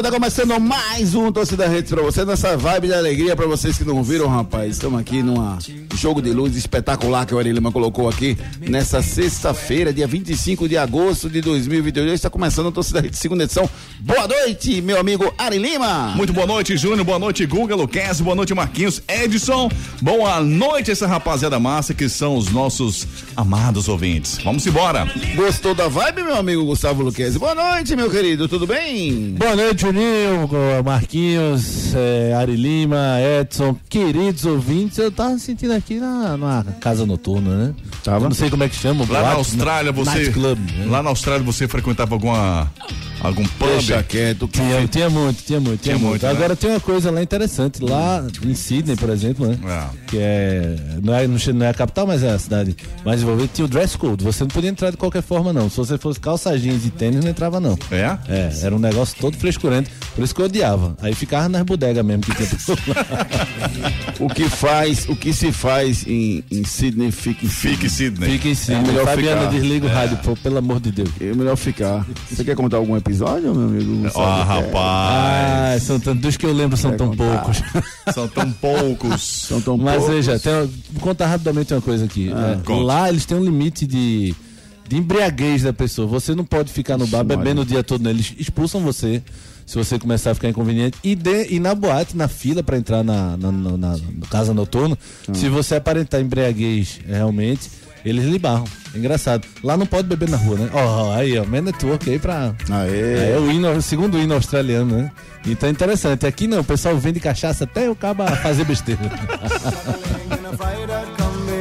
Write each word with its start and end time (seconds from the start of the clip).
Pernambucano. 0.00 0.02
Tá 0.02 0.10
começando 0.10 0.58
mais 0.58 1.14
um 1.14 1.30
Torcida 1.30 1.68
Redes 1.68 1.90
pra 1.90 2.02
você, 2.02 2.24
nessa 2.24 2.56
vibe 2.56 2.88
de 2.88 2.94
alegria 2.94 3.36
pra 3.36 3.46
vocês 3.46 3.76
que 3.76 3.84
não 3.84 4.02
viram, 4.02 4.26
rapaz. 4.26 4.72
Estamos 4.72 5.00
aqui 5.00 5.22
num 5.22 5.40
jogo 5.94 6.22
de 6.22 6.30
luz 6.30 6.56
espetacular 6.56 7.26
que 7.26 7.34
o 7.34 7.38
Ari 7.38 7.52
Lima 7.52 7.70
colocou 7.72 8.08
aqui 8.08 8.36
nessa 8.60 9.02
sexta-feira, 9.02 9.92
dia 9.92 10.06
25 10.06 10.68
de 10.68 10.76
agosto 10.76 11.28
de 11.28 11.40
2022. 11.40 12.14
Está 12.14 12.30
começando 12.30 12.68
a 12.68 12.72
Torcida 12.72 13.00
Redes, 13.00 13.18
segunda 13.18 13.44
edição. 13.44 13.68
Boa 14.00 14.26
noite, 14.26 14.80
meu 14.80 14.98
amigo 14.98 15.32
Ari 15.36 15.58
Lima. 15.58 16.12
Muito 16.16 16.32
boa 16.32 16.46
noite, 16.46 16.76
Júnior. 16.76 17.04
Boa 17.04 17.18
noite, 17.18 17.44
Guga, 17.46 17.74
Luquez. 17.74 18.20
Boa 18.20 18.34
noite, 18.34 18.54
Marquinhos, 18.54 19.02
Edson. 19.08 19.70
Boa 20.00 20.40
noite, 20.40 20.90
essa 20.90 21.06
rapaziada 21.06 21.58
massa 21.58 21.92
que 21.92 22.08
são 22.08 22.36
os 22.36 22.50
nossos 22.50 23.06
amados 23.36 23.88
ouvintes. 23.88 24.38
Vamos 24.42 24.66
embora. 24.66 25.06
Gostou 25.34 25.74
da 25.74 25.88
vibe, 25.88 26.22
meu 26.22 26.36
amigo 26.36 26.64
Gustavo 26.64 27.02
Luquezzi? 27.02 27.38
Boa 27.38 27.54
noite, 27.54 27.96
meu 27.96 28.10
querido, 28.10 28.48
tudo 28.48 28.66
bem? 28.66 29.34
Boa 29.36 29.56
noite, 29.56 29.82
Juninho, 29.82 30.48
Marquinhos, 30.84 31.94
é, 31.94 32.34
Ari 32.34 32.56
Lima, 32.56 33.18
Edson, 33.40 33.76
queridos 33.88 34.44
ouvintes. 34.44 34.98
Eu 34.98 35.10
tava 35.10 35.38
sentindo 35.38 35.72
aqui 35.80 35.98
na, 35.98 36.36
na 36.36 36.64
casa 36.80 37.04
noturna, 37.04 37.56
né? 37.66 37.74
Tava? 38.04 38.24
Eu 38.26 38.28
não 38.28 38.36
sei 38.36 38.48
como 38.48 38.62
é 38.62 38.68
que 38.68 38.76
chama. 38.76 39.04
Lá 39.08 39.22
na 39.22 39.32
Austrália 39.32 39.92
você. 39.92 40.10
Night 40.10 40.30
Club. 40.30 40.58
né? 40.58 40.86
Lá 40.86 41.02
na 41.02 41.10
Austrália 41.10 41.42
você 41.44 41.66
frequentava 41.66 42.14
alguma. 42.14 42.70
Algum 43.20 43.44
pub? 43.44 43.68
Deixa 43.68 44.02
quieto. 44.02 44.48
que- 44.48 44.58
Tinha, 44.60 44.86
tinha 44.88 45.10
muito, 45.10 45.42
tinha 45.44 45.60
muito, 45.60 45.80
tinha, 45.82 45.94
Tinha 45.96 45.98
muito. 45.98 46.10
muito, 46.10 46.22
né? 46.26 46.30
Agora 46.30 46.56
tem 46.56 46.70
uma 46.70 46.80
coisa 46.80 47.10
lá 47.10 47.22
interessante, 47.22 47.82
lá 47.82 48.24
em 48.44 48.54
Sydney, 48.54 48.96
por 48.96 49.10
exemplo, 49.10 49.46
né? 49.46 49.58
É. 49.66 49.86
Que 50.06 50.16
é 50.18 50.76
não, 51.02 51.14
é. 51.14 51.26
não 51.26 51.66
é 51.66 51.68
a 51.70 51.74
capital, 51.74 52.06
mas 52.06 52.22
é 52.22 52.30
a 52.30 52.38
cidade 52.38 52.76
mais 53.04 53.16
desenvolvida. 53.20 53.50
Tinha 53.52 53.64
o 53.64 53.68
dress 53.68 53.96
code. 53.96 54.24
Você 54.24 54.42
não 54.44 54.48
podia 54.48 54.70
entrar 54.70 54.90
de 54.90 54.96
qualquer 54.96 55.22
forma, 55.22 55.52
não. 55.52 55.68
Se 55.70 55.76
você 55.76 55.96
fosse 55.98 56.18
calça 56.20 56.58
jeans 56.58 56.84
e 56.84 56.90
tênis, 56.90 57.22
não 57.24 57.30
entrava, 57.30 57.60
não. 57.60 57.78
É? 57.90 58.18
É, 58.28 58.50
era 58.62 58.74
um 58.74 58.78
negócio 58.78 59.16
todo 59.20 59.36
frescurante. 59.36 59.90
Por 60.14 60.24
isso 60.24 60.34
que 60.34 60.40
eu 60.40 60.46
odiava. 60.46 60.96
Aí 61.00 61.14
ficava 61.14 61.48
nas 61.48 61.62
bodegas 61.62 62.04
mesmo 62.04 62.22
que 62.22 62.34
tinha. 62.34 62.50
O 64.18 64.28
que 64.28 64.48
faz, 64.50 65.08
o 65.08 65.16
que 65.16 65.32
se 65.32 65.50
faz 65.50 66.04
em, 66.06 66.44
em 66.50 66.62
Sydney 66.64 67.10
fica 67.10 67.46
em 67.46 67.48
Fique, 67.48 67.88
Sidney. 67.88 68.30
Fica 68.32 68.48
em 68.48 68.54
cima. 68.54 68.78
É 68.78 68.82
melhor 68.82 69.04
Fabiana, 69.06 69.40
ficar. 69.42 69.52
desliga 69.52 69.86
o 69.86 69.88
rádio, 69.88 70.18
pô, 70.18 70.36
pelo 70.36 70.58
amor 70.58 70.78
de 70.80 70.92
Deus. 70.92 71.08
É 71.20 71.32
melhor 71.34 71.56
ficar. 71.56 72.06
Você 72.30 72.44
quer 72.44 72.54
contar 72.54 72.76
algum 72.76 72.94
episódio, 72.96 73.09
meu 73.18 73.52
amigo? 73.52 74.06
Ó, 74.06 74.10
Sabe? 74.10 74.48
rapaz. 74.48 74.74
Ah, 74.74 75.76
são 75.80 75.98
tantos, 76.00 76.22
dos 76.22 76.36
que 76.36 76.46
eu 76.46 76.52
lembro 76.52 76.76
são 76.76 76.96
tão. 76.96 77.12
São 78.14 78.28
tão 78.28 78.50
poucos. 78.52 79.22
São 79.48 79.60
tão 79.60 79.76
Mas 79.76 79.96
poucos. 79.98 80.14
veja, 80.14 80.38
tem, 80.38 80.52
vou 80.92 81.00
contar 81.02 81.26
rapidamente 81.26 81.72
uma 81.72 81.80
coisa 81.80 82.04
aqui. 82.04 82.30
É, 82.30 82.56
Conte. 82.64 82.82
lá 82.84 83.08
eles 83.08 83.24
têm 83.24 83.36
um 83.36 83.44
limite 83.44 83.86
de, 83.86 84.34
de 84.88 84.96
embriaguez 84.96 85.62
da 85.62 85.72
pessoa. 85.72 86.06
Você 86.08 86.34
não 86.34 86.44
pode 86.44 86.72
ficar 86.72 86.96
no 86.98 87.06
bar 87.06 87.22
bebendo 87.24 87.62
o 87.62 87.64
dia 87.64 87.82
todo. 87.84 88.02
Né? 88.02 88.10
Eles 88.10 88.34
expulsam 88.38 88.80
você 88.80 89.22
se 89.66 89.76
você 89.76 89.96
começar 90.00 90.32
a 90.32 90.34
ficar 90.34 90.48
inconveniente. 90.48 90.98
E, 91.04 91.14
de- 91.14 91.46
e 91.54 91.60
na 91.60 91.72
boate, 91.76 92.16
na 92.16 92.26
fila 92.26 92.60
para 92.62 92.76
entrar 92.76 93.04
na, 93.04 93.36
na, 93.36 93.52
na- 93.52 93.76
na- 93.76 93.96
na 93.96 94.26
casa 94.28 94.52
noturna, 94.52 94.98
se 95.32 95.48
você 95.48 95.76
aparentar 95.76 96.20
embriaguez 96.20 96.98
realmente, 97.06 97.70
eles 98.04 98.24
lhe 98.24 98.38
barram. 98.38 98.64
É 98.94 98.98
engraçado. 98.98 99.46
Lá 99.62 99.76
não 99.76 99.86
pode 99.86 100.08
beber 100.08 100.28
na 100.28 100.36
rua, 100.36 100.56
né? 100.58 100.70
Ó, 100.72 101.14
aí, 101.14 101.38
ó, 101.38 101.44
Man 101.44 101.62
Network 101.62 102.10
aí 102.10 102.18
pra. 102.18 102.54
Aê. 102.70 103.32
É 103.34 103.38
o 103.38 103.50
hino, 103.50 103.70
o 103.70 103.82
segundo 103.82 104.18
hino 104.18 104.34
australiano, 104.34 104.96
né? 104.96 105.12
Então 105.46 105.68
é 105.68 105.72
interessante. 105.72 106.26
Aqui 106.26 106.46
não, 106.46 106.60
o 106.60 106.64
pessoal 106.64 106.96
vende 106.96 107.20
cachaça 107.20 107.64
até 107.64 107.88
o 107.88 107.94
cabo 107.94 108.26
fazer 108.42 108.64
besteira. 108.64 109.00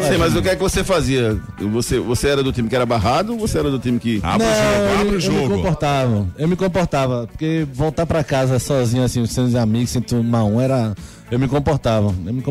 Sim, 0.09 0.17
mas 0.17 0.35
o 0.35 0.41
que 0.41 0.49
é 0.49 0.55
que 0.55 0.61
você 0.61 0.83
fazia? 0.83 1.39
Você, 1.71 1.99
você 1.99 2.29
era 2.29 2.41
do 2.41 2.51
time 2.51 2.67
que 2.67 2.75
era 2.75 2.85
barrado 2.85 3.33
ou 3.33 3.39
você 3.39 3.59
era 3.59 3.69
do 3.69 3.77
time 3.77 3.99
que. 3.99 4.19
Abre 4.23 4.47
o 4.47 4.49
jogo, 4.49 4.63
eu, 4.63 4.93
abre 4.93 5.03
o 5.03 5.09
eu 5.09 5.13
me 5.13 5.19
jogo. 5.21 5.55
comportava. 5.55 6.27
Eu 6.37 6.47
me 6.47 6.55
comportava. 6.55 7.27
Porque 7.27 7.67
voltar 7.71 8.05
pra 8.05 8.23
casa 8.23 8.57
sozinho, 8.57 9.03
assim, 9.03 9.23
sem 9.27 9.43
os 9.43 9.55
amigos, 9.55 9.91
sem 9.91 10.01
tomar 10.01 10.45
um, 10.45 10.59
era. 10.59 10.95
Eu 11.31 11.37
me 11.37 11.47
comportava. 11.47 12.13
Eu 12.25 12.33
me 12.33 12.43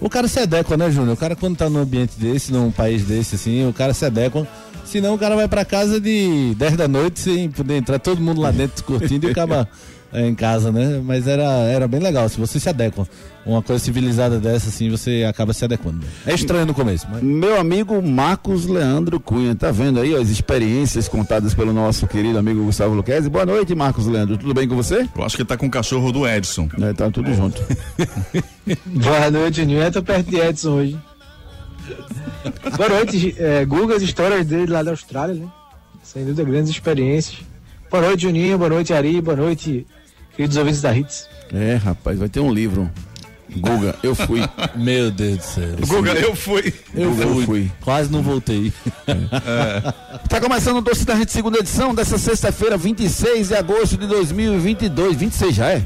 O 0.00 0.10
cara 0.10 0.26
se 0.26 0.40
adequa, 0.40 0.76
né, 0.76 0.90
Júnior? 0.90 1.14
O 1.14 1.16
cara, 1.16 1.36
quando 1.36 1.56
tá 1.56 1.70
num 1.70 1.80
ambiente 1.80 2.18
desse, 2.18 2.52
num 2.52 2.70
país 2.70 3.04
desse, 3.04 3.36
assim, 3.36 3.66
o 3.68 3.72
cara 3.72 3.94
se 3.94 4.04
adequa. 4.04 4.46
Senão 4.84 5.14
o 5.14 5.18
cara 5.18 5.34
vai 5.34 5.48
pra 5.48 5.64
casa 5.64 6.00
de 6.00 6.54
10 6.56 6.76
da 6.76 6.86
noite 6.86 7.20
sem 7.20 7.50
poder 7.50 7.76
entrar 7.76 7.98
todo 7.98 8.20
mundo 8.20 8.40
lá 8.40 8.50
dentro 8.50 8.84
curtindo 8.84 9.26
e 9.26 9.30
acaba 9.30 9.68
em 10.14 10.34
casa, 10.34 10.70
né? 10.70 11.00
Mas 11.04 11.26
era, 11.26 11.44
era 11.44 11.88
bem 11.88 12.00
legal. 12.00 12.28
Se 12.28 12.38
você 12.38 12.60
se 12.60 12.68
adequa, 12.68 13.06
uma 13.44 13.62
coisa 13.62 13.82
civilizada 13.82 14.38
dessa, 14.38 14.68
assim, 14.68 14.88
você 14.88 15.24
acaba 15.28 15.52
se 15.52 15.64
adequando. 15.64 16.06
É 16.26 16.34
estranho 16.34 16.66
no 16.66 16.74
começo, 16.74 17.06
mas. 17.10 17.22
Meu 17.22 17.58
amigo 17.58 18.00
Marcos 18.00 18.66
Leandro 18.66 19.18
Cunha, 19.18 19.54
tá 19.54 19.70
vendo 19.70 20.00
aí 20.00 20.14
ó, 20.14 20.20
as 20.20 20.28
experiências 20.28 21.08
contadas 21.08 21.54
pelo 21.54 21.72
nosso 21.72 22.06
querido 22.06 22.38
amigo 22.38 22.64
Gustavo 22.64 22.94
Luquezzi? 22.94 23.28
Boa 23.28 23.44
noite, 23.44 23.74
Marcos 23.74 24.06
Leandro. 24.06 24.38
Tudo 24.38 24.54
bem 24.54 24.68
com 24.68 24.76
você? 24.76 25.08
Eu 25.16 25.24
acho 25.24 25.36
que 25.36 25.44
tá 25.44 25.56
com 25.56 25.66
o 25.66 25.70
cachorro 25.70 26.12
do 26.12 26.26
Edson. 26.26 26.68
É, 26.80 26.92
tá 26.92 27.10
tudo 27.10 27.34
junto. 27.34 27.62
Boa 28.86 29.30
noite, 29.30 29.56
Juninho. 29.56 29.82
Eu 29.82 29.92
tô 29.92 30.02
perto 30.02 30.30
de 30.30 30.36
Edson 30.36 30.70
hoje. 30.70 30.98
Boa 32.76 32.88
noite, 32.88 33.34
é, 33.38 33.64
Guga, 33.64 33.96
as 33.96 34.02
histórias 34.02 34.46
dele 34.46 34.72
lá 34.72 34.82
da 34.82 34.90
Austrália, 34.90 35.34
né? 35.34 35.48
Sem 36.02 36.24
dúvida, 36.24 36.44
grandes 36.44 36.70
experiências. 36.70 37.38
Boa 37.90 38.02
noite, 38.02 38.22
Juninho. 38.22 38.58
Boa 38.58 38.70
noite, 38.70 38.92
Ari. 38.92 39.20
Boa 39.20 39.36
noite, 39.36 39.86
queridos 40.36 40.56
ouvintes 40.56 40.80
da 40.80 40.96
Hits. 40.96 41.28
É, 41.52 41.76
rapaz, 41.76 42.18
vai 42.18 42.28
ter 42.28 42.40
um 42.40 42.52
livro. 42.52 42.90
Guga, 43.56 43.94
eu 44.02 44.14
fui. 44.14 44.40
Meu 44.74 45.10
Deus 45.10 45.36
do 45.38 45.42
céu. 45.42 45.68
Guga, 45.86 46.12
eu 46.14 46.34
fui. 46.34 46.74
Eu 46.94 47.10
Guga, 47.10 47.22
fui. 47.26 47.42
eu 47.42 47.46
fui. 47.46 47.72
Quase 47.82 48.10
não 48.10 48.22
voltei. 48.22 48.72
Tá 50.28 50.40
começando 50.40 50.78
o 50.78 50.82
Torcida 50.82 51.14
Rede 51.14 51.30
segunda 51.30 51.58
edição 51.58 51.94
dessa 51.94 52.18
sexta-feira, 52.18 52.76
26 52.76 53.48
de 53.48 53.54
agosto 53.54 53.96
de 53.96 54.06
2022. 54.06 55.16
26 55.16 55.54
já 55.54 55.70
é? 55.72 55.82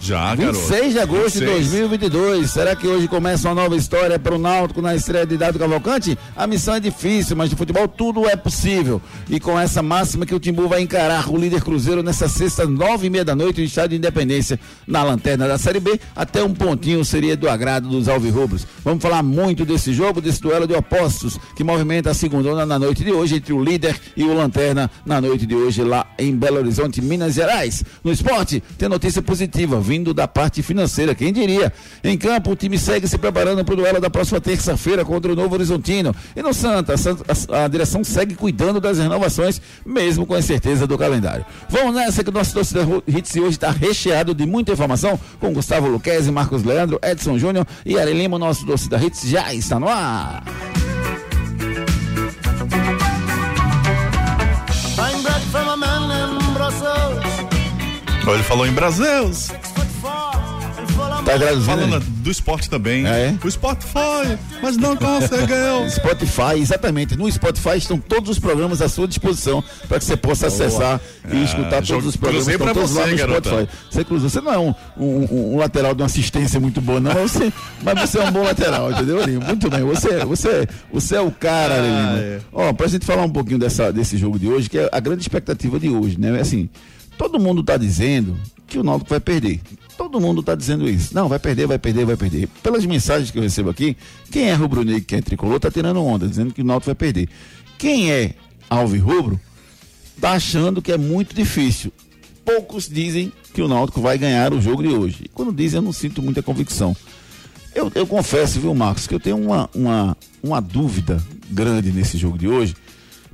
Já, 0.00 0.34
garoto. 0.36 0.58
26 0.58 0.92
de 0.92 0.98
agosto 1.00 1.38
de 1.38 1.46
26. 1.46 1.70
2022. 1.70 2.50
Será 2.50 2.76
que 2.76 2.86
hoje 2.86 3.08
começa 3.08 3.48
uma 3.48 3.54
nova 3.54 3.76
história 3.76 4.18
para 4.18 4.34
o 4.34 4.38
Náutico 4.38 4.80
na 4.80 4.94
estreia 4.94 5.26
de 5.26 5.36
Dado 5.36 5.58
Cavalcante? 5.58 6.16
A 6.36 6.46
missão 6.46 6.74
é 6.74 6.80
difícil, 6.80 7.36
mas 7.36 7.50
no 7.50 7.56
futebol 7.56 7.88
tudo 7.88 8.28
é 8.28 8.36
possível. 8.36 9.00
E 9.28 9.40
com 9.40 9.58
essa 9.58 9.82
máxima 9.82 10.26
que 10.26 10.34
o 10.34 10.38
Timbu 10.38 10.68
vai 10.68 10.80
encarar 10.80 11.28
o 11.28 11.36
líder 11.36 11.62
Cruzeiro 11.62 12.02
nessa 12.02 12.28
sexta, 12.28 12.66
nove 12.66 13.06
e 13.06 13.10
meia 13.10 13.24
da 13.24 13.34
noite, 13.34 13.60
no 13.60 13.66
Estádio 13.66 13.90
de 13.90 13.96
Independência, 13.96 14.60
na 14.86 15.02
lanterna 15.02 15.48
da 15.48 15.58
Série 15.58 15.80
B, 15.80 15.98
até 16.14 16.42
um 16.42 16.54
pontinho 16.54 17.04
seria 17.04 17.36
do 17.36 17.48
agrado 17.48 17.88
dos 17.88 18.08
alvirrubros. 18.08 18.66
Vamos 18.84 19.02
falar 19.02 19.22
muito 19.22 19.64
desse 19.64 19.92
jogo, 19.92 20.20
desse 20.20 20.40
duelo 20.40 20.66
de 20.66 20.74
opostos 20.74 21.38
que 21.56 21.64
movimenta 21.64 22.10
a 22.10 22.14
segunda 22.14 22.64
na 22.64 22.78
noite 22.78 23.02
de 23.02 23.12
hoje 23.12 23.36
entre 23.36 23.52
o 23.52 23.62
líder 23.62 23.98
e 24.16 24.24
o 24.24 24.34
lanterna 24.34 24.90
na 25.04 25.20
noite 25.20 25.46
de 25.46 25.54
hoje 25.54 25.82
lá 25.82 26.06
em 26.18 26.34
Belo 26.36 26.58
Horizonte, 26.58 27.02
Minas 27.02 27.34
Gerais. 27.34 27.82
No 28.04 28.12
esporte, 28.12 28.62
tem 28.78 28.88
notícia 28.88 29.20
positiva 29.20 29.80
vindo 29.86 30.12
da 30.12 30.26
parte 30.26 30.62
financeira, 30.62 31.14
quem 31.14 31.32
diria? 31.32 31.72
Em 32.02 32.18
campo, 32.18 32.50
o 32.50 32.56
time 32.56 32.76
segue 32.76 33.06
se 33.06 33.16
preparando 33.16 33.64
para 33.64 33.72
o 33.72 33.76
duelo 33.76 34.00
da 34.00 34.10
próxima 34.10 34.40
terça-feira 34.40 35.04
contra 35.04 35.32
o 35.32 35.36
Novo 35.36 35.54
Horizontino. 35.54 36.14
E 36.34 36.42
no 36.42 36.52
Santa, 36.52 36.94
a 36.94 36.96
a, 37.52 37.64
a 37.64 37.68
direção 37.68 38.02
segue 38.02 38.34
cuidando 38.34 38.80
das 38.80 38.98
renovações, 38.98 39.60
mesmo 39.84 40.26
com 40.26 40.34
a 40.34 40.40
incerteza 40.40 40.86
do 40.86 40.98
calendário. 40.98 41.46
Vamos 41.68 41.94
nessa 41.94 42.24
que 42.24 42.30
o 42.30 42.32
nosso 42.32 42.52
torcida 42.52 42.80
Hits 43.06 43.32
de 43.32 43.40
hoje 43.40 43.50
está 43.50 43.70
recheado 43.70 44.34
de 44.34 44.44
muita 44.44 44.72
informação 44.72 45.18
com 45.38 45.52
Gustavo 45.52 45.88
Luquezzi, 45.88 46.32
Marcos 46.32 46.64
Leandro, 46.64 46.98
Edson 47.02 47.38
Júnior 47.38 47.66
e 47.84 47.98
Ari 47.98 48.12
Lima. 48.12 48.36
O 48.36 48.38
nosso 48.38 48.66
torcida 48.66 48.96
Hits 48.96 49.28
já 49.28 49.54
está 49.54 49.78
no 49.78 49.88
ar. 49.88 50.42
I'm 54.98 55.22
back 55.22 55.40
from 55.52 55.68
a 55.70 55.76
man 55.76 56.10
in 56.10 56.54
Brussels. 56.54 57.36
Ele 58.26 58.42
falou 58.42 58.66
em 58.66 58.72
Brasil. 58.72 59.30
Tá 61.26 61.36
traduzindo? 61.38 61.64
Falando 61.66 61.94
aí? 61.96 62.00
do 62.00 62.30
esporte 62.30 62.70
também. 62.70 63.04
Ah, 63.06 63.16
é? 63.16 63.36
O 63.42 63.50
Spotify, 63.50 64.38
mas 64.62 64.76
não 64.76 64.96
conseguiu. 64.96 65.90
Spotify, 65.90 66.58
exatamente. 66.60 67.16
No 67.16 67.30
Spotify 67.30 67.76
estão 67.76 67.98
todos 67.98 68.30
os 68.30 68.38
programas 68.38 68.80
à 68.80 68.88
sua 68.88 69.08
disposição 69.08 69.62
para 69.88 69.98
que 69.98 70.04
você 70.04 70.16
possa 70.16 70.46
acessar 70.46 71.00
e 71.32 71.42
escutar 71.42 71.82
todos 71.84 72.06
os 72.06 72.16
programas. 72.16 72.46
Estão 72.48 72.72
todos 72.72 72.94
lá 72.94 73.02
você, 73.04 73.10
no 73.10 73.16
garota. 73.18 73.48
Spotify. 73.50 73.78
Você 73.90 74.04
cruzou. 74.04 74.30
Você 74.30 74.40
não 74.40 74.52
é 74.54 74.58
um, 74.58 74.74
um- 74.96 75.54
um 75.54 75.58
lateral 75.58 75.94
de 75.94 76.02
uma 76.02 76.06
assistência 76.06 76.60
muito 76.60 76.80
boa, 76.80 77.00
não, 77.00 77.12
mas 77.12 77.32
você, 77.32 77.52
mas 77.82 78.00
você 78.00 78.18
é 78.18 78.24
um 78.24 78.30
bom 78.32 78.42
lateral, 78.44 78.92
entendeu, 78.92 79.20
Alinho? 79.22 79.40
Muito 79.40 79.68
bem. 79.68 79.80
Você, 79.82 80.24
você, 80.24 80.68
você 80.92 81.16
é 81.16 81.20
o 81.20 81.30
cara, 81.32 81.74
Ah, 81.74 82.18
é. 82.18 82.40
Ó, 82.52 82.72
pra 82.72 82.86
gente 82.86 83.04
falar 83.04 83.22
um 83.24 83.30
pouquinho 83.30 83.58
dessa, 83.58 83.92
desse 83.92 84.16
jogo 84.16 84.38
de 84.38 84.46
hoje, 84.48 84.70
que 84.70 84.78
é 84.78 84.88
a 84.92 85.00
grande 85.00 85.22
expectativa 85.22 85.78
de 85.80 85.88
hoje, 85.88 86.20
né? 86.20 86.40
Assim, 86.40 86.68
todo 87.18 87.38
mundo 87.40 87.62
tá 87.64 87.76
dizendo 87.76 88.36
que 88.66 88.78
o 88.78 88.84
Náutico 88.84 89.10
vai 89.10 89.20
perder. 89.20 89.60
Todo 89.96 90.20
mundo 90.20 90.42
tá 90.42 90.54
dizendo 90.54 90.88
isso. 90.88 91.14
Não, 91.14 91.28
vai 91.28 91.38
perder, 91.38 91.66
vai 91.66 91.78
perder, 91.78 92.04
vai 92.04 92.16
perder. 92.16 92.48
Pelas 92.62 92.84
mensagens 92.84 93.30
que 93.30 93.38
eu 93.38 93.42
recebo 93.42 93.70
aqui, 93.70 93.96
quem 94.30 94.50
é 94.50 94.54
rubro-negro, 94.54 95.04
quem 95.04 95.18
é 95.18 95.22
tricolor, 95.22 95.58
tá 95.58 95.70
tirando 95.70 96.02
onda, 96.04 96.28
dizendo 96.28 96.52
que 96.52 96.60
o 96.60 96.64
Náutico 96.64 96.86
vai 96.86 96.94
perder. 96.94 97.28
Quem 97.78 98.10
é 98.10 98.34
alvirrubro, 98.68 99.40
tá 100.20 100.32
achando 100.32 100.82
que 100.82 100.92
é 100.92 100.98
muito 100.98 101.34
difícil. 101.34 101.92
Poucos 102.44 102.88
dizem 102.88 103.32
que 103.54 103.62
o 103.62 103.68
Náutico 103.68 104.00
vai 104.00 104.18
ganhar 104.18 104.52
o 104.52 104.60
jogo 104.60 104.82
de 104.82 104.88
hoje. 104.88 105.24
E 105.24 105.28
quando 105.28 105.52
dizem, 105.52 105.78
eu 105.78 105.82
não 105.82 105.92
sinto 105.92 106.22
muita 106.22 106.42
convicção. 106.42 106.94
Eu, 107.74 107.90
eu 107.94 108.06
confesso, 108.06 108.60
viu, 108.60 108.74
Marcos, 108.74 109.06
que 109.06 109.14
eu 109.14 109.20
tenho 109.20 109.36
uma, 109.36 109.68
uma, 109.74 110.16
uma 110.42 110.60
dúvida 110.60 111.22
grande 111.50 111.92
nesse 111.92 112.16
jogo 112.16 112.38
de 112.38 112.48
hoje, 112.48 112.74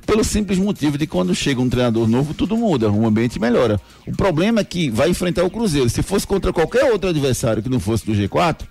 pelo 0.05 0.23
simples 0.23 0.59
motivo 0.59 0.97
de 0.97 1.07
quando 1.07 1.33
chega 1.33 1.61
um 1.61 1.69
treinador 1.69 2.07
novo, 2.07 2.33
tudo 2.33 2.57
muda, 2.57 2.89
o 2.91 3.05
ambiente 3.05 3.39
melhora. 3.39 3.79
O 4.05 4.11
problema 4.15 4.61
é 4.61 4.63
que 4.63 4.89
vai 4.89 5.09
enfrentar 5.09 5.43
o 5.43 5.49
Cruzeiro. 5.49 5.89
Se 5.89 6.03
fosse 6.03 6.27
contra 6.27 6.51
qualquer 6.51 6.91
outro 6.91 7.09
adversário 7.09 7.63
que 7.63 7.69
não 7.69 7.79
fosse 7.79 8.05
do 8.05 8.13
G4, 8.13 8.61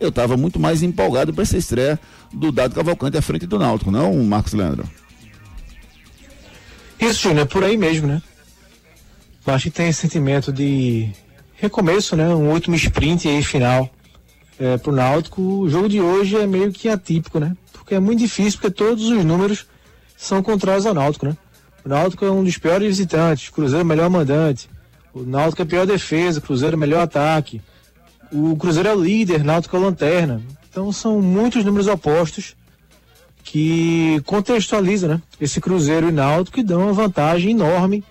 eu 0.00 0.08
estava 0.08 0.36
muito 0.36 0.58
mais 0.58 0.82
empolgado 0.82 1.32
para 1.32 1.42
essa 1.42 1.56
estreia 1.56 1.98
do 2.32 2.50
Dado 2.50 2.74
Cavalcante 2.74 3.16
à 3.16 3.22
frente 3.22 3.46
do 3.46 3.58
Náutico, 3.58 3.90
não, 3.90 4.12
Marcos 4.24 4.52
Leandro? 4.52 4.88
Isso, 7.00 7.22
Júnior, 7.22 7.42
é 7.42 7.44
por 7.44 7.64
aí 7.64 7.76
mesmo, 7.76 8.06
né? 8.06 8.22
Eu 9.46 9.54
acho 9.54 9.64
que 9.64 9.70
tem 9.70 9.88
esse 9.88 10.00
sentimento 10.00 10.52
de 10.52 11.10
recomeço, 11.54 12.16
né? 12.16 12.28
Um 12.28 12.50
último 12.50 12.76
sprint 12.76 13.28
aí 13.28 13.42
final 13.42 13.90
é, 14.58 14.76
pro 14.76 14.92
Náutico. 14.92 15.42
O 15.42 15.68
jogo 15.68 15.88
de 15.88 16.00
hoje 16.00 16.36
é 16.36 16.46
meio 16.46 16.72
que 16.72 16.88
atípico, 16.88 17.38
né? 17.38 17.56
Porque 17.72 17.94
é 17.94 18.00
muito 18.00 18.20
difícil, 18.20 18.60
porque 18.60 18.70
todos 18.74 19.04
os 19.08 19.24
números 19.24 19.66
são 20.22 20.42
contrários 20.42 20.86
ao 20.86 20.94
Náutico, 20.94 21.26
né? 21.26 21.36
O 21.84 21.88
Náutico 21.88 22.24
é 22.24 22.30
um 22.30 22.44
dos 22.44 22.56
piores 22.56 22.86
visitantes, 22.86 23.50
Cruzeiro 23.50 23.80
é 23.80 23.84
o 23.84 23.86
melhor 23.86 24.08
mandante, 24.08 24.70
o 25.12 25.22
Náutico 25.22 25.62
é 25.62 25.64
a 25.64 25.68
pior 25.68 25.86
defesa, 25.86 26.40
Cruzeiro 26.40 26.74
é 26.74 26.76
o 26.76 26.80
melhor 26.80 27.02
ataque. 27.02 27.60
O 28.32 28.56
Cruzeiro 28.56 28.88
é 28.88 28.94
o 28.94 29.02
líder, 29.02 29.44
Náutico 29.44 29.76
é 29.76 29.78
o 29.78 29.82
lanterna. 29.82 30.40
Então 30.70 30.92
são 30.92 31.20
muitos 31.20 31.64
números 31.64 31.88
opostos 31.88 32.54
que 33.42 34.22
contextualizam 34.24 35.10
né, 35.10 35.22
esse 35.40 35.60
Cruzeiro 35.60 36.08
e 36.08 36.12
Náutico 36.12 36.60
e 36.60 36.62
dão 36.62 36.82
uma 36.82 36.92
vantagem 36.92 37.50
enorme 37.50 38.04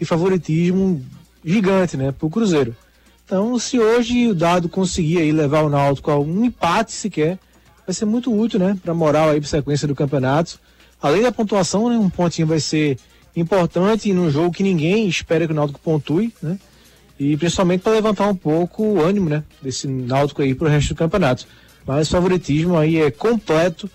e 0.00 0.04
favoritismo 0.04 1.04
gigante 1.44 1.96
né, 1.96 2.12
para 2.12 2.26
o 2.26 2.30
Cruzeiro. 2.30 2.74
Então, 3.24 3.58
se 3.58 3.78
hoje 3.78 4.28
o 4.28 4.34
Dado 4.34 4.68
conseguir 4.68 5.18
aí 5.18 5.32
levar 5.32 5.62
o 5.62 5.68
Náutico 5.68 6.12
a 6.12 6.18
um 6.18 6.44
empate 6.44 6.92
sequer, 6.92 7.38
vai 7.84 7.92
ser 7.92 8.04
muito 8.04 8.32
útil 8.32 8.60
né, 8.60 8.78
para 8.80 8.92
a 8.92 8.94
moral 8.94 9.30
aí, 9.30 9.40
para 9.40 9.48
sequência 9.48 9.88
do 9.88 9.96
campeonato. 9.96 10.60
Além 11.00 11.22
da 11.22 11.30
pontuação, 11.30 11.88
né, 11.88 11.96
um 11.96 12.08
pontinho 12.08 12.46
vai 12.46 12.60
ser 12.60 12.98
importante 13.34 14.12
num 14.12 14.30
jogo 14.30 14.52
que 14.52 14.62
ninguém 14.62 15.06
espera 15.06 15.46
que 15.46 15.52
o 15.52 15.56
Náutico 15.56 15.80
pontue, 15.80 16.32
né? 16.42 16.58
E 17.18 17.36
principalmente 17.36 17.80
para 17.80 17.92
levantar 17.92 18.28
um 18.28 18.34
pouco 18.34 18.82
o 18.82 19.02
ânimo, 19.02 19.28
né, 19.28 19.42
desse 19.60 19.86
Náutico 19.86 20.42
aí 20.42 20.54
para 20.54 20.68
o 20.68 20.70
resto 20.70 20.94
do 20.94 20.98
campeonato. 20.98 21.46
Mas 21.86 22.08
o 22.08 22.10
favoritismo 22.10 22.76
aí 22.76 23.00
é 23.00 23.10
completo 23.10 23.88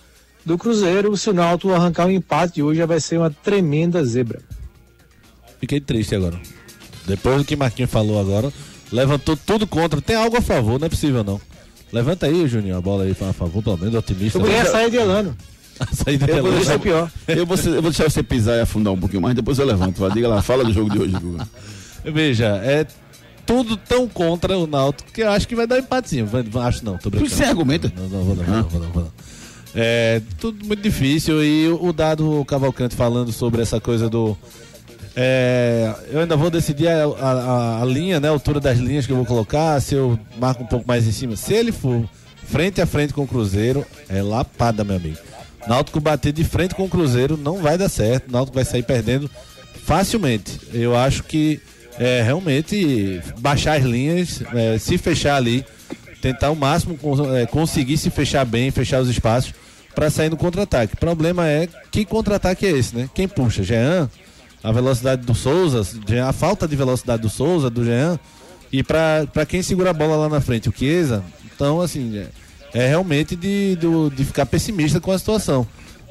do 0.46 0.58
Cruzeiro. 0.58 1.16
Se 1.18 1.30
o 1.30 1.34
Náutico 1.34 1.74
arrancar 1.74 2.08
um 2.08 2.12
empate 2.12 2.62
hoje, 2.62 2.80
já 2.80 2.86
vai 2.86 3.00
ser 3.00 3.18
uma 3.18 3.30
tremenda 3.30 4.04
zebra. 4.06 4.42
Fiquei 5.60 5.80
triste 5.80 6.16
agora. 6.16 6.40
Depois 7.06 7.38
do 7.38 7.46
que 7.46 7.56
Marquinhos 7.56 7.92
falou 7.92 8.20
agora, 8.20 8.52
levantou 8.92 9.36
tudo 9.36 9.68
contra. 9.68 10.02
Tem 10.02 10.16
algo 10.16 10.38
a 10.38 10.42
favor, 10.42 10.80
não 10.80 10.88
é 10.88 10.90
possível 10.90 11.24
não. 11.24 11.42
Levanta 11.92 12.26
aí, 12.26 12.48
Juninho, 12.48 12.78
a 12.78 12.82
bola 12.82 13.04
aí 13.04 13.12
a 13.12 13.34
favor, 13.34 13.62
pelo 13.62 13.78
menos 13.78 13.96
otimista. 13.96 14.40
Eu 14.40 14.44
ganhei 14.44 14.62
a 14.62 14.66
saia 14.66 14.90
de 14.90 14.98
Elano. 14.98 15.36
Eu 16.28 16.38
é 16.38 16.42
vou 16.42 16.72
é 16.74 16.78
pior. 16.78 17.12
Eu 17.28 17.46
vou, 17.46 17.58
eu 17.58 17.82
vou 17.82 17.92
deixar 17.92 18.10
você 18.10 18.22
pisar 18.24 18.58
e 18.58 18.62
afundar 18.62 18.94
um 18.94 19.00
pouquinho 19.00 19.22
mais, 19.22 19.36
depois 19.36 19.58
eu 19.60 19.66
levanto. 19.66 20.00
Vai, 20.00 20.12
Diga 20.12 20.28
lá, 20.28 20.42
fala 20.42 20.64
do 20.64 20.72
jogo 20.74 20.90
de 20.90 21.00
hoje, 21.00 21.14
Guga. 21.18 21.48
Veja, 22.04 22.48
é 22.64 22.86
tudo 23.46 23.76
tão 23.78 24.08
contra 24.08 24.58
o 24.58 24.66
Náutico 24.68 25.12
que 25.12 25.22
eu 25.22 25.30
acho 25.32 25.48
que 25.48 25.56
vai 25.56 25.66
dar 25.68 25.76
um 25.76 25.80
empatezinho. 25.80 26.30
Acho 26.64 26.86
não, 26.86 26.98
tô 26.98 27.10
brincando. 27.10 27.30
Você 27.32 27.44
argumenta? 27.44 27.92
Não, 27.96 28.08
não, 28.08 28.24
vou 28.24 28.36
não, 28.36 28.44
vou 28.44 28.56
não, 28.56 28.64
vou 28.70 28.80
não, 28.82 28.90
vou 28.90 29.04
não. 29.04 29.12
É 29.74 30.22
tudo 30.40 30.66
muito 30.66 30.82
difícil 30.82 31.44
e 31.44 31.68
o 31.70 31.94
dado 31.94 32.44
Cavalcante 32.46 32.96
falando 32.96 33.32
sobre 33.32 33.62
essa 33.62 33.80
coisa 33.80 34.10
do. 34.10 34.38
é, 35.16 35.94
eu 36.12 36.20
ainda 36.20 36.36
vou 36.36 36.50
decidir 36.50 36.88
a, 36.90 37.06
a- 37.06 37.82
a 37.82 37.86
linha, 37.86 38.20
né? 38.20 38.28
A 38.28 38.32
altura 38.32 38.60
das 38.60 38.78
linhas 38.80 39.06
que 39.06 39.12
eu 39.12 39.16
vou 39.18 39.26
colocar, 39.26 39.80
se 39.82 39.96
eu 39.96 40.20
marco 40.40 40.64
um 40.64 40.68
pouco 40.68 40.86
mais 40.88 41.08
em 41.08 41.12
cima. 41.12 41.36
Se 41.36 41.54
ele 41.54 41.72
for 41.72 42.04
frente 42.46 42.82
a 42.82 42.86
frente 42.86 43.14
com 43.14 43.24
o 43.24 43.28
Cruzeiro, 43.28 43.86
é 44.10 44.22
lapada, 44.22 44.84
meu 44.84 44.98
amigo. 44.98 45.18
Náutico 45.68 46.00
bater 46.00 46.34
de 46.34 46.44
frente 46.44 46.76
com 46.76 46.86
o 46.86 46.90
Cruzeiro 46.90 47.38
não 47.38 47.58
vai 47.58 47.78
dar 47.78 47.90
certo. 47.90 48.32
Náutico 48.32 48.56
vai 48.56 48.66
sair 48.66 48.84
perdendo 48.84 49.30
facilmente. 49.84 50.60
Eu 50.74 50.96
acho 50.96 51.24
que 51.24 51.60
é, 52.00 52.22
realmente 52.22 53.22
baixar 53.40 53.78
as 53.78 53.84
linhas, 53.84 54.42
é, 54.54 54.78
se 54.78 54.98
fechar 54.98 55.36
ali, 55.36 55.66
tentar 56.22 56.52
o 56.52 56.56
máximo 56.56 56.98
é, 57.36 57.46
conseguir 57.46 57.98
se 57.98 58.10
fechar 58.10 58.46
bem, 58.46 58.72
fechar 58.72 59.02
os 59.02 59.10
espaços 59.10 59.54
para 59.94 60.10
sair 60.10 60.30
no 60.30 60.38
contra-ataque. 60.38 60.94
O 60.94 60.98
problema 60.98 61.48
é 61.48 61.68
que 61.92 62.06
contra-ataque 62.06 62.66
é 62.66 62.72
esse, 62.72 62.96
né? 62.96 63.10
Quem 63.14 63.28
puxa? 63.28 63.64
Jean, 63.64 64.10
a 64.64 64.72
velocidade 64.72 65.24
do 65.26 65.34
Souza, 65.34 65.82
a 66.28 66.34
falta 66.34 66.68
de 66.68 66.76
velocidade 66.76 67.22
do 67.22 67.30
Souza, 67.30 67.70
do 67.70 67.84
Jean, 67.84 68.20
e 68.72 68.82
para 68.84 69.46
quem 69.48 69.62
segura 69.62 69.90
a 69.90 69.94
bola 69.94 70.16
lá 70.16 70.30
na 70.30 70.40
frente, 70.40 70.70
o 70.70 70.74
Chiesa. 70.76 71.24
Então, 71.54 71.82
assim, 71.82 72.26
é, 72.74 72.88
realmente 72.88 73.36
de, 73.36 73.76
do- 73.76 74.10
de 74.10 74.24
ficar 74.26 74.46
pessimista 74.46 75.00
com 75.00 75.12
a 75.12 75.18
situação. 75.20 75.66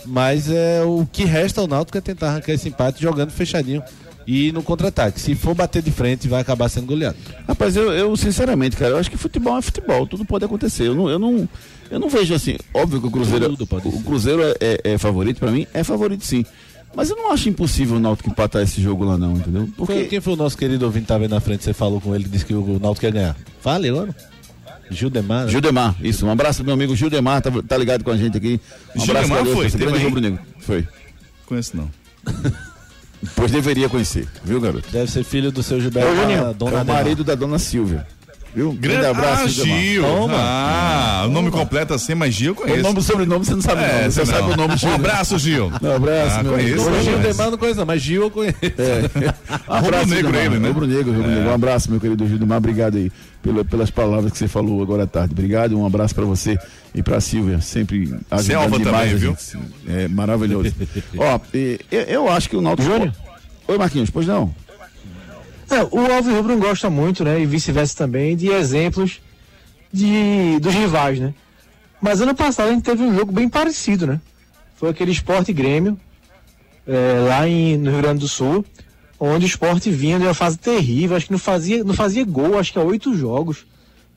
Mas 0.06 0.50
é 0.50 0.82
o 0.82 1.06
que 1.10 1.24
resta 1.24 1.60
ao 1.60 1.66
Náutico 1.66 1.98
é 1.98 2.00
tentar 2.00 2.28
arrancar 2.28 2.52
esse 2.52 2.68
empate 2.68 3.02
jogando 3.02 3.30
fechadinho 3.30 3.82
e 4.26 4.50
no 4.52 4.62
contra-ataque. 4.62 5.20
Se 5.20 5.34
for 5.34 5.54
bater 5.54 5.82
de 5.82 5.90
frente, 5.90 6.26
vai 6.26 6.40
acabar 6.40 6.68
sendo 6.70 6.86
goleado. 6.86 7.16
Rapaz, 7.46 7.76
eu, 7.76 7.92
eu, 7.92 8.16
sinceramente, 8.16 8.76
cara, 8.76 8.92
eu 8.92 8.98
acho 8.98 9.10
que 9.10 9.16
futebol 9.18 9.58
é 9.58 9.62
futebol, 9.62 10.06
tudo 10.06 10.24
pode 10.24 10.44
acontecer. 10.44 10.86
Eu 10.88 10.94
não, 10.94 11.10
eu 11.10 11.18
não, 11.18 11.46
eu 11.90 11.98
não 11.98 12.08
vejo 12.08 12.32
assim, 12.34 12.56
óbvio 12.72 12.98
que 13.00 13.06
o 13.08 13.10
Cruzeiro, 13.10 13.44
o. 13.90 14.02
Cruzeiro 14.02 14.42
é, 14.42 14.54
é- 14.60 14.80
é 14.92 14.98
favorito 14.98 15.38
pra 15.38 15.50
mim, 15.50 15.66
é 15.74 15.84
favorito 15.84 16.24
sim. 16.24 16.46
Mas 16.94 17.08
eu 17.10 17.16
não 17.16 17.30
acho 17.30 17.48
impossível 17.48 17.96
o 17.96 18.00
Náutico 18.00 18.30
empatar 18.30 18.62
esse 18.62 18.80
jogo 18.82 19.04
lá 19.04 19.16
não, 19.18 19.32
entendeu? 19.34 19.68
Porque 19.76 19.92
Quem 20.06 20.20
foi 20.20 20.32
o 20.32 20.36
nosso 20.36 20.56
querido 20.56 20.84
ouvinte 20.86 21.02
que 21.02 21.08
tava 21.08 21.24
aí 21.24 21.28
na 21.28 21.40
frente? 21.40 21.62
Você 21.62 21.72
falou 21.72 22.00
com 22.00 22.14
ele, 22.14 22.24
disse 22.24 22.44
que 22.44 22.54
o 22.54 22.78
Náutico 22.80 23.06
ia 23.06 23.12
ganhar. 23.12 23.36
Fale 23.60 23.88
agora. 23.90 24.16
Gildemar. 24.90 25.44
né? 25.44 25.50
Gildemar, 25.50 25.94
isso, 26.00 26.26
um 26.26 26.30
abraço 26.30 26.64
meu 26.64 26.74
amigo 26.74 26.94
Gildemar, 26.96 27.40
tá, 27.40 27.50
tá 27.66 27.76
ligado 27.76 28.02
com 28.04 28.10
a 28.10 28.16
gente 28.16 28.36
aqui. 28.36 28.60
Um 28.96 29.00
Gildemar 29.00 29.24
abraço 29.24 29.44
garoto, 29.44 29.70
foi? 29.70 29.78
grande 29.78 29.98
aí? 29.98 30.04
rubro-negro. 30.04 30.40
Foi. 30.60 30.88
Conheço 31.46 31.76
não. 31.76 31.90
Pois 33.36 33.50
deveria 33.50 33.86
conhecer, 33.86 34.26
viu, 34.42 34.58
garoto? 34.60 34.88
Deve 34.90 35.10
ser 35.10 35.22
filho 35.24 35.52
do 35.52 35.62
seu 35.62 35.78
Gilberto. 35.78 36.14
Juninho, 36.16 36.54
da 36.54 36.66
É 36.66 36.82
o 36.82 36.86
marido 36.86 37.22
da 37.22 37.34
dona 37.34 37.58
Silvia. 37.58 38.06
Viu? 38.54 38.72
Grande 38.72 39.06
abraço, 39.06 39.44
ah. 39.44 39.48
Gil. 39.48 40.02
Toma. 40.02 40.34
Ah, 40.36 41.22
o 41.26 41.30
nome 41.30 41.50
completo 41.52 41.94
assim, 41.94 42.14
mas 42.16 42.34
Gil 42.34 42.56
eu 42.66 42.74
O 42.74 42.82
nome 42.82 43.00
sobrenome 43.02 43.44
você 43.44 43.54
não 43.54 43.60
sabe 43.62 43.82
É, 43.84 44.02
não. 44.02 44.10
Você 44.10 44.18
não. 44.20 44.26
sabe 44.26 44.50
o 44.52 44.56
nome 44.56 44.74
Um 44.74 44.76
Gil. 44.76 44.94
abraço, 44.94 45.38
Gil. 45.38 45.66
Um 45.82 45.94
abraço, 45.96 46.36
Ah, 46.38 46.42
meu 46.42 46.52
conheço, 46.54 46.88
amigo. 46.88 46.90
O 47.00 47.02
Gil 47.04 47.12
Mas- 47.18 47.22
Demar 47.36 47.50
não 47.52 47.58
conheço, 47.58 47.78
não, 47.78 47.86
mas 47.86 48.02
Gil 48.02 48.22
eu 48.22 48.30
conheço. 48.30 48.56
Um 49.68 49.72
abraço, 49.74 50.08
Gilmar. 50.08 50.34
ele, 50.44 50.58
né? 50.58 50.68
Rubro-negro, 50.68 51.12
rubro-negro. 51.12 51.48
Um 51.50 51.54
abraço, 51.54 51.90
meu 51.90 52.00
querido 52.00 52.26
Gilmar. 52.26 52.58
Obrigado 52.58 52.96
aí 52.96 53.12
pela- 53.42 53.64
pelas 53.64 53.90
palavras 53.90 54.32
que 54.32 54.38
você 54.38 54.48
falou 54.48 54.82
agora 54.82 55.04
à 55.04 55.06
tarde. 55.06 55.32
Obrigado, 55.32 55.78
um 55.78 55.86
abraço 55.86 56.14
pra 56.14 56.24
você 56.24 56.58
e 56.94 57.02
pra 57.02 57.20
Silvia. 57.20 57.60
Sempre 57.60 58.14
ajudando 58.30 58.42
Selva 58.46 58.78
demais 58.78 59.04
também, 59.12 59.16
viu? 59.16 59.30
gente. 59.30 59.64
É 59.88 60.08
maravilhoso. 60.08 60.74
Ó, 61.16 61.38
eu, 61.54 62.00
eu 62.02 62.28
acho 62.30 62.48
que 62.50 62.56
o 62.56 62.60
Náutico... 62.60 62.88
Júnior? 62.90 63.12
Oi, 63.68 63.78
Marquinhos, 63.78 64.10
pois 64.10 64.26
não? 64.26 64.52
É, 65.70 65.84
o 65.90 66.12
Alves 66.12 66.32
Rubro 66.34 66.52
não 66.52 66.60
gosta 66.60 66.90
muito, 66.90 67.24
né? 67.24 67.40
E 67.40 67.46
vice-versa 67.46 67.96
também, 67.96 68.36
de 68.36 68.48
exemplos 68.48 69.20
de, 69.92 70.58
dos 70.60 70.74
rivais, 70.74 71.18
né? 71.20 71.32
Mas 72.00 72.20
ano 72.20 72.34
passado 72.34 72.68
a 72.68 72.72
gente 72.72 72.82
teve 72.82 73.02
um 73.02 73.14
jogo 73.14 73.30
bem 73.30 73.48
parecido, 73.48 74.06
né? 74.06 74.20
Foi 74.76 74.90
aquele 74.90 75.12
Esporte 75.12 75.52
Grêmio, 75.52 75.98
é, 76.86 77.24
lá 77.28 77.46
em, 77.46 77.76
no 77.76 77.90
Rio 77.90 78.00
Grande 78.00 78.20
do 78.20 78.28
Sul, 78.28 78.64
onde 79.18 79.44
o 79.44 79.46
esporte 79.46 79.90
vinha 79.90 80.18
de 80.18 80.24
uma 80.24 80.34
fase 80.34 80.58
terrível, 80.58 81.16
acho 81.16 81.26
que 81.26 81.32
não 81.32 81.38
fazia, 81.38 81.84
não 81.84 81.94
fazia 81.94 82.24
gol, 82.24 82.58
acho 82.58 82.72
que 82.72 82.78
há 82.78 82.82
oito 82.82 83.14
jogos. 83.14 83.66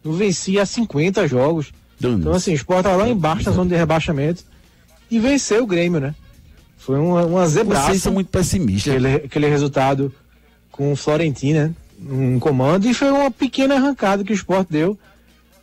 Não 0.03 0.13
vencia 0.13 0.62
há 0.62 0.65
50 0.65 1.27
jogos. 1.27 1.72
Então, 2.01 2.33
assim, 2.33 2.51
o 2.51 2.55
esporte 2.55 2.88
lá 2.88 3.07
embaixo 3.07 3.45
na 3.45 3.55
zona 3.55 3.69
de 3.69 3.75
rebaixamento 3.75 4.43
e 5.10 5.19
venceu 5.19 5.63
o 5.63 5.67
Grêmio, 5.67 6.00
né? 6.00 6.15
Foi 6.77 7.00
uma, 7.00 7.25
uma 7.25 7.48
zebraça 7.48 7.88
Vocês 7.88 8.01
são 8.01 8.13
muito 8.13 8.29
pessimistas. 8.29 8.93
aquele, 8.93 9.15
aquele 9.15 9.48
resultado 9.48 10.13
com 10.74 10.92
o 10.92 10.96
Florentina 10.96 11.74
em 12.01 12.38
comando 12.39 12.89
e 12.89 12.94
foi 12.94 13.10
uma 13.10 13.32
pequena 13.32 13.75
arrancada 13.75 14.24
que 14.24 14.34
o 14.34 14.36
Sport 14.36 14.68
deu 14.70 14.98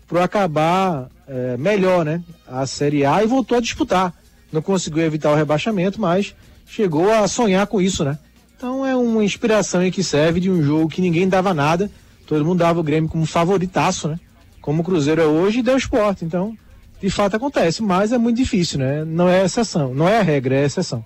para 0.09 0.25
acabar 0.25 1.11
é, 1.29 1.57
melhor, 1.57 2.05
né? 2.05 2.23
A 2.47 2.65
Série 2.65 3.05
A 3.05 3.23
e 3.23 3.27
voltou 3.27 3.59
a 3.59 3.61
disputar. 3.61 4.15
Não 4.51 4.63
conseguiu 4.63 5.03
evitar 5.05 5.31
o 5.31 5.35
rebaixamento, 5.35 6.01
mas 6.01 6.35
chegou 6.67 7.13
a 7.13 7.29
sonhar 7.29 7.67
com 7.67 7.81
isso, 7.81 8.05
né? 8.05 8.19
Então 8.57 8.87
é 8.87 8.95
uma 8.97 9.25
inspiração 9.25 9.89
que 9.91 10.03
serve 10.03 10.41
de 10.41 10.51
um 10.51 10.63
jogo 10.63 10.89
que 10.89 11.01
ninguém 11.01 11.29
dava 11.29 11.53
nada, 11.53 11.91
todo 12.27 12.45
mundo 12.45 12.59
dava 12.59 12.81
o 12.81 12.83
Grêmio 12.83 13.11
como 13.11 13.27
favoritaço, 13.27 14.09
né? 14.09 14.19
Como 14.61 14.83
o 14.83 14.85
Cruzeiro 14.85 15.21
é 15.21 15.27
hoje 15.27 15.59
e 15.59 15.63
deu 15.63 15.77
esporte. 15.77 16.25
Então, 16.25 16.57
de 17.01 17.11
fato 17.11 17.37
acontece, 17.37 17.83
mas 17.83 18.13
é 18.13 18.19
muito 18.19 18.37
difícil, 18.37 18.79
né? 18.79 19.05
Não 19.05 19.29
é 19.29 19.45
exceção, 19.45 19.93
não 19.93 20.09
é 20.09 20.21
a 20.21 20.23
regra, 20.23 20.55
é 20.55 20.63
a 20.63 20.67
exceção. 20.67 21.05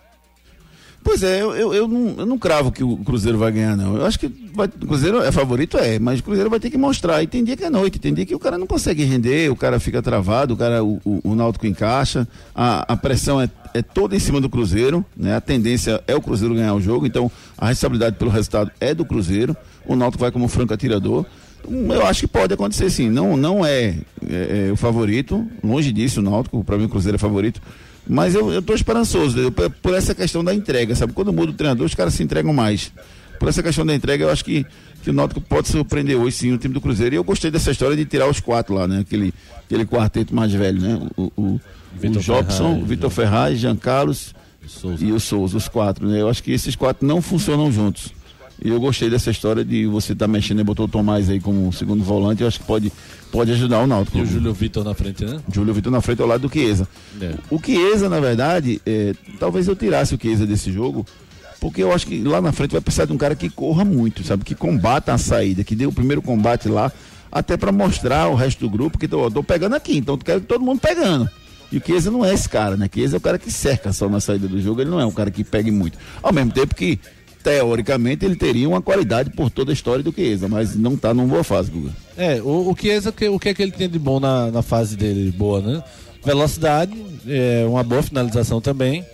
Pois 1.04 1.22
é, 1.22 1.42
eu, 1.42 1.54
eu, 1.54 1.74
eu 1.74 1.86
não, 1.86 2.14
eu 2.18 2.26
não 2.26 2.38
cravo 2.38 2.72
que 2.72 2.82
o 2.82 2.96
Cruzeiro 2.96 3.36
vai 3.36 3.52
ganhar, 3.52 3.76
não. 3.76 3.94
Eu 3.96 4.06
acho 4.06 4.18
que 4.18 4.26
vai- 4.54 4.66
o 4.66 4.86
Cruzeiro 4.86 5.20
é 5.22 5.30
favorito, 5.30 5.76
é, 5.76 5.98
mas 5.98 6.18
o 6.18 6.22
Cruzeiro 6.22 6.48
vai 6.48 6.58
ter 6.58 6.70
que 6.70 6.78
mostrar. 6.78 7.22
E 7.22 7.26
tem 7.26 7.44
dia 7.44 7.56
que 7.56 7.62
é 7.62 7.68
noite, 7.68 7.98
tem 7.98 8.12
dia 8.14 8.24
que 8.24 8.34
o 8.34 8.38
cara 8.38 8.56
não 8.56 8.66
consegue 8.66 9.04
render, 9.04 9.50
o 9.52 9.54
cara 9.56 9.78
fica 9.78 10.00
travado, 10.00 10.54
o 10.54 10.56
cara, 10.56 10.82
o, 10.82 10.98
o, 11.04 11.20
o 11.22 11.34
Náutico 11.34 11.66
encaixa, 11.66 12.26
a, 12.54 12.90
a 12.94 12.96
pressão 12.96 13.38
é, 13.38 13.50
é 13.74 13.82
toda 13.82 14.16
em 14.16 14.18
cima 14.18 14.40
do 14.40 14.48
Cruzeiro, 14.48 15.04
né? 15.14 15.36
A 15.36 15.40
tendência 15.42 16.02
é 16.08 16.16
o 16.16 16.22
Cruzeiro 16.22 16.54
ganhar 16.54 16.74
o 16.74 16.80
jogo, 16.80 17.06
então 17.06 17.30
a 17.58 17.66
responsabilidade 17.68 18.16
pelo 18.16 18.30
resultado 18.30 18.70
é 18.80 18.94
do 18.94 19.04
Cruzeiro. 19.04 19.54
O 19.86 19.94
Náutico 19.94 20.22
vai 20.22 20.32
como 20.32 20.48
franco 20.48 20.72
atirador. 20.72 21.26
Hum, 21.68 21.92
Eu 21.92 22.06
acho 22.06 22.20
que 22.20 22.26
pode 22.28 22.54
acontecer 22.54 22.88
sim. 22.88 23.10
Não, 23.10 23.36
não 23.36 23.64
é, 23.64 23.94
é, 24.26 24.68
é 24.68 24.72
o 24.72 24.76
favorito, 24.76 25.46
longe 25.62 25.92
disso, 25.92 26.20
o 26.20 26.22
Náutico, 26.22 26.64
para 26.64 26.78
mim 26.78 26.84
o 26.86 26.88
Cruzeiro 26.88 27.16
é 27.16 27.18
favorito. 27.18 27.60
Mas 28.06 28.34
eu, 28.34 28.52
eu 28.52 28.60
tô 28.60 28.74
esperançoso, 28.74 29.40
entendeu? 29.40 29.70
por, 29.70 29.94
essa 29.94 30.14
questão 30.14 30.44
da 30.44 30.54
entrega, 30.54 30.94
sabe? 30.94 31.12
Quando 31.12 31.32
muda 31.32 31.52
o 31.52 31.54
treinador, 31.54 31.86
os 31.86 31.94
caras 31.94 32.14
se 32.14 32.22
entregam 32.22 32.52
mais. 32.52 32.92
Por 33.38 33.48
essa 33.48 33.62
questão 33.62 33.84
da 33.84 33.94
entrega, 33.94 34.24
eu 34.24 34.30
acho 34.30 34.44
que, 34.44 34.64
que 35.02 35.10
o 35.10 35.12
Náutico 35.12 35.40
pode 35.40 35.68
surpreender 35.68 36.16
hoje 36.16 36.36
sim 36.36 36.52
o 36.52 36.58
time 36.58 36.74
do 36.74 36.80
Cruzeiro. 36.80 37.14
E 37.14 37.18
eu 37.18 37.24
gostei 37.24 37.50
dessa 37.50 37.70
história 37.70 37.96
de 37.96 38.04
tirar 38.04 38.28
os 38.28 38.40
quatro 38.40 38.74
lá, 38.74 38.86
né? 38.86 39.00
Aquele, 39.00 39.32
aquele 39.64 39.86
quarteto 39.86 40.34
mais 40.34 40.52
velho, 40.52 40.80
né? 40.80 41.00
O, 41.16 41.32
o, 41.36 41.42
o 41.42 41.60
Vitor 41.94 42.22
Jobson, 42.22 42.64
Ferraz, 42.64 42.82
o 42.82 42.86
Vitor 42.86 43.10
Ferraz, 43.10 43.58
Jean 43.58 43.76
Carlos 43.76 44.34
Souza. 44.66 45.04
e 45.04 45.12
o 45.12 45.18
Souza, 45.18 45.56
os 45.56 45.68
quatro, 45.68 46.06
né? 46.06 46.20
Eu 46.20 46.28
acho 46.28 46.42
que 46.42 46.52
esses 46.52 46.76
quatro 46.76 47.06
não 47.06 47.22
funcionam 47.22 47.72
juntos. 47.72 48.12
E 48.62 48.68
eu 48.68 48.80
gostei 48.80 49.10
dessa 49.10 49.30
história 49.30 49.64
de 49.64 49.86
você 49.86 50.12
estar 50.12 50.28
mexendo 50.28 50.60
e 50.60 50.64
botou 50.64 50.86
o 50.86 50.88
Tomás 50.88 51.28
aí 51.28 51.40
como 51.40 51.72
segundo 51.72 52.04
volante, 52.04 52.42
eu 52.42 52.48
acho 52.48 52.60
que 52.60 52.66
pode, 52.66 52.92
pode 53.34 53.50
ajudar 53.50 53.80
o 53.80 53.86
Náutico. 53.86 54.16
E 54.16 54.22
o 54.22 54.26
Júlio 54.26 54.54
Vitor 54.54 54.84
na 54.84 54.94
frente, 54.94 55.24
né? 55.24 55.40
Júlio 55.52 55.74
Vitor 55.74 55.90
na 55.90 56.00
frente 56.00 56.22
ao 56.22 56.28
lado 56.28 56.46
do 56.46 56.52
Chiesa. 56.52 56.86
É. 57.20 57.34
O 57.50 57.60
Chiesa, 57.60 58.08
na 58.08 58.20
verdade, 58.20 58.80
é, 58.86 59.12
talvez 59.40 59.66
eu 59.66 59.74
tirasse 59.74 60.14
o 60.14 60.18
Chiesa 60.20 60.46
desse 60.46 60.70
jogo, 60.70 61.04
porque 61.60 61.82
eu 61.82 61.92
acho 61.92 62.06
que 62.06 62.22
lá 62.22 62.40
na 62.40 62.52
frente 62.52 62.70
vai 62.70 62.80
precisar 62.80 63.06
de 63.06 63.12
um 63.12 63.18
cara 63.18 63.34
que 63.34 63.50
corra 63.50 63.84
muito, 63.84 64.22
sabe? 64.22 64.44
Que 64.44 64.54
combata 64.54 65.12
a 65.12 65.18
saída, 65.18 65.64
que 65.64 65.74
dê 65.74 65.84
o 65.84 65.90
primeiro 65.90 66.22
combate 66.22 66.68
lá, 66.68 66.92
até 67.30 67.56
para 67.56 67.72
mostrar 67.72 68.20
ao 68.20 68.36
resto 68.36 68.60
do 68.60 68.70
grupo 68.70 68.98
que 68.98 69.08
tô, 69.08 69.28
tô 69.28 69.42
pegando 69.42 69.74
aqui, 69.74 69.96
então 69.96 70.16
quero 70.16 70.40
todo 70.40 70.64
mundo 70.64 70.78
pegando. 70.78 71.28
E 71.72 71.78
o 71.78 71.82
Chiesa 71.84 72.12
não 72.12 72.24
é 72.24 72.32
esse 72.32 72.48
cara, 72.48 72.76
né? 72.76 72.88
Chiesa 72.92 73.16
é 73.16 73.18
o 73.18 73.20
cara 73.20 73.36
que 73.36 73.50
cerca 73.50 73.92
só 73.92 74.08
na 74.08 74.20
saída 74.20 74.46
do 74.46 74.60
jogo, 74.60 74.80
ele 74.80 74.90
não 74.90 75.00
é 75.00 75.04
um 75.04 75.10
cara 75.10 75.32
que 75.32 75.42
pegue 75.42 75.72
muito. 75.72 75.98
Ao 76.22 76.32
mesmo 76.32 76.52
tempo 76.52 76.72
que, 76.72 77.00
teoricamente, 77.44 78.24
ele 78.24 78.36
teria 78.36 78.66
uma 78.66 78.80
qualidade 78.80 79.28
por 79.28 79.50
toda 79.50 79.70
a 79.70 79.74
história 79.74 80.02
do 80.02 80.10
Chiesa, 80.10 80.48
mas 80.48 80.74
não 80.74 80.96
tá 80.96 81.12
numa 81.12 81.28
boa 81.28 81.44
fase, 81.44 81.70
Guga. 81.70 81.90
É, 82.16 82.40
o, 82.40 82.70
o 82.70 82.76
Chiesa, 82.76 83.10
o 83.10 83.38
que 83.38 83.48
é 83.50 83.54
que 83.54 83.62
ele 83.62 83.70
tem 83.70 83.88
de 83.88 83.98
bom 83.98 84.18
na, 84.18 84.50
na 84.50 84.62
fase 84.62 84.96
dele 84.96 85.30
boa, 85.30 85.60
né? 85.60 85.84
Velocidade, 86.24 86.96
é, 87.28 87.66
uma 87.68 87.84
boa 87.84 88.02
finalização 88.02 88.62
também 88.62 89.04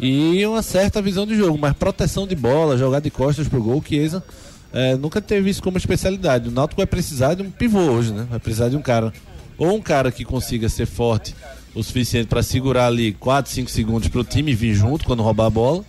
e 0.00 0.44
uma 0.44 0.60
certa 0.60 1.00
visão 1.00 1.24
de 1.24 1.36
jogo, 1.36 1.56
mas 1.56 1.72
proteção 1.74 2.26
de 2.26 2.34
bola, 2.34 2.76
jogar 2.76 2.98
de 2.98 3.10
costas 3.10 3.46
pro 3.46 3.62
gol, 3.62 3.78
o 3.78 3.84
Chiesa 3.86 4.24
é, 4.72 4.96
nunca 4.96 5.20
teve 5.20 5.48
isso 5.48 5.62
como 5.62 5.78
especialidade. 5.78 6.48
O 6.48 6.52
Náutico 6.52 6.80
vai 6.80 6.86
precisar 6.86 7.34
de 7.34 7.42
um 7.42 7.50
pivô 7.50 7.78
hoje, 7.78 8.12
né? 8.12 8.26
Vai 8.28 8.40
precisar 8.40 8.68
de 8.68 8.76
um 8.76 8.82
cara, 8.82 9.12
ou 9.56 9.76
um 9.76 9.80
cara 9.80 10.10
que 10.10 10.24
consiga 10.24 10.68
ser 10.68 10.86
forte 10.86 11.32
o 11.76 11.82
suficiente 11.82 12.26
para 12.26 12.42
segurar 12.42 12.88
ali 12.88 13.12
4, 13.12 13.52
5 13.52 13.70
segundos 13.70 14.08
pro 14.08 14.24
time 14.24 14.52
vir 14.52 14.74
junto 14.74 15.04
quando 15.04 15.22
roubar 15.22 15.46
a 15.46 15.50
bola, 15.50 15.84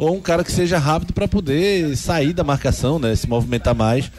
ou 0.00 0.16
um 0.16 0.20
cara 0.20 0.42
que 0.42 0.50
seja 0.50 0.78
rápido 0.78 1.12
para 1.12 1.28
poder 1.28 1.96
sair 1.96 2.32
da 2.32 2.42
marcação, 2.42 2.98
né? 2.98 3.14
Se 3.14 3.28
movimentar 3.28 3.74
mais 3.74 4.10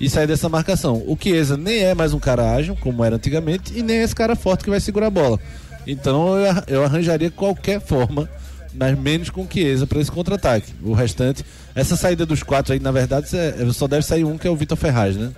e 0.00 0.08
sair 0.10 0.26
dessa 0.26 0.48
marcação. 0.48 0.96
O 1.06 1.16
Chiesa 1.20 1.56
nem 1.56 1.78
é 1.84 1.94
mais 1.94 2.12
um 2.14 2.18
cara 2.18 2.54
ágil, 2.54 2.76
como 2.80 3.04
era 3.04 3.16
antigamente, 3.16 3.72
e 3.78 3.82
nem 3.82 3.98
é 3.98 4.02
esse 4.02 4.14
cara 4.14 4.34
forte 4.34 4.64
que 4.64 4.70
vai 4.70 4.80
segurar 4.80 5.06
a 5.08 5.10
bola. 5.10 5.38
Então 5.86 6.34
eu, 6.66 6.82
arranjaria 6.84 7.30
qualquer 7.30 7.80
forma, 7.80 8.28
mas 8.74 8.98
menos 8.98 9.30
com 9.30 9.42
o 9.42 9.48
Chiesa 9.50 9.86
para 9.86 10.00
esse 10.00 10.10
contra-ataque. 10.10 10.72
O 10.82 10.92
restante, 10.92 11.44
essa 11.74 11.96
saída 11.96 12.26
dos 12.26 12.42
quatro 12.42 12.72
aí, 12.72 12.80
na 12.80 12.90
verdade, 12.90 13.28
cê- 13.28 13.54
só 13.72 13.86
deve 13.86 14.04
sair 14.04 14.24
um 14.24 14.36
que 14.36 14.46
é 14.48 14.50
o 14.50 14.56
Vitor 14.56 14.76
Ferraz, 14.76 15.16
né? 15.16 15.30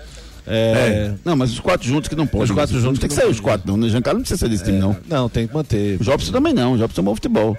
É, 0.50 1.12
Não, 1.24 1.36
mas 1.36 1.50
os 1.52 1.60
quatro 1.60 1.86
juntos 1.86 2.08
que 2.08 2.16
não 2.16 2.26
podem. 2.26 2.44
Os 2.44 2.50
quatro 2.50 2.74
Não 2.74 2.80
juntos 2.82 2.98
tem 3.00 3.08
que 3.08 3.14
sair 3.14 3.28
os 3.28 3.38
quatro, 3.38 3.68
não. 3.70 3.76
né? 3.76 3.88
Giancarlo 3.90 4.18
não 4.18 4.22
precisa 4.22 4.38
ser 4.38 4.48
desse 4.48 4.64
time, 4.64 4.78
não. 4.78 4.96
Não, 5.06 5.28
tem 5.28 5.46
que 5.46 5.52
manter. 5.52 6.00
O 6.00 6.04
Jobson 6.04 6.32
também 6.32 6.54
não, 6.54 6.72
o 6.72 6.78
Jobson 6.78 7.00
é 7.02 7.04
bom 7.04 7.14
futebol. 7.14 7.56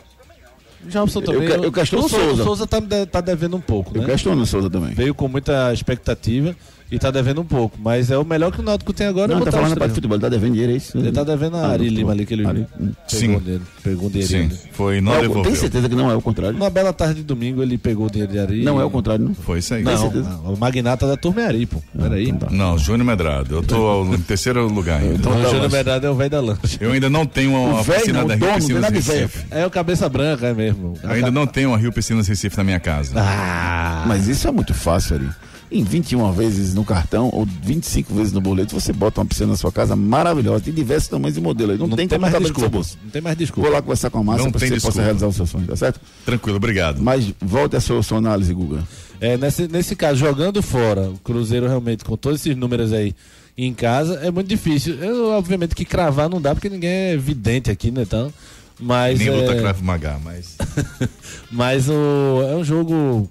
Jobson 0.87 1.21
também. 1.21 1.49
Eu 1.49 1.63
eu 1.65 1.71
questiono 1.71 2.05
o 2.05 2.09
Souza. 2.09 2.41
O 2.41 2.45
Souza 2.45 2.67
tá, 2.67 2.77
tá 3.11 3.21
devendo 3.21 3.57
um 3.57 3.61
pouco, 3.61 3.95
Eu 3.95 4.01
né? 4.01 4.07
questiono 4.07 4.41
o 4.41 4.45
Souza 4.45 4.69
também. 4.69 4.93
Veio 4.93 5.13
com 5.13 5.27
muita 5.27 5.73
expectativa 5.73 6.55
e 6.91 6.97
tá 6.99 7.11
devendo 7.11 7.41
um 7.41 7.45
pouco. 7.45 7.77
Mas 7.81 8.09
é 8.11 8.17
o 8.17 8.25
melhor 8.25 8.51
que 8.51 8.59
o 8.59 8.63
Náutico 8.63 8.91
tem 8.93 9.07
agora. 9.07 9.31
é 9.31 9.35
Não, 9.35 9.39
tá 9.41 9.45
botar 9.51 9.57
falando 9.63 9.79
de 9.87 9.93
futebol, 9.93 10.15
ele 10.15 10.21
tá 10.21 10.29
devendo 10.29 10.51
dinheiro, 10.53 10.73
é 10.73 10.75
isso? 10.75 10.97
Ele 10.97 11.11
tá 11.11 11.23
devendo 11.23 11.55
a 11.57 11.61
Ah, 11.67 11.71
Ari 11.71 11.89
Lima 11.89 12.11
ali, 12.11 12.25
que 12.25 12.33
ele 12.33 12.45
Ari, 12.47 12.65
pegou, 12.77 12.93
Sim. 13.07 13.37
dele, 13.39 13.61
pegou 13.83 14.07
um 14.07 14.11
dinheirinho. 14.11 14.43
Sim, 14.43 14.47
dele. 14.47 14.59
foi, 14.73 15.01
não 15.01 15.13
É 15.13 15.21
devolveu. 15.21 15.43
tem 15.43 15.55
certeza 15.55 15.87
que 15.89 15.95
não 15.95 16.09
é 16.11 16.15
o 16.15 16.21
contrário? 16.21 16.57
Numa 16.57 16.69
bela 16.69 16.91
tarde 16.93 17.15
de 17.15 17.23
domingo 17.23 17.61
ele 17.61 17.77
pegou 17.77 18.07
o 18.07 18.09
dinheiro 18.09 18.31
de 18.31 18.39
Ari. 18.39 18.63
Não 18.63 18.79
é 18.79 18.83
o 18.85 18.89
contrário, 18.89 19.25
não? 19.25 19.33
Foi 19.35 19.59
isso 19.59 19.73
aí. 19.73 19.83
Não, 19.83 19.97
certeza? 19.97 20.29
o 20.45 20.57
magnata 20.57 21.07
da 21.07 21.15
turma 21.17 21.41
é 21.41 21.45
Ari, 21.47 21.65
pô. 21.65 21.81
Peraí. 21.97 22.29
então 22.29 22.49
tá. 22.49 22.55
Não, 22.55 22.77
Júnior 22.77 23.05
Medrado. 23.05 23.55
Eu 23.55 23.63
tô 23.63 24.05
em 24.13 24.21
terceiro 24.21 24.67
lugar 24.67 24.99
ainda. 25.01 25.15
Então 25.15 25.31
o 25.31 25.43
tá, 25.43 25.49
Júnior 25.49 25.71
Medrado 25.71 26.05
é 26.07 26.09
o 26.09 26.15
velho 26.15 26.29
da 26.29 26.39
lancha. 26.41 26.77
Eu 26.79 26.91
ainda 26.91 27.09
não 27.09 27.25
tenho 27.25 27.53
uma 27.53 27.83
piscina 27.83 28.19
não, 28.21 28.27
da 28.27 28.35
Rio 28.35 28.47
não 28.47 28.55
Piscinas 28.55 28.81
velho. 29.05 29.21
Recife. 29.21 29.45
É 29.51 29.65
o 29.65 29.69
cabeça 29.69 30.09
branca, 30.09 30.47
é 30.47 30.53
mesmo. 30.53 30.93
Eu 31.03 31.09
ainda 31.11 31.31
não 31.31 31.45
tenho 31.45 31.69
uma 31.69 31.77
Rio 31.77 31.91
Piscinas 31.91 32.27
Recife 32.27 32.57
na 32.57 32.63
minha 32.63 32.79
casa. 32.79 33.13
Ah, 33.17 34.05
Mas 34.07 34.27
isso 34.27 34.47
é 34.47 34.51
muito 34.51 34.73
fácil, 34.73 35.15
Ari. 35.17 35.29
Em 35.71 35.83
21 35.83 36.31
vezes 36.31 36.73
no 36.73 36.83
cartão 36.83 37.29
ou 37.31 37.45
25 37.45 38.13
vezes 38.13 38.33
no 38.33 38.41
boleto, 38.41 38.73
você 38.73 38.91
bota 38.91 39.21
uma 39.21 39.25
piscina 39.27 39.49
na 39.49 39.57
sua 39.57 39.71
casa 39.71 39.95
maravilhosa. 39.95 40.63
Tem 40.63 40.73
diversos 40.73 41.07
tamanhos 41.09 41.37
e 41.37 41.41
modelos. 41.41 41.77
Não, 41.77 41.87
não 41.87 41.95
tem, 41.95 42.07
tem 42.07 42.17
mais 42.17 42.37
desculpa. 42.39 42.77
Não 42.77 43.09
tem 43.11 43.21
mais 43.21 43.35
Vou 43.35 43.45
desculpa. 43.45 43.69
lá 43.69 43.81
conversar 43.81 44.09
com 44.09 44.17
a 44.17 44.23
massa 44.23 44.43
Não 44.43 44.51
para 44.51 44.59
você 44.59 44.65
possa 44.65 44.75
desculpa. 44.75 45.01
realizar 45.03 45.27
o 45.27 45.33
seu 45.33 45.45
sonho, 45.45 45.67
tá 45.67 45.75
certo? 45.75 46.01
Tranquilo, 46.25 46.57
obrigado. 46.57 47.01
Mas 47.01 47.31
volte 47.39 47.75
a 47.75 47.79
sua, 47.79 48.01
sua 48.01 48.17
análise, 48.17 48.51
Guga. 48.53 48.83
É, 49.21 49.37
nesse, 49.37 49.67
nesse 49.67 49.95
caso, 49.95 50.19
jogando 50.19 50.61
fora, 50.63 51.09
o 51.09 51.17
Cruzeiro 51.19 51.67
realmente, 51.67 52.03
com 52.03 52.17
todos 52.17 52.39
esses 52.39 52.55
números 52.55 52.91
aí 52.91 53.13
em 53.57 53.73
casa, 53.73 54.15
é 54.23 54.31
muito 54.31 54.47
difícil. 54.47 54.95
Eu, 54.95 55.31
obviamente 55.31 55.75
que 55.75 55.85
cravar 55.85 56.29
não 56.29 56.41
dá, 56.41 56.55
porque 56.55 56.69
ninguém 56.69 56.89
é 56.89 57.17
vidente 57.17 57.69
aqui, 57.69 57.91
né? 57.91 58.03
Então, 58.03 58.33
mas. 58.79 59.19
Nem 59.19 59.27
é, 59.27 59.31
luta 59.31 59.55
Krav 59.55 59.81
Maga, 59.83 60.19
mas. 60.23 60.55
Mas 61.51 61.89
o, 61.89 62.43
é 62.49 62.55
um 62.55 62.63
jogo. 62.63 63.29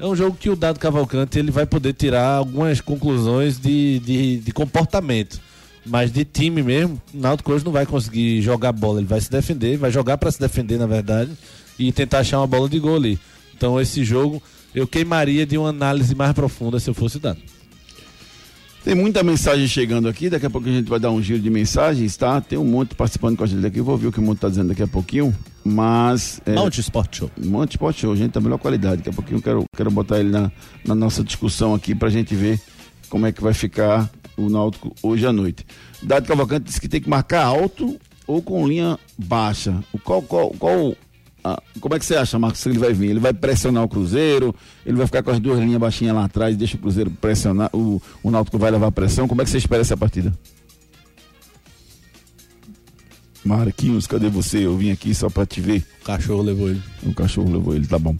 É 0.00 0.06
um 0.06 0.16
jogo 0.16 0.34
que 0.34 0.48
o 0.48 0.56
Dado 0.56 0.80
Cavalcante 0.80 1.38
ele 1.38 1.50
vai 1.50 1.66
poder 1.66 1.92
tirar 1.92 2.36
algumas 2.36 2.80
conclusões 2.80 3.58
de, 3.58 3.98
de, 3.98 4.38
de 4.38 4.50
comportamento. 4.50 5.38
Mas 5.84 6.10
de 6.10 6.24
time 6.24 6.62
mesmo, 6.62 7.00
o 7.12 7.18
Náutico 7.18 7.52
hoje 7.52 7.66
não 7.66 7.72
vai 7.72 7.84
conseguir 7.84 8.40
jogar 8.40 8.72
bola. 8.72 9.00
Ele 9.00 9.06
vai 9.06 9.20
se 9.20 9.30
defender, 9.30 9.76
vai 9.76 9.90
jogar 9.90 10.16
para 10.16 10.30
se 10.30 10.40
defender, 10.40 10.78
na 10.78 10.86
verdade, 10.86 11.30
e 11.78 11.92
tentar 11.92 12.20
achar 12.20 12.38
uma 12.38 12.46
bola 12.46 12.66
de 12.66 12.78
gol 12.78 12.96
ali. 12.96 13.20
Então 13.54 13.78
esse 13.78 14.02
jogo 14.02 14.42
eu 14.74 14.86
queimaria 14.86 15.44
de 15.44 15.58
uma 15.58 15.68
análise 15.68 16.14
mais 16.14 16.32
profunda 16.32 16.80
se 16.80 16.88
eu 16.88 16.94
fosse 16.94 17.18
Dado. 17.18 17.59
Tem 18.82 18.94
muita 18.94 19.22
mensagem 19.22 19.68
chegando 19.68 20.08
aqui, 20.08 20.30
daqui 20.30 20.46
a 20.46 20.50
pouco 20.50 20.66
a 20.66 20.72
gente 20.72 20.88
vai 20.88 20.98
dar 20.98 21.10
um 21.10 21.20
giro 21.20 21.38
de 21.38 21.50
mensagens, 21.50 22.16
tá? 22.16 22.40
Tem 22.40 22.58
um 22.58 22.64
monte 22.64 22.94
participando 22.94 23.36
com 23.36 23.44
a 23.44 23.46
gente 23.46 23.64
aqui, 23.66 23.78
eu 23.78 23.84
vou 23.84 23.96
ver 23.96 24.06
o 24.06 24.12
que 24.12 24.18
o 24.18 24.22
monte 24.22 24.38
tá 24.38 24.48
dizendo 24.48 24.68
daqui 24.68 24.82
a 24.82 24.88
pouquinho, 24.88 25.36
mas... 25.62 26.40
É, 26.46 26.54
Monte 26.54 26.80
Sport 26.80 27.16
Show. 27.18 27.30
Monte 27.36 27.72
Sport 27.72 27.98
Show, 27.98 28.16
gente, 28.16 28.32
da 28.32 28.40
melhor 28.40 28.58
qualidade, 28.58 28.98
daqui 28.98 29.10
a 29.10 29.12
pouquinho 29.12 29.36
eu 29.38 29.42
quero, 29.42 29.64
quero 29.76 29.90
botar 29.90 30.18
ele 30.18 30.30
na, 30.30 30.50
na 30.86 30.94
nossa 30.94 31.22
discussão 31.22 31.74
aqui 31.74 31.94
pra 31.94 32.08
gente 32.08 32.34
ver 32.34 32.58
como 33.10 33.26
é 33.26 33.32
que 33.32 33.42
vai 33.42 33.52
ficar 33.52 34.10
o 34.34 34.48
Náutico 34.48 34.94
hoje 35.02 35.26
à 35.26 35.32
noite. 35.32 35.66
Dado 36.02 36.26
Cavalcante 36.26 36.64
disse 36.64 36.80
que 36.80 36.88
tem 36.88 37.02
que 37.02 37.08
marcar 37.08 37.44
alto 37.44 38.00
ou 38.26 38.40
com 38.40 38.66
linha 38.66 38.98
baixa. 39.18 39.74
Qual, 40.02 40.22
qual, 40.22 40.50
qual 40.58 40.96
ah, 41.42 41.62
como 41.80 41.94
é 41.94 41.98
que 41.98 42.04
você 42.04 42.16
acha, 42.16 42.38
Marcos, 42.38 42.62
que 42.62 42.68
ele 42.68 42.78
vai 42.78 42.92
vir? 42.92 43.10
Ele 43.10 43.20
vai 43.20 43.32
pressionar 43.32 43.82
o 43.82 43.88
Cruzeiro, 43.88 44.54
ele 44.84 44.96
vai 44.96 45.06
ficar 45.06 45.22
com 45.22 45.30
as 45.30 45.38
duas 45.38 45.58
linhas 45.58 45.80
baixinhas 45.80 46.14
lá 46.14 46.24
atrás, 46.24 46.56
deixa 46.56 46.76
o 46.76 46.80
Cruzeiro 46.80 47.10
pressionar, 47.10 47.70
o, 47.72 48.00
o 48.22 48.30
Náutico 48.30 48.58
vai 48.58 48.70
levar 48.70 48.90
pressão. 48.92 49.26
Como 49.26 49.40
é 49.40 49.44
que 49.44 49.50
você 49.50 49.58
espera 49.58 49.80
essa 49.82 49.96
partida? 49.96 50.32
Marquinhos, 53.44 54.06
cadê 54.06 54.28
você? 54.28 54.66
Eu 54.66 54.76
vim 54.76 54.90
aqui 54.90 55.14
só 55.14 55.30
pra 55.30 55.46
te 55.46 55.60
ver. 55.60 55.84
O 56.02 56.04
cachorro 56.04 56.42
levou 56.42 56.68
ele. 56.68 56.82
O 57.02 57.14
cachorro 57.14 57.50
levou 57.50 57.74
ele, 57.74 57.86
tá 57.86 57.98
bom. 57.98 58.14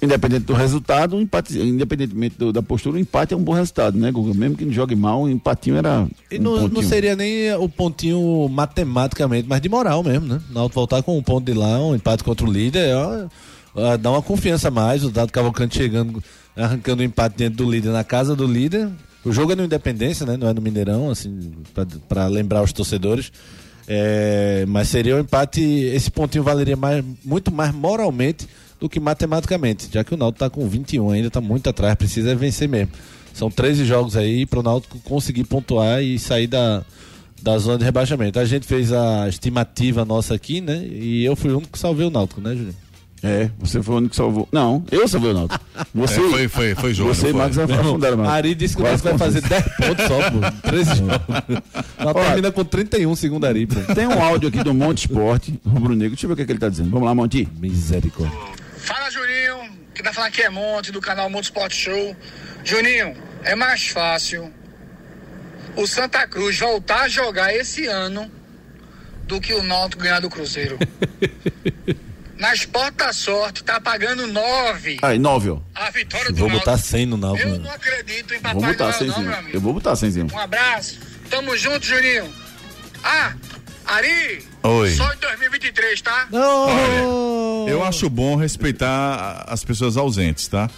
Independente 0.00 0.44
do 0.44 0.52
resultado, 0.52 1.16
um 1.16 1.20
empate, 1.20 1.58
independentemente 1.58 2.36
do- 2.38 2.52
da 2.52 2.62
postura, 2.62 2.96
o 2.96 3.00
empate 3.00 3.34
é 3.34 3.36
um 3.36 3.42
bom 3.42 3.52
resultado, 3.52 3.98
né, 3.98 4.12
Guga? 4.12 4.32
Mesmo 4.32 4.56
que 4.56 4.64
não 4.64 4.72
jogue 4.72 4.94
mal, 4.94 5.22
o 5.22 5.28
empatinho 5.28 5.76
era. 5.76 6.06
E 6.30 6.38
um 6.38 6.42
não, 6.42 6.52
não 6.56 6.68
pontinho. 6.68 6.88
seria 6.88 7.16
nem 7.16 7.52
o 7.54 7.68
pontinho 7.68 8.48
matematicamente, 8.48 9.48
mas 9.48 9.60
de 9.60 9.68
moral 9.68 10.04
mesmo, 10.04 10.26
né? 10.28 10.40
Na 10.50 10.66
voltar 10.68 11.02
com 11.02 11.18
um 11.18 11.22
ponto 11.22 11.44
de 11.44 11.52
lá, 11.52 11.80
um 11.84 11.96
empate 11.96 12.22
contra 12.22 12.46
o 12.46 12.52
líder, 12.52 12.94
ó, 12.94 13.26
ó, 13.74 13.96
dá 13.96 14.10
uma 14.12 14.22
confiança 14.22 14.68
a 14.68 14.70
mais. 14.70 15.02
O 15.02 15.10
Dado 15.10 15.32
Cavalcante 15.32 15.76
chegando, 15.76 16.22
arrancando 16.56 17.02
o 17.02 17.04
empate 17.04 17.36
dentro 17.36 17.64
do 17.64 17.68
líder, 17.68 17.88
na 17.90 18.04
casa 18.04 18.36
do 18.36 18.46
líder. 18.46 18.88
O 19.24 19.32
jogo 19.32 19.50
é 19.50 19.56
no 19.56 19.64
Independência, 19.64 20.24
né? 20.24 20.36
Não 20.36 20.46
é 20.48 20.54
no 20.54 20.62
Mineirão, 20.62 21.10
assim, 21.10 21.50
pra 22.08 22.28
lembrar 22.28 22.62
os 22.62 22.72
torcedores. 22.72 23.32
É, 23.90 24.64
mas 24.68 24.88
seria 24.88 25.16
um 25.16 25.20
empate, 25.20 25.60
esse 25.62 26.08
pontinho 26.10 26.44
valeria 26.44 26.76
mais, 26.76 27.02
muito 27.24 27.50
mais 27.50 27.74
moralmente 27.74 28.46
do 28.80 28.88
que 28.88 29.00
matematicamente, 29.00 29.88
já 29.92 30.04
que 30.04 30.14
o 30.14 30.16
Náutico 30.16 30.38
tá 30.40 30.50
com 30.50 30.68
21 30.68 31.10
ainda, 31.10 31.30
tá 31.30 31.40
muito 31.40 31.68
atrás, 31.68 31.94
precisa 31.94 32.34
vencer 32.34 32.68
mesmo. 32.68 32.92
São 33.34 33.50
13 33.50 33.84
jogos 33.84 34.16
aí 34.16 34.46
para 34.46 34.60
o 34.60 34.62
Náutico 34.62 34.98
conseguir 35.00 35.44
pontuar 35.44 36.02
e 36.02 36.18
sair 36.18 36.46
da, 36.46 36.82
da 37.42 37.56
zona 37.58 37.78
de 37.78 37.84
rebaixamento. 37.84 38.38
A 38.38 38.44
gente 38.44 38.66
fez 38.66 38.92
a 38.92 39.28
estimativa 39.28 40.04
nossa 40.04 40.34
aqui, 40.34 40.60
né? 40.60 40.84
E 40.90 41.24
eu 41.24 41.36
fui 41.36 41.50
o 41.50 41.56
único 41.58 41.72
que 41.72 41.78
salvei 41.78 42.06
o 42.06 42.10
Náutico, 42.10 42.40
né, 42.40 42.54
Júlio? 42.54 42.74
É, 43.20 43.50
você 43.58 43.82
foi 43.82 43.96
o 43.96 43.98
único 43.98 44.10
que 44.10 44.16
salvou. 44.16 44.48
Não, 44.52 44.84
eu 44.92 45.08
salvei 45.08 45.30
o 45.32 45.34
Náutico. 45.34 45.60
Você, 45.92 46.20
É, 46.20 46.30
foi, 46.30 46.48
foi, 46.48 46.74
foi 46.76 46.94
Júnior. 46.94 47.16
você 47.16 47.30
e. 47.30 47.32
Marcos 47.32 47.58
afundaram, 47.58 48.16
Marcos. 48.16 48.34
Ari 48.34 48.54
disse 48.54 48.76
que 48.76 48.82
o 48.82 48.84
Náutico 48.84 49.08
vai 49.08 49.18
fazer 49.18 49.40
confuso. 49.42 49.60
10 49.60 49.76
pontos 49.88 50.04
só, 50.06 50.30
pô. 50.30 50.68
13 50.68 50.94
jogos. 50.94 51.62
Ela 51.98 52.14
termina 52.14 52.52
com 52.52 52.64
31, 52.64 53.16
segundo 53.16 53.44
Ari, 53.44 53.66
pô. 53.66 53.94
Tem 53.94 54.06
um 54.06 54.22
áudio 54.22 54.48
aqui 54.48 54.62
do 54.62 54.72
Monte 54.72 54.98
Esporte, 55.08 55.60
Rubro 55.66 55.94
Negro. 55.96 56.10
Deixa 56.10 56.26
eu 56.26 56.28
ver 56.28 56.34
o 56.34 56.36
que, 56.36 56.42
é 56.42 56.46
que 56.46 56.52
ele 56.52 56.60
tá 56.60 56.68
dizendo. 56.68 56.90
Vamos 56.90 57.06
lá, 57.06 57.14
Monte. 57.14 57.48
Misericórdia. 57.60 58.36
Fala 58.88 59.10
Juninho, 59.10 59.78
que 59.94 60.02
tá 60.02 60.12
falando 60.14 60.28
aqui 60.28 60.42
é 60.42 60.48
Monte, 60.48 60.90
do 60.90 61.00
canal 61.00 61.28
Monte 61.28 61.44
Sport 61.44 61.74
Show. 61.74 62.16
Juninho, 62.64 63.14
é 63.44 63.54
mais 63.54 63.88
fácil 63.88 64.50
o 65.76 65.86
Santa 65.86 66.26
Cruz 66.26 66.58
voltar 66.58 67.02
a 67.02 67.08
jogar 67.08 67.54
esse 67.54 67.84
ano 67.86 68.30
do 69.24 69.40
que 69.40 69.52
o 69.52 69.62
Náutico 69.62 70.02
ganhar 70.02 70.20
do 70.20 70.30
Cruzeiro. 70.30 70.78
Na 72.38 72.54
Sport 72.54 72.94
da 72.94 73.12
Sorte 73.12 73.62
tá 73.62 73.78
pagando 73.80 74.26
nove 74.28 74.96
Aí, 75.02 75.18
nove, 75.18 75.50
ó. 75.50 75.60
a 75.74 75.90
vitória 75.90 76.30
do 76.30 76.36
Vou 76.36 76.48
Náutico. 76.48 76.64
botar 76.70 76.78
100 76.82 77.06
no 77.06 77.16
Náutico. 77.18 77.46
Eu 77.46 77.52
mano. 77.52 77.64
não 77.64 77.72
acredito 77.72 78.32
em 78.32 78.38
Vou 78.38 78.42
Papai 78.54 78.72
botar 78.72 78.84
Noel 78.84 78.92
não, 78.92 78.98
cenzinho. 78.98 79.20
meu 79.26 79.32
Eu 79.32 79.38
amigo. 79.38 79.60
vou 79.60 79.74
botar 79.74 79.96
cenzinho. 79.96 80.28
Um 80.32 80.38
abraço, 80.38 80.98
tamo 81.28 81.54
junto, 81.58 81.84
Juninho. 81.84 82.32
Ah, 83.04 83.34
Ari, 83.84 84.46
Oi. 84.68 84.90
só 84.94 85.12
em 85.12 85.16
2023, 85.18 86.00
tá? 86.02 86.28
Não! 86.30 87.66
Eu 87.68 87.82
acho 87.84 88.08
bom 88.08 88.36
respeitar 88.36 89.44
as 89.48 89.64
pessoas 89.64 89.96
ausentes, 89.96 90.46
tá? 90.48 90.70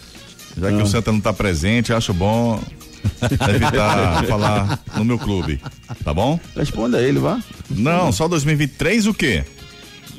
Já 0.57 0.69
que 0.69 0.83
o 0.83 0.87
Santa 0.87 1.13
não 1.13 1.21
tá 1.21 1.33
presente, 1.33 1.91
eu 1.91 1.97
acho 1.97 2.13
bom 2.13 2.61
evitar 3.49 4.25
falar 4.27 4.81
no 4.97 5.05
meu 5.05 5.19
clube. 5.19 5.61
Tá 6.05 6.13
bom? 6.13 6.39
Responda 6.57 6.99
a 6.99 7.03
ele, 7.03 7.19
vá. 7.19 7.41
Não, 7.71 8.13
só 8.13 8.27
2023 8.29 9.07
o 9.07 9.15
quê? 9.15 9.45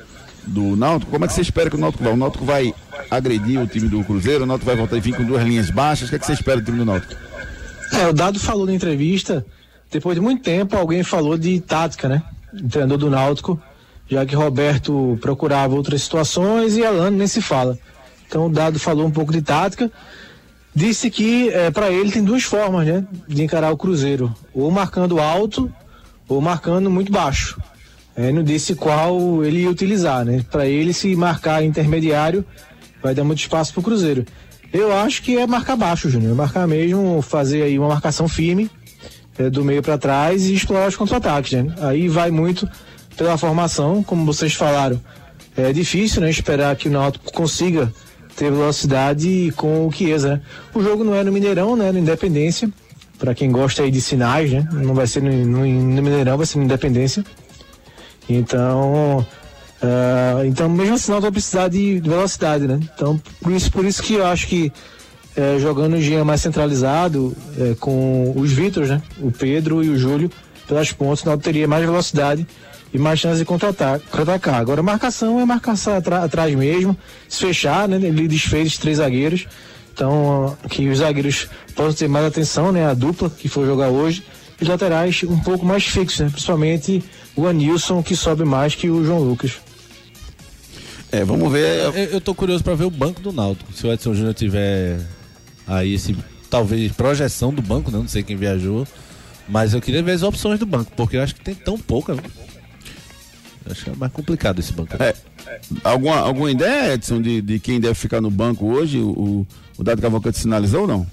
do 0.46 0.76
Náutico. 0.76 1.10
Como 1.10 1.24
é 1.24 1.28
que 1.28 1.32
você 1.32 1.40
espera 1.40 1.70
que 1.70 1.76
o 1.76 1.78
Náutico 1.78 2.04
vai? 2.04 2.12
O 2.12 2.16
Náutico 2.16 2.44
vai 2.44 2.74
agredir 3.10 3.58
o 3.58 3.66
time 3.66 3.88
do 3.88 4.04
Cruzeiro, 4.04 4.44
o 4.44 4.46
Náutico 4.46 4.66
vai 4.66 4.76
voltar 4.76 4.98
e 4.98 5.00
vir 5.00 5.14
com 5.14 5.24
duas 5.24 5.42
linhas 5.42 5.70
baixas. 5.70 6.08
O 6.08 6.10
que, 6.10 6.16
é 6.16 6.18
que 6.18 6.26
você 6.26 6.34
espera 6.34 6.60
do 6.60 6.64
time 6.64 6.78
do 6.78 6.84
Náutico? 6.84 7.14
É, 7.92 8.06
o 8.06 8.12
Dado 8.12 8.38
falou 8.38 8.66
na 8.66 8.74
entrevista, 8.74 9.44
depois 9.90 10.14
de 10.14 10.20
muito 10.20 10.42
tempo, 10.42 10.76
alguém 10.76 11.02
falou 11.02 11.38
de 11.38 11.58
tática, 11.60 12.08
né? 12.08 12.22
O 12.52 12.68
treinador 12.68 12.98
do 12.98 13.10
Náutico, 13.10 13.60
já 14.08 14.26
que 14.26 14.34
Roberto 14.34 15.18
procurava 15.22 15.74
outras 15.74 16.02
situações 16.02 16.76
e 16.76 16.84
Alano 16.84 17.16
nem 17.16 17.26
se 17.26 17.40
fala. 17.40 17.78
Então 18.28 18.46
o 18.46 18.50
Dado 18.50 18.78
falou 18.78 19.06
um 19.06 19.10
pouco 19.10 19.32
de 19.32 19.40
tática. 19.40 19.90
Disse 20.74 21.10
que 21.10 21.48
é, 21.50 21.70
para 21.70 21.90
ele 21.90 22.12
tem 22.12 22.22
duas 22.22 22.44
formas, 22.44 22.86
né? 22.86 23.04
De 23.26 23.42
encarar 23.42 23.72
o 23.72 23.76
Cruzeiro. 23.76 24.34
Ou 24.54 24.70
marcando 24.70 25.18
alto, 25.18 25.72
ou 26.28 26.40
marcando 26.40 26.90
muito 26.90 27.10
baixo. 27.10 27.60
É, 28.16 28.30
não 28.32 28.42
disse 28.42 28.74
qual 28.74 29.44
ele 29.44 29.62
ia 29.62 29.70
utilizar, 29.70 30.24
né? 30.24 30.44
Para 30.50 30.66
ele, 30.66 30.92
se 30.92 31.14
marcar 31.16 31.64
intermediário, 31.64 32.44
vai 33.02 33.14
dar 33.14 33.24
muito 33.24 33.40
espaço 33.40 33.72
pro 33.72 33.82
Cruzeiro. 33.82 34.24
Eu 34.72 34.92
acho 34.92 35.22
que 35.22 35.36
é 35.36 35.46
marcar 35.46 35.76
baixo, 35.76 36.08
Júnior. 36.08 36.34
Marcar 36.34 36.66
mesmo, 36.66 37.20
fazer 37.22 37.62
aí 37.62 37.78
uma 37.78 37.88
marcação 37.88 38.28
firme 38.28 38.70
é, 39.38 39.50
do 39.50 39.64
meio 39.64 39.82
para 39.82 39.98
trás 39.98 40.44
e 40.46 40.54
explorar 40.54 40.88
os 40.88 40.96
contra-ataques, 40.96 41.52
né? 41.52 41.74
Aí 41.80 42.08
vai 42.08 42.30
muito 42.30 42.68
pela 43.16 43.36
formação, 43.36 44.02
como 44.02 44.24
vocês 44.24 44.54
falaram. 44.54 45.00
É 45.56 45.72
difícil, 45.72 46.20
né? 46.20 46.30
Esperar 46.30 46.76
que 46.76 46.88
o 46.88 46.92
Náutico 46.92 47.32
consiga 47.32 47.92
ter 48.40 48.50
velocidade 48.50 49.52
com 49.54 49.86
o 49.86 49.92
Chiesa, 49.92 50.36
né? 50.36 50.40
O 50.72 50.82
jogo 50.82 51.04
não 51.04 51.14
é 51.14 51.22
no 51.22 51.30
Mineirão, 51.30 51.76
né? 51.76 51.92
No 51.92 51.98
Independência. 51.98 52.70
para 53.18 53.34
quem 53.34 53.52
gosta 53.52 53.82
aí 53.82 53.90
de 53.90 54.00
sinais, 54.00 54.50
né? 54.50 54.66
Não 54.72 54.94
vai 54.94 55.06
ser 55.06 55.22
no, 55.22 55.30
no, 55.30 55.58
no 55.58 56.02
Mineirão, 56.02 56.38
vai 56.38 56.46
ser 56.46 56.56
no 56.56 56.64
Independência. 56.64 57.22
Então, 58.26 59.18
uh, 59.82 60.44
então 60.46 60.70
mesmo 60.70 60.94
assim 60.94 61.12
não 61.12 61.20
vai 61.20 61.30
precisar 61.30 61.68
de 61.68 62.00
velocidade, 62.00 62.66
né? 62.66 62.80
Então, 62.94 63.20
por 63.42 63.52
isso, 63.52 63.70
por 63.70 63.84
isso 63.84 64.02
que 64.02 64.14
eu 64.14 64.24
acho 64.24 64.46
que 64.46 64.72
é, 65.36 65.58
jogando 65.58 65.96
o 65.96 66.00
Jean 66.00 66.24
mais 66.24 66.40
centralizado, 66.40 67.36
é, 67.58 67.74
com 67.78 68.32
os 68.34 68.50
Vítors, 68.50 68.88
né? 68.88 69.02
O 69.20 69.30
Pedro 69.30 69.84
e 69.84 69.90
o 69.90 69.98
Júlio 69.98 70.30
pelas 70.66 70.92
pontas, 70.92 71.24
não 71.24 71.36
teria 71.36 71.68
mais 71.68 71.84
velocidade 71.84 72.46
e 72.92 72.98
mais 72.98 73.20
chance 73.20 73.38
de 73.38 73.44
contra-atacar. 73.44 74.00
Contra 74.10 74.56
Agora, 74.56 74.82
marcação 74.82 75.40
é 75.40 75.44
marcação 75.44 75.94
atrás 75.96 76.54
mesmo, 76.54 76.96
se 77.28 77.40
fechar, 77.40 77.88
né? 77.88 77.96
Ele 77.96 78.26
desfez 78.26 78.76
três 78.78 78.98
zagueiros. 78.98 79.46
Então, 79.92 80.56
que 80.68 80.88
os 80.88 80.98
zagueiros 80.98 81.48
possam 81.74 81.92
ter 81.92 82.08
mais 82.08 82.26
atenção, 82.26 82.72
né? 82.72 82.86
A 82.86 82.94
dupla 82.94 83.28
que 83.28 83.48
for 83.48 83.66
jogar 83.66 83.88
hoje. 83.88 84.24
E 84.60 84.64
laterais 84.64 85.22
um 85.24 85.38
pouco 85.38 85.64
mais 85.64 85.84
fixos, 85.84 86.20
né? 86.20 86.28
Principalmente 86.30 87.02
o 87.34 87.46
Anilson, 87.46 88.02
que 88.02 88.14
sobe 88.14 88.44
mais 88.44 88.74
que 88.74 88.90
o 88.90 89.04
João 89.04 89.20
Lucas. 89.20 89.52
É, 91.12 91.24
vamos 91.24 91.50
ver. 91.50 91.84
Eu, 91.84 91.92
eu 91.92 92.20
tô 92.20 92.34
curioso 92.34 92.62
para 92.62 92.74
ver 92.74 92.84
o 92.84 92.90
banco 92.90 93.20
do 93.20 93.32
Náutico. 93.32 93.72
Se 93.72 93.86
o 93.86 93.92
Edson 93.92 94.14
Júnior 94.14 94.34
tiver 94.34 95.00
aí 95.66 95.94
esse 95.94 96.16
talvez 96.48 96.92
projeção 96.92 97.52
do 97.54 97.62
banco, 97.62 97.90
né? 97.90 97.98
não 97.98 98.08
sei 98.08 98.22
quem 98.22 98.36
viajou, 98.36 98.86
mas 99.48 99.72
eu 99.72 99.80
queria 99.80 100.02
ver 100.02 100.12
as 100.12 100.22
opções 100.22 100.58
do 100.58 100.66
banco, 100.66 100.92
porque 100.96 101.16
eu 101.16 101.22
acho 101.22 101.34
que 101.34 101.40
tem 101.40 101.54
tão 101.54 101.78
pouca. 101.78 102.14
Viu? 102.14 102.24
Acho 103.68 103.84
que 103.84 103.90
é 103.90 103.94
mais 103.94 104.12
complicado 104.12 104.58
esse 104.58 104.72
banco. 104.72 104.94
É, 105.02 105.14
alguma, 105.84 106.16
alguma 106.16 106.50
ideia, 106.50 106.94
Edson, 106.94 107.20
de, 107.20 107.42
de 107.42 107.58
quem 107.58 107.80
deve 107.80 107.94
ficar 107.94 108.20
no 108.20 108.30
banco 108.30 108.66
hoje? 108.66 108.98
O, 108.98 109.46
o 109.76 109.84
Dado 109.84 110.00
Cavalcante 110.00 110.38
sinalizou 110.38 110.82
ou 110.82 110.86
não? 110.86 111.06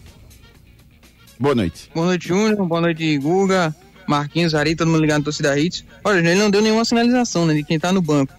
Boa 1.39 1.53
noite. 1.53 1.89
Boa 1.93 2.07
noite, 2.07 2.27
Júnior. 2.29 2.65
Boa 2.65 2.81
noite, 2.81 3.17
Guga, 3.17 3.75
Marquinhos, 4.07 4.55
Ari, 4.55 4.75
todo 4.75 4.89
mundo 4.89 5.01
ligado 5.01 5.19
no 5.19 5.23
Torcida 5.25 5.57
Hits. 5.60 5.86
Olha, 6.03 6.19
ele 6.19 6.36
não 6.36 6.49
deu 6.49 6.62
nenhuma 6.62 6.86
sinalização 6.86 7.45
né, 7.45 7.53
de 7.53 7.63
quem 7.63 7.79
tá 7.79 7.91
no 7.91 8.01
banco. 8.01 8.33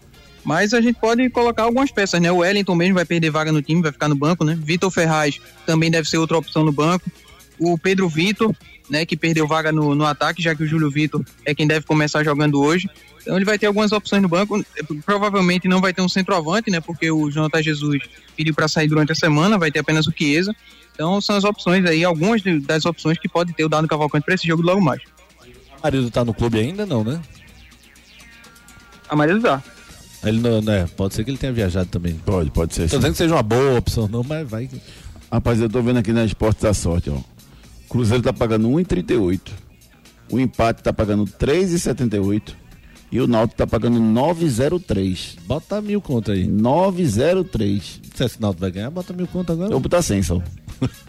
Mas 0.44 0.72
a 0.72 0.80
gente 0.80 0.98
pode 0.98 1.28
colocar 1.30 1.64
algumas 1.64 1.90
peças, 1.92 2.20
né? 2.20 2.32
O 2.32 2.38
Wellington 2.38 2.74
mesmo 2.74 2.94
vai 2.94 3.04
perder 3.04 3.30
vaga 3.30 3.52
no 3.52 3.60
time, 3.60 3.82
vai 3.82 3.92
ficar 3.92 4.08
no 4.08 4.14
banco, 4.14 4.44
né? 4.44 4.58
Vitor 4.58 4.90
Ferraz 4.90 5.38
também 5.66 5.90
deve 5.90 6.08
ser 6.08 6.16
outra 6.16 6.38
opção 6.38 6.64
no 6.64 6.72
banco. 6.72 7.10
O 7.58 7.76
Pedro 7.76 8.08
Vitor, 8.08 8.54
né, 8.88 9.04
que 9.04 9.16
perdeu 9.16 9.46
vaga 9.46 9.72
no, 9.72 9.94
no 9.94 10.04
ataque, 10.04 10.42
já 10.42 10.54
que 10.54 10.62
o 10.62 10.66
Júlio 10.66 10.90
Vitor 10.90 11.24
é 11.44 11.54
quem 11.54 11.66
deve 11.66 11.84
começar 11.86 12.24
jogando 12.24 12.60
hoje. 12.60 12.88
Então 13.20 13.36
ele 13.36 13.44
vai 13.44 13.58
ter 13.58 13.66
algumas 13.66 13.92
opções 13.92 14.22
no 14.22 14.28
banco. 14.28 14.64
Provavelmente 15.04 15.68
não 15.68 15.80
vai 15.80 15.92
ter 15.92 16.00
um 16.00 16.08
centroavante, 16.08 16.70
né? 16.70 16.80
Porque 16.80 17.10
o 17.10 17.30
Jonathan 17.30 17.62
Jesus 17.62 18.02
pediu 18.36 18.54
para 18.54 18.68
sair 18.68 18.88
durante 18.88 19.12
a 19.12 19.14
semana, 19.14 19.58
vai 19.58 19.70
ter 19.70 19.80
apenas 19.80 20.06
o 20.06 20.12
Chiesa. 20.16 20.54
Então 20.94 21.20
são 21.20 21.36
as 21.36 21.44
opções 21.44 21.84
aí, 21.84 22.04
algumas 22.04 22.42
das 22.62 22.84
opções 22.86 23.18
que 23.18 23.28
pode 23.28 23.52
ter 23.52 23.64
o 23.64 23.68
Dado 23.68 23.86
Cavalcante 23.86 24.24
para 24.24 24.34
esse 24.34 24.46
jogo 24.46 24.62
logo 24.62 24.80
mais. 24.80 25.00
O 25.78 25.82
marido 25.82 26.10
tá 26.10 26.24
no 26.24 26.34
clube 26.34 26.58
ainda, 26.58 26.86
não, 26.86 27.04
né? 27.04 27.20
A 29.08 29.14
marido 29.14 29.40
tá. 29.40 29.62
Ele 30.24 30.40
não, 30.40 30.60
né? 30.60 30.88
Pode 30.96 31.14
ser 31.14 31.24
que 31.24 31.30
ele 31.30 31.38
tenha 31.38 31.52
viajado 31.52 31.88
também. 31.88 32.14
Pode, 32.14 32.50
pode 32.50 32.74
ser. 32.74 32.88
Tô 32.90 32.96
dizendo 32.96 33.12
que 33.12 33.18
seja 33.18 33.34
uma 33.34 33.42
boa 33.42 33.78
opção, 33.78 34.08
não, 34.08 34.24
mas 34.24 34.48
vai. 34.48 34.68
Rapaz, 35.30 35.60
eu 35.60 35.68
tô 35.68 35.80
vendo 35.82 35.98
aqui 35.98 36.12
na 36.12 36.24
Esporte 36.24 36.62
da 36.62 36.74
Sorte, 36.74 37.10
ó. 37.10 37.18
Cruzeiro 37.88 38.22
tá 38.22 38.33
pagando 38.33 38.68
1,38. 38.68 39.40
O 40.31 40.38
empate 40.38 40.83
tá 40.83 40.92
pagando 40.92 41.24
3,78. 41.24 42.55
E 43.11 43.20
o 43.20 43.27
Náutico 43.27 43.57
tá 43.57 43.66
pagando 43.66 43.98
9,03. 43.98 45.37
Bota 45.46 45.81
mil 45.81 46.01
conto 46.01 46.31
aí. 46.31 46.46
9,03. 46.46 47.83
Se 48.14 48.24
esse 48.24 48.40
Náutico 48.40 48.61
vai 48.61 48.70
ganhar, 48.70 48.90
bota 48.90 49.14
mil 49.14 49.27
conto 49.27 49.53
agora. 49.53 49.68
Eu 49.68 49.72
vou 49.72 49.81
botar 49.81 50.03
100 50.03 50.22
só. 50.22 50.42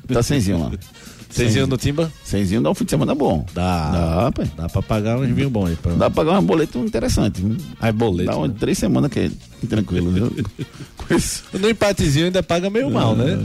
Tá 0.08 0.24
100 0.24 0.54
lá. 0.54 0.72
Cenzinho 1.30 1.68
no 1.68 1.78
Timba? 1.78 2.12
Cenzinho 2.24 2.62
dá 2.62 2.72
um 2.72 2.74
fim 2.74 2.86
de 2.86 2.89
semana 2.89 3.13
bom. 3.13 3.46
Dá. 3.54 3.92
Dá, 3.92 4.32
pai. 4.32 4.52
Dá 4.58 4.68
pra 4.68 4.82
pagar 4.82 5.20
uns 5.20 5.30
vinhos 5.30 5.52
bons 5.52 5.68
aí. 5.68 5.76
Pra... 5.76 5.92
Dá 5.94 6.10
pra 6.10 6.26
pagar 6.26 6.39
um 6.39 6.44
boleto 6.44 6.80
interessante. 6.80 7.44
Aí, 7.80 7.92
boleto. 7.92 8.32
Dá 8.32 8.38
uma, 8.38 8.48
né? 8.48 8.56
três 8.60 8.78
semanas 8.78 9.12
que 9.12 9.20
é 9.20 9.32
tranquilo, 9.68 10.10
viu? 10.10 10.34
Isso. 11.15 11.44
No 11.54 11.70
empatezinho 11.70 12.26
ainda 12.26 12.42
paga 12.42 12.70
meio 12.70 12.89
mal, 12.89 13.15
né? 13.15 13.38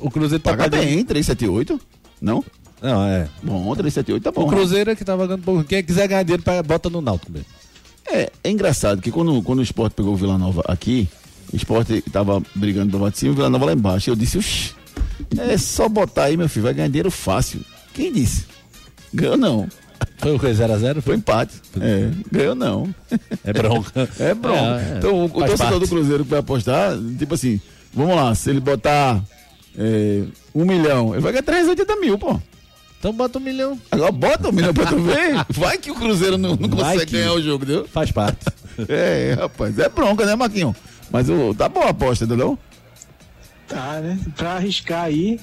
O 0.00 0.10
Cruzeiro 0.10 0.42
tá 0.42 0.52
Paga 0.52 0.70
pagando... 0.70 0.86
bem, 0.86 1.04
378? 1.04 1.78
Não? 2.20 2.42
Não, 2.80 3.04
é. 3.04 3.28
Bom, 3.42 3.74
378 3.74 4.22
tá 4.22 4.30
bom. 4.30 4.42
O 4.42 4.48
Cruzeiro 4.48 4.90
é 4.90 4.96
que 4.96 5.04
tá 5.04 5.16
pagando 5.16 5.42
pouco. 5.42 5.64
Quem 5.64 5.82
quiser 5.82 6.06
ganhar 6.06 6.22
dinheiro, 6.22 6.42
bota 6.64 6.88
no 6.88 7.00
Náutico 7.00 7.32
mesmo. 7.32 7.46
É, 8.06 8.30
é 8.42 8.50
engraçado 8.50 9.02
que 9.02 9.10
quando, 9.10 9.42
quando 9.42 9.58
o 9.58 9.62
esporte 9.62 9.94
pegou 9.94 10.14
o 10.14 10.16
Vila 10.16 10.38
Nova 10.38 10.62
aqui, 10.66 11.08
o 11.52 11.56
esporte 11.56 12.00
tava 12.10 12.42
brigando 12.54 12.92
do 12.92 12.98
Vaticínio, 12.98 13.32
o 13.32 13.36
Vila 13.36 13.50
Nova 13.50 13.66
lá 13.66 13.72
embaixo. 13.72 14.10
Eu 14.10 14.16
disse, 14.16 14.38
Oxi, 14.38 14.74
é 15.36 15.58
só 15.58 15.88
botar 15.88 16.24
aí, 16.24 16.36
meu 16.36 16.48
filho, 16.48 16.64
vai 16.64 16.74
ganhar 16.74 16.88
dinheiro 16.88 17.10
fácil. 17.10 17.60
Quem 17.92 18.12
disse? 18.12 18.46
Ganhou 19.12 19.36
não. 19.36 19.68
Foi 20.18 20.34
o 20.34 20.38
que? 20.38 20.46
0x0? 20.46 21.00
Foi 21.00 21.16
empate. 21.16 21.60
É, 21.80 22.10
ganhou 22.30 22.54
não. 22.54 22.92
É 23.44 23.52
bronca. 23.52 24.08
É 24.18 24.34
bronca. 24.34 24.80
É, 24.80 24.94
é. 24.94 24.98
Então 24.98 25.24
o, 25.24 25.28
torcedor 25.28 25.58
parte. 25.58 25.80
do 25.80 25.88
Cruzeiro 25.88 26.24
que 26.24 26.30
vai 26.30 26.40
apostar, 26.40 26.96
tipo 27.18 27.34
assim, 27.34 27.60
vamos 27.92 28.16
lá, 28.16 28.34
se 28.34 28.50
ele 28.50 28.60
botar 28.60 29.22
é, 29.76 30.24
um 30.54 30.64
milhão, 30.64 31.12
ele 31.12 31.20
vai 31.20 31.32
ganhar 31.32 31.42
380 31.42 31.96
mil, 31.96 32.18
pô. 32.18 32.40
Então 32.98 33.12
bota 33.12 33.38
um 33.38 33.42
milhão. 33.42 33.80
Agora 33.90 34.10
bota 34.12 34.48
um 34.48 34.52
milhão 34.52 34.74
pra 34.74 34.86
tu 34.86 34.98
ver. 34.98 35.34
Vai 35.50 35.78
que 35.78 35.90
o 35.90 35.94
Cruzeiro 35.94 36.36
não, 36.36 36.56
não 36.56 36.68
consegue 36.68 37.06
que- 37.06 37.12
ganhar 37.12 37.32
o 37.32 37.40
jogo, 37.42 37.64
entendeu? 37.64 37.86
Faz 37.88 38.10
parte. 38.10 38.38
É, 38.88 39.34
rapaz, 39.36 39.76
é 39.76 39.88
bronca, 39.88 40.24
né, 40.24 40.36
Marquinhos? 40.36 40.76
Mas 41.10 41.28
o, 41.28 41.52
tá 41.52 41.68
boa 41.68 41.86
a 41.86 41.90
aposta, 41.90 42.24
entendeu? 42.24 42.56
Tá, 43.66 44.00
né? 44.00 44.16
Pra 44.36 44.52
arriscar 44.52 45.02
aí, 45.04 45.40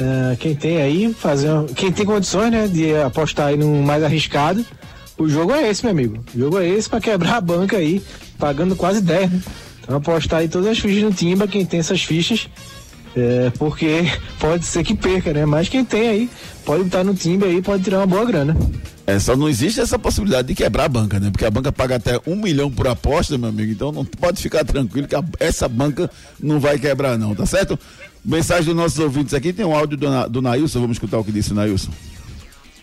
ah, 0.00 0.34
quem 0.40 0.52
tem 0.54 0.82
aí, 0.82 1.14
fazer. 1.14 1.48
Quem 1.76 1.92
tem 1.92 2.04
condições, 2.04 2.50
né, 2.50 2.66
de 2.66 2.92
apostar 2.96 3.46
aí 3.48 3.56
no 3.56 3.82
mais 3.84 4.02
arriscado, 4.02 4.66
o 5.16 5.28
jogo 5.28 5.52
é 5.52 5.68
esse, 5.70 5.84
meu 5.84 5.92
amigo. 5.92 6.24
O 6.34 6.38
jogo 6.40 6.58
é 6.58 6.68
esse 6.68 6.88
pra 6.90 7.00
quebrar 7.00 7.36
a 7.36 7.40
banca 7.40 7.76
aí, 7.76 8.02
pagando 8.36 8.74
quase 8.74 9.00
10, 9.00 9.30
né? 9.30 9.42
Então 9.84 9.96
apostar 9.98 10.40
aí 10.40 10.48
todas 10.48 10.66
as 10.68 10.78
fichas 10.80 11.04
no 11.04 11.12
Timba, 11.12 11.46
quem 11.46 11.64
tem 11.64 11.78
essas 11.78 12.02
fichas, 12.02 12.48
é, 13.16 13.50
porque 13.58 14.04
pode 14.38 14.64
ser 14.66 14.84
que 14.84 14.94
perca, 14.94 15.32
né? 15.32 15.44
Mas 15.46 15.68
quem 15.68 15.84
tem 15.84 16.08
aí, 16.08 16.30
pode 16.64 16.84
estar 16.84 17.02
no 17.02 17.14
Timba 17.14 17.46
aí, 17.46 17.62
pode 17.62 17.82
tirar 17.82 17.98
uma 17.98 18.06
boa 18.06 18.24
grana. 18.24 18.56
É, 19.06 19.18
só 19.20 19.36
não 19.36 19.48
existe 19.48 19.80
essa 19.80 19.98
possibilidade 19.98 20.48
de 20.48 20.54
quebrar 20.54 20.84
a 20.84 20.88
banca, 20.88 21.18
né? 21.20 21.30
Porque 21.30 21.44
a 21.44 21.50
banca 21.50 21.70
paga 21.72 21.94
até 21.96 22.20
um 22.26 22.34
milhão 22.36 22.70
por 22.70 22.88
aposta, 22.88 23.38
meu 23.38 23.48
amigo. 23.48 23.70
Então 23.72 23.92
não 23.92 24.04
pode 24.04 24.42
ficar 24.42 24.64
tranquilo 24.64 25.06
que 25.08 25.14
a- 25.14 25.22
essa 25.38 25.68
banca 25.68 26.10
não 26.40 26.58
vai 26.60 26.78
quebrar, 26.78 27.16
não, 27.16 27.34
tá 27.34 27.46
certo? 27.46 27.78
Mensagem 28.24 28.64
dos 28.66 28.74
nossos 28.74 28.98
ouvintes 28.98 29.32
aqui, 29.32 29.52
tem 29.52 29.64
um 29.64 29.74
áudio 29.74 29.96
do, 29.96 30.10
Na- 30.10 30.26
do 30.26 30.42
Nailson, 30.42 30.80
vamos 30.80 30.96
escutar 30.96 31.18
o 31.18 31.24
que 31.24 31.30
disse 31.30 31.52
o 31.52 31.54
Nailson. 31.54 31.92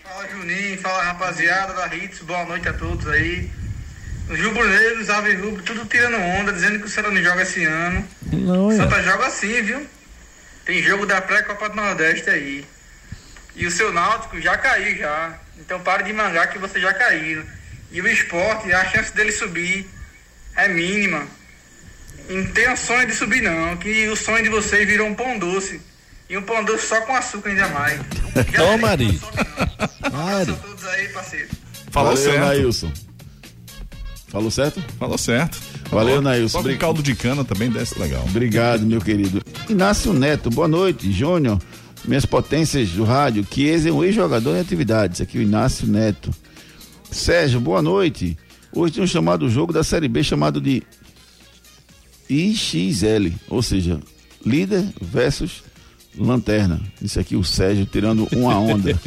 Fala 0.01 0.25
Juninho, 0.29 0.77
fala 0.79 1.03
rapaziada 1.03 1.73
da 1.73 1.93
Hits, 1.93 2.19
boa 2.25 2.45
noite 2.45 2.69
a 2.69 2.73
todos 2.73 3.05
aí. 3.07 3.49
Os 4.31 4.39
rubro-negros, 4.39 5.09
ave 5.09 5.35
rubro, 5.35 5.61
tudo 5.63 5.83
tirando 5.85 6.15
onda, 6.15 6.53
dizendo 6.53 6.79
que 6.79 6.85
o 6.85 6.89
Santa 6.89 7.11
não 7.11 7.21
joga 7.21 7.41
esse 7.41 7.65
ano. 7.65 8.05
Não, 8.31 8.67
O 8.67 8.71
é. 8.71 8.77
Santa 8.77 9.03
joga 9.03 9.29
sim, 9.29 9.61
viu? 9.61 9.81
Tem 10.65 10.81
jogo 10.81 11.05
da 11.05 11.21
pré-Copa 11.21 11.69
do 11.69 11.75
Nordeste 11.75 12.29
aí. 12.29 12.65
E 13.55 13.65
o 13.67 13.71
seu 13.71 13.91
Náutico 13.91 14.39
já 14.41 14.57
caiu 14.57 14.97
já. 14.97 15.37
Então 15.59 15.79
pare 15.79 16.03
de 16.03 16.13
mangar 16.13 16.47
que 16.49 16.57
você 16.57 16.79
já 16.79 16.93
caiu. 16.93 17.43
E 17.91 18.01
o 18.01 18.07
esporte, 18.07 18.73
a 18.73 18.85
chance 18.85 19.13
dele 19.13 19.31
subir 19.31 19.87
é 20.55 20.67
mínima. 20.67 21.27
E 22.29 22.33
não 22.33 22.51
tem 22.51 22.71
o 22.71 22.77
sonho 22.77 23.05
de 23.05 23.13
subir 23.13 23.41
não, 23.41 23.75
que 23.77 24.07
o 24.07 24.15
sonho 24.15 24.43
de 24.43 24.49
vocês 24.49 24.87
virou 24.87 25.07
um 25.07 25.13
pão 25.13 25.37
doce. 25.37 25.81
E 26.29 26.37
um 26.37 26.41
pão 26.41 26.63
doce 26.63 26.87
só 26.87 27.01
com 27.01 27.15
açúcar 27.15 27.49
ainda 27.49 27.67
mais. 27.67 27.99
Toma, 28.55 28.87
sei 28.97 28.97
que 28.97 29.03
Ari. 29.03 29.05
não 29.05 29.19
sobe, 29.19 29.37
não. 30.09 30.19
Um 30.19 30.27
abraço 30.27 30.35
Ari. 30.39 30.51
a 30.51 30.55
todos 30.55 30.85
aí, 30.87 31.09
parceiro. 31.09 31.49
Falou 31.91 32.15
Valeu, 32.15 32.31
certo. 32.31 32.45
Nailson. 32.45 32.93
Falou 34.33 34.49
certo? 34.49 34.81
Falou 34.97 35.15
certo. 35.15 35.61
Valeu, 35.91 36.19
Nailson. 36.19 36.57
Obrig- 36.59 36.79
caldo 36.79 37.03
de 37.03 37.13
cana 37.13 37.45
também 37.45 37.69
desce 37.69 37.99
legal. 37.99 38.23
Obrigado, 38.27 38.83
meu 38.83 38.99
querido. 38.99 39.43
Inácio 39.69 40.11
Neto, 40.11 40.49
boa 40.49 40.67
noite. 40.67 41.11
Júnior, 41.11 41.61
minhas 42.03 42.25
potências 42.25 42.89
do 42.89 43.03
rádio. 43.03 43.45
Chiesa 43.53 43.89
é 43.89 43.91
um 43.91 44.03
ex-jogador 44.03 44.55
em 44.55 44.59
atividades. 44.59 45.21
Aqui 45.21 45.37
o 45.37 45.41
Inácio 45.43 45.85
Neto. 45.85 46.31
Sérgio, 47.11 47.59
boa 47.59 47.79
noite. 47.79 48.35
Hoje 48.75 48.95
tem 48.95 49.03
um 49.03 49.07
chamado 49.07 49.47
jogo 49.51 49.71
da 49.71 49.83
Série 49.83 50.07
B 50.07 50.23
chamado 50.23 50.59
de 50.59 50.81
IXL, 52.27 53.31
ou 53.47 53.61
seja, 53.61 53.99
líder 54.43 54.83
versus 54.99 55.63
lanterna. 56.17 56.81
Isso 56.99 57.19
aqui 57.19 57.35
o 57.35 57.43
Sérgio 57.43 57.85
tirando 57.85 58.27
uma 58.31 58.57
onda. 58.57 58.99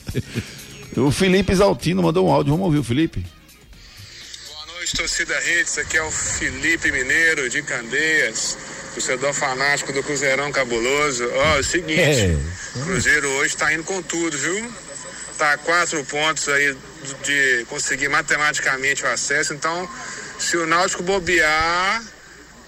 o 0.96 1.10
Felipe 1.10 1.54
Zaltino 1.54 2.02
mandou 2.02 2.26
um 2.26 2.32
áudio. 2.32 2.52
Vamos 2.52 2.64
ouvir 2.64 2.78
o 2.78 2.84
Felipe? 2.84 3.22
Noite, 4.86 4.96
torcida 4.98 5.34
Hits. 5.42 5.78
Aqui 5.78 5.96
é 5.96 6.02
o 6.02 6.12
Felipe 6.12 6.92
Mineiro 6.92 7.50
de 7.50 7.60
Candeias, 7.60 8.56
torcedor 8.94 9.34
fanático 9.34 9.92
do 9.92 10.00
Cruzeirão 10.00 10.52
Cabuloso. 10.52 11.28
Ó, 11.34 11.56
é 11.56 11.58
o 11.58 11.64
seguinte, 11.64 12.00
É. 12.20 12.36
o 12.76 12.84
Cruzeiro 12.84 13.28
hoje 13.30 13.56
tá 13.56 13.72
indo 13.72 13.82
com 13.82 14.00
tudo, 14.00 14.38
viu? 14.38 14.72
Tá 15.36 15.54
a 15.54 15.58
quatro 15.58 16.04
pontos 16.04 16.48
aí 16.48 16.76
de 17.24 17.66
conseguir 17.68 18.06
matematicamente 18.08 19.02
o 19.02 19.08
acesso. 19.08 19.52
Então, 19.54 19.90
se 20.38 20.56
o 20.56 20.66
Náutico 20.66 21.02
bobear, 21.02 22.04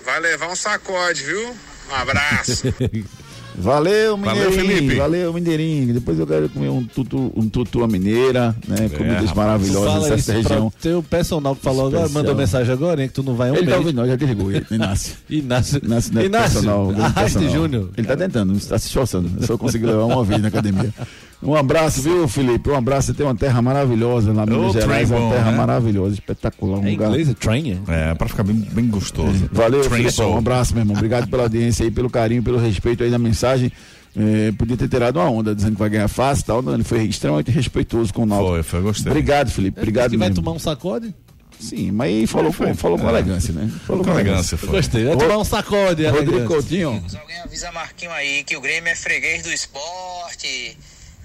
vai 0.05 0.19
levar 0.19 0.49
um 0.49 0.57
sacode, 0.57 1.23
viu? 1.23 1.57
Um 1.89 1.95
abraço. 1.95 2.65
Valeu, 3.61 4.17
Valeu, 4.17 4.17
Mineirinho. 4.51 4.53
Felipe. 4.77 4.95
Valeu, 4.97 5.33
Mineirinho. 5.33 5.95
Depois 5.95 6.19
eu 6.19 6.27
quero 6.27 6.49
comer 6.49 6.69
um 6.69 6.85
tutu, 6.85 7.33
um 7.35 7.49
tutu 7.49 7.83
à 7.83 7.89
mineira, 7.89 8.55
né? 8.67 8.89
Comidas 8.89 9.17
rapaz. 9.31 9.35
maravilhosas 9.35 9.93
Fala 9.93 10.09
dessa 10.11 10.33
região. 10.33 10.73
teu 10.81 11.03
personal 11.03 11.57
que 11.57 11.63
falou 11.63 11.87
agora, 11.89 12.03
Especial. 12.05 12.23
mandou 12.23 12.37
mensagem 12.37 12.73
agora, 12.73 13.03
hein, 13.03 13.09
que 13.09 13.15
tu 13.15 13.23
não 13.23 13.35
vai 13.35 13.51
um 13.51 13.55
Ele 13.57 13.65
tá 13.65 13.71
mês. 13.73 13.79
ouvindo, 13.81 13.97
não, 13.97 14.07
já 14.07 14.17
desligou 14.17 14.53
ele, 14.53 14.65
Inácio. 14.71 15.15
Inácio, 15.29 15.81
Inácio, 15.85 16.15
não 16.15 16.23
é 16.23 16.27
Inácio, 16.27 16.53
personal, 16.53 16.87
grande 16.87 17.01
arraste 17.03 17.39
personal. 17.39 17.51
Júnior. 17.51 17.91
Ele 17.97 18.07
tá 18.07 18.17
tentando, 18.17 18.53
está 18.55 18.79
se 18.79 18.87
esforçando. 18.87 19.47
Só 19.47 19.59
consegui 19.59 19.87
levar 19.87 20.05
uma 20.05 20.25
vez 20.25 20.41
na 20.41 20.49
academia. 20.49 20.93
Um 21.41 21.55
abraço, 21.55 22.03
viu, 22.03 22.27
Felipe? 22.27 22.69
Um 22.69 22.75
abraço. 22.75 23.07
Você 23.09 23.15
tem 23.15 23.25
uma 23.25 23.35
terra 23.35 23.63
maravilhosa 23.63 24.33
lá 24.33 24.43
em 24.43 24.47
Minas 24.51 24.71
Ô, 24.75 24.81
Gerais. 24.81 25.09
trem 25.09 25.21
Uma 25.21 25.31
terra 25.35 25.51
né? 25.53 25.57
maravilhosa, 25.57 26.15
espetacular. 26.15 26.79
Um 26.81 26.87
É 26.87 26.91
lugar. 26.91 27.07
inglês, 27.11 27.29
é 27.29 27.35
train? 27.35 27.81
É, 27.87 28.15
pra 28.15 28.27
ficar 28.29 28.43
bem, 28.43 28.57
bem 28.57 28.89
gostoso. 28.89 29.49
Valeu, 29.53 29.81
Train 29.83 29.91
Felipe. 29.99 30.13
Soul. 30.13 30.35
Um 30.35 30.39
abraço, 30.39 30.75
meu 30.75 30.83
irmão. 30.83 30.97
Obrigado 30.97 31.29
pela 31.29 31.45
audiência 31.45 31.85
aí, 31.85 31.91
pelo 31.93 32.11
carinho, 32.11 32.43
pelo 32.43 32.59
respeito 32.59 33.05
aí 33.05 33.11
da 33.11 33.19
mensagem. 33.19 33.71
É, 34.17 34.51
podia 34.53 34.77
ter 34.77 34.89
tirado 34.89 35.17
uma 35.21 35.31
onda 35.31 35.55
dizendo 35.55 35.75
que 35.75 35.79
vai 35.79 35.89
ganhar 35.91 36.09
fácil 36.09 36.43
e 36.43 36.47
tal. 36.47 36.61
Não, 36.63 36.75
ele 36.75 36.83
foi 36.83 37.05
extremamente 37.05 37.53
respeitoso 37.53 38.13
com 38.13 38.23
o 38.25 38.27
Náutico. 38.27 38.49
Foi, 38.55 38.63
foi, 38.65 38.81
gostei. 38.83 39.13
Obrigado, 39.13 39.51
Felipe. 39.51 39.79
Obrigado 39.79 40.11
que 40.11 40.17
vai 40.17 40.29
mesmo. 40.31 40.43
tomar 40.43 40.57
um 40.57 40.59
sacode? 40.59 41.15
Sim, 41.61 41.91
mas 41.93 42.09
aí 42.09 42.27
falou, 42.27 42.53
com, 42.53 42.75
falou 42.75 42.99
com 42.99 43.07
É. 43.07 43.11
elegância, 43.11 43.53
né? 43.53 43.71
Falou 43.87 44.05
Com 44.05 44.11
elegância, 44.13 44.57
foi. 44.57 44.71
Gostei, 44.71 45.05
vai 45.05 45.17
tomar 45.17 45.39
um 45.39 45.45
sacode. 45.45 46.05
Rodrigo. 46.07 46.47
Coutinho. 46.47 46.91
Alguém 47.21 47.41
avisa 47.45 47.71
Marquinho 47.73 48.11
aí 48.13 48.43
que 48.45 48.57
o 48.57 48.61
Grêmio 48.61 48.89
é 48.91 48.95
freguês 48.97 49.43
do 49.43 49.53
esporte. 49.53 50.77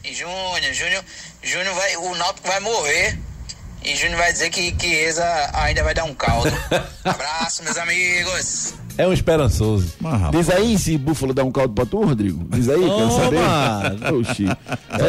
E 0.03 0.13
Júnior, 0.13 0.73
Júnior, 0.73 1.03
Júnior 1.41 1.75
vai, 1.75 1.95
o 1.97 2.15
Náutico 2.15 2.47
vai 2.47 2.59
morrer. 2.59 3.17
E 3.85 3.95
Júnior 3.95 4.17
vai 4.17 4.31
dizer 4.31 4.49
que, 4.49 4.71
que 4.73 4.87
Eza 4.87 5.23
ainda 5.53 5.83
vai 5.83 5.93
dar 5.93 6.05
um 6.05 6.13
caldo. 6.13 6.49
Abraço, 7.03 7.63
meus 7.63 7.77
amigos. 7.77 8.73
É 8.97 9.07
um 9.07 9.11
esperançoso. 9.13 9.93
Diz 10.31 10.49
aí 10.49 10.77
se 10.77 10.97
Búfalo 10.97 11.33
dá 11.33 11.43
um 11.43 11.51
caldo 11.51 11.73
pra 11.73 11.85
tu, 11.85 12.01
Rodrigo. 12.03 12.45
Diz 12.49 12.69
aí, 12.69 12.79
quero 12.79 13.11
saber. 13.11 14.13
Oxi. 14.13 14.45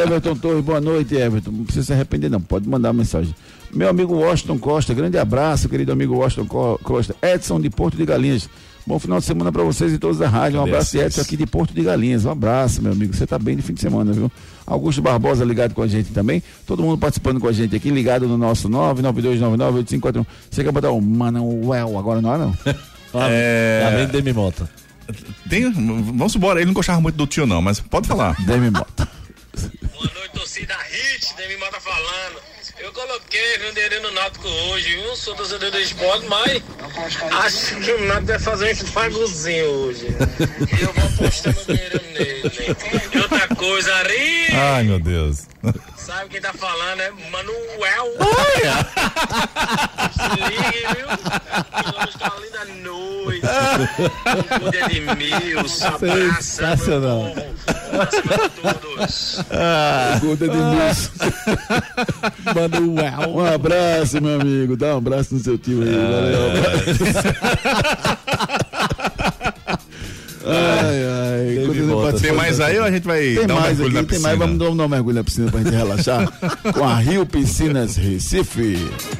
Everton 0.03 0.37
Torres, 0.37 0.65
boa 0.65 0.81
noite, 0.81 1.15
Everton. 1.15 1.51
Não 1.51 1.65
precisa 1.65 1.87
se 1.87 1.93
arrepender, 1.93 2.31
não. 2.31 2.41
Pode 2.41 2.69
mandar 2.69 2.89
uma 2.89 2.95
mensagem. 3.01 3.35
Meu 3.73 3.89
amigo 3.89 4.15
Washington 4.15 4.59
Costa, 4.59 4.95
grande 4.95 5.19
abraço, 5.19 5.69
querido 5.69 5.93
amigo 5.93 6.17
Washington 6.17 6.47
Co- 6.47 6.81
Costa. 6.83 7.15
Edson 7.23 7.61
de 7.61 7.69
Porto 7.71 7.97
de 7.97 8.07
Galinhas. 8.07 8.49
Bom 8.87 8.99
final 8.99 9.19
de 9.19 9.25
semana 9.25 9.51
pra 9.51 9.63
vocês 9.63 9.93
e 9.95 9.99
todos 9.99 10.19
da 10.19 10.29
rádio. 10.29 10.61
Um 10.61 10.63
abraço 10.63 10.93
de? 10.93 10.99
Edson 10.99 11.23
aqui 11.23 11.37
de 11.39 11.47
Porto 11.47 11.73
de 11.73 11.83
Galinhas. 11.83 12.27
Um 12.27 12.31
abraço, 12.31 12.83
meu 12.83 12.93
amigo. 12.93 13.15
Você 13.15 13.27
tá 13.27 13.39
bem 13.39 13.57
de 13.57 13.63
fim 13.63 13.73
de 13.73 13.81
semana, 13.81 14.13
viu? 14.13 14.31
Augusto 14.67 15.01
Barbosa 15.01 15.43
ligado 15.43 15.75
com 15.75 15.83
a 15.83 15.87
gente 15.87 16.13
também. 16.13 16.43
Todo 16.67 16.83
mundo 16.83 16.99
participando 16.99 17.41
com 17.41 17.49
a 17.49 17.53
gente 17.53 17.75
aqui, 17.75 17.91
ligado 17.91 18.29
no 18.29 18.37
nosso 18.37 18.69
992998541. 18.69 20.27
Você 20.51 20.63
quer 20.63 20.71
botar 20.71 20.91
o 20.91 21.01
Manuel 21.01 21.99
agora 21.99 22.21
não 22.21 22.35
é 22.35 22.39
não? 22.39 22.55
É. 23.15 23.81
Tá 23.85 23.91
vendo 23.97 24.13
Demi 24.13 24.33
Mota? 24.35 24.69
tem, 25.49 25.71
vamos 25.73 26.35
embora. 26.35 26.59
Ele 26.61 26.67
não 26.67 26.75
gostava 26.75 27.01
muito 27.01 27.17
do 27.17 27.27
tio, 27.27 27.47
não, 27.47 27.63
mas 27.63 27.81
pode 27.81 28.07
falar. 28.07 28.37
Demi 28.45 28.71
Mota. 28.71 29.09
Boa 29.95 30.11
noite, 30.15 30.33
torcida 30.35 30.75
Hit, 30.91 31.35
Demi 31.37 31.57
Mota 31.57 31.81
falando. 31.81 32.37
Eu 32.81 32.93
coloquei 32.93 33.59
Jandeirê 33.61 34.01
no 34.01 34.11
Náutico 34.13 34.49
hoje, 34.49 34.97
viu? 34.97 35.17
Sou 35.17 35.35
torcedor 35.35 35.71
do 35.71 35.79
esporte, 35.79 36.27
mas 36.29 36.63
acho 37.45 37.77
que 37.77 37.91
o 37.93 38.07
Náutico 38.07 38.27
vai 38.27 38.39
fazer 38.39 38.65
um 38.67 38.71
estragozinho 38.71 39.67
hoje. 39.71 40.07
Eu 40.81 40.93
vou 40.93 41.05
apostar 41.05 41.55
meu 41.55 41.65
dinheiro 41.65 42.01
nele. 42.13 42.77
E 43.13 43.19
outra 43.19 43.49
coisa, 43.57 43.95
Ari, 43.97 44.47
Ai, 44.53 44.83
meu 44.85 44.99
Deus. 45.01 45.43
sabe 45.97 46.29
quem 46.31 46.41
tá 46.41 46.53
falando? 46.53 47.01
É 47.01 47.11
Manuel. 47.31 48.07
Se 50.13 50.29
ligue, 50.41 50.87
viu? 50.95 51.09
Que 51.09 51.93
vamos 51.93 52.11
estar 52.15 52.33
linda 52.41 52.65
noite. 52.89 53.47
Cuida 54.61 54.89
de 54.89 55.01
mil, 55.01 55.59
abraça, 55.59 55.99
meu 56.01 56.33
Sensacional. 56.43 57.35
Todos. 58.63 59.39
Conta 60.21 60.49
de 60.49 60.57
luz. 60.57 61.11
Manuel. 62.55 63.31
Um 63.31 63.45
abraço, 63.45 64.21
meu 64.21 64.41
amigo. 64.41 64.77
Dá 64.77 64.95
um 64.95 64.99
abraço 64.99 65.35
no 65.35 65.41
seu 65.41 65.59
tio 65.59 65.83
aí. 65.83 65.91
Valeu. 65.91 66.51
Ai, 70.47 71.05
ai. 71.07 71.14
Mota. 71.93 72.03
participa 72.05 72.29
Tem 72.29 72.37
mais 72.37 72.61
aí 72.61 72.79
ou 72.79 72.85
a 72.85 72.91
gente 72.91 73.05
vai 73.05 73.21
Tem 73.35 73.47
dar 73.47 73.55
um 73.57 73.61
mergulho 73.63 73.87
aqui, 73.87 73.95
na 73.95 74.03
tem 74.05 74.19
mais. 74.21 74.39
Vamos 74.39 74.59
dar 74.59 74.71
um- 74.71 74.77
dar 74.77 74.85
um 74.85 74.89
mergulho 74.89 75.15
na 75.17 75.25
piscina 75.25 75.51
pra 75.51 75.61
gente 75.63 75.75
relaxar. 75.75 76.33
com 76.75 76.85
a 76.85 76.97
Rio 76.97 77.27
Piscinas 77.27 77.97
Recife. 77.97 78.79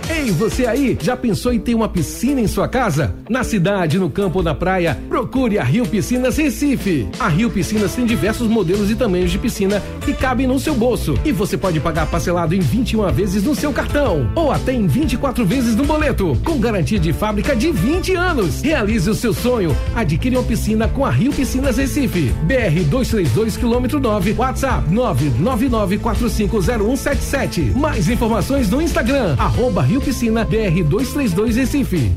Ei, 0.09 0.31
você 0.31 0.67
aí, 0.67 0.97
já 1.01 1.17
pensou 1.17 1.53
em 1.53 1.59
ter 1.59 1.75
uma 1.75 1.89
piscina 1.89 2.41
em 2.41 2.47
sua 2.47 2.69
casa? 2.69 3.15
Na 3.29 3.43
cidade, 3.45 3.99
no 3.99 4.11
campo 4.11 4.39
ou 4.39 4.45
na 4.45 4.55
praia, 4.55 4.99
procure 5.09 5.59
a 5.59 5.65
Rio 5.65 5.87
Piscinas 5.87 6.37
Recife. 6.37 7.07
A 7.19 7.29
Rio 7.29 7.51
Piscinas 7.51 7.95
tem 7.95 8.05
diversos 8.07 8.49
modelos 8.49 8.91
e 8.91 8.95
tamanhos 8.95 9.31
de 9.31 9.39
piscina 9.39 9.83
que 10.05 10.13
cabem 10.13 10.47
no 10.47 10.59
seu 10.59 10.75
bolso. 10.75 11.19
E 11.25 11.33
você 11.33 11.57
pode 11.57 11.81
pagar 11.81 12.07
parcelado 12.07 12.55
em 12.55 12.61
21 12.61 13.11
vezes 13.13 13.43
no 13.43 13.55
seu 13.55 13.73
cartão 13.73 14.31
ou 14.35 14.51
até 14.51 14.73
em 14.73 14.87
24 14.87 15.45
vezes 15.45 15.75
no 15.77 15.85
boleto, 15.85 16.37
com 16.45 16.59
garantia 16.59 16.99
de 16.99 17.13
fábrica 17.13 17.55
de 17.57 17.71
20 17.71 18.15
anos. 18.15 18.63
Realize 18.63 19.09
o 19.09 19.15
seu 19.15 19.33
sonho. 19.33 19.77
Adquire 19.95 20.37
uma 20.37 20.43
piscina 20.45 20.89
com 20.89 21.05
a 21.05 21.11
Rio 21.11 21.33
Piscinas 21.33 21.77
Recife. 21.77 22.33
BR 22.55 22.87
232 22.89 23.57
quilômetro 23.57 23.99
9, 23.99 24.33
WhatsApp 24.35 24.89
999450177. 24.89 27.75
Mais 27.75 28.09
informações 28.09 28.71
no 28.71 28.81
Instagram, 28.81 29.35
arroba 29.37 29.83
Rio 29.83 30.01
Piscina 30.01 30.45
BR 30.45 30.85
232 30.89 31.57
Recife. 31.57 32.13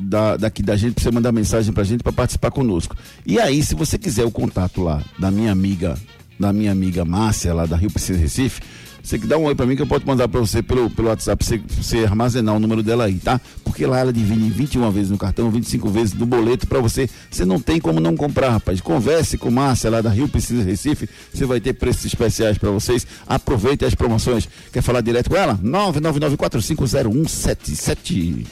da, 0.00 0.36
daqui 0.36 0.64
da 0.64 0.74
gente 0.74 0.94
pra 0.94 1.04
você 1.04 1.12
mandar 1.12 1.30
mensagem 1.30 1.72
pra 1.72 1.84
gente 1.84 2.02
pra 2.02 2.12
participar 2.12 2.50
conosco. 2.50 2.96
E 3.24 3.38
aí, 3.38 3.62
se 3.62 3.76
você 3.76 3.96
quiser 3.96 4.24
o 4.24 4.32
contato 4.32 4.82
lá 4.82 5.00
da 5.16 5.30
minha 5.30 5.52
amiga, 5.52 5.96
da 6.40 6.52
minha 6.52 6.72
amiga 6.72 7.04
Márcia 7.04 7.54
lá 7.54 7.66
da 7.66 7.76
Rio 7.76 7.88
Piscina 7.88 8.18
Recife, 8.18 8.60
você 9.02 9.18
que 9.18 9.26
dá 9.26 9.36
um 9.36 9.44
oi 9.44 9.54
pra 9.54 9.66
mim 9.66 9.74
que 9.74 9.82
eu 9.82 9.86
posso 9.86 10.06
mandar 10.06 10.28
pra 10.28 10.38
você 10.38 10.62
pelo, 10.62 10.88
pelo 10.88 11.08
WhatsApp 11.08 11.44
você, 11.44 11.60
você 11.68 12.04
armazenar 12.04 12.54
o 12.54 12.60
número 12.60 12.82
dela 12.82 13.04
aí, 13.04 13.16
tá? 13.16 13.40
Porque 13.64 13.84
lá 13.84 13.98
ela 13.98 14.12
divide 14.12 14.44
em 14.44 14.50
21 14.50 14.90
vezes 14.90 15.10
no 15.10 15.18
cartão, 15.18 15.50
25 15.50 15.88
vezes 15.88 16.14
no 16.14 16.24
boleto 16.24 16.66
pra 16.66 16.78
você. 16.78 17.10
Você 17.30 17.44
não 17.44 17.60
tem 17.60 17.80
como 17.80 17.98
não 17.98 18.16
comprar, 18.16 18.50
rapaz. 18.50 18.80
Converse 18.80 19.36
com 19.36 19.50
Márcia 19.50 19.90
lá 19.90 20.00
da 20.00 20.10
Rio 20.10 20.28
Piscina 20.28 20.62
Recife, 20.62 21.08
você 21.32 21.44
vai 21.44 21.60
ter 21.60 21.72
preços 21.72 22.04
especiais 22.04 22.58
pra 22.58 22.70
vocês. 22.70 23.06
Aproveite 23.26 23.84
as 23.84 23.94
promoções. 23.94 24.48
Quer 24.72 24.82
falar 24.82 25.00
direto 25.00 25.30
com 25.30 25.36
ela? 25.36 25.58
999450177. 25.64 28.46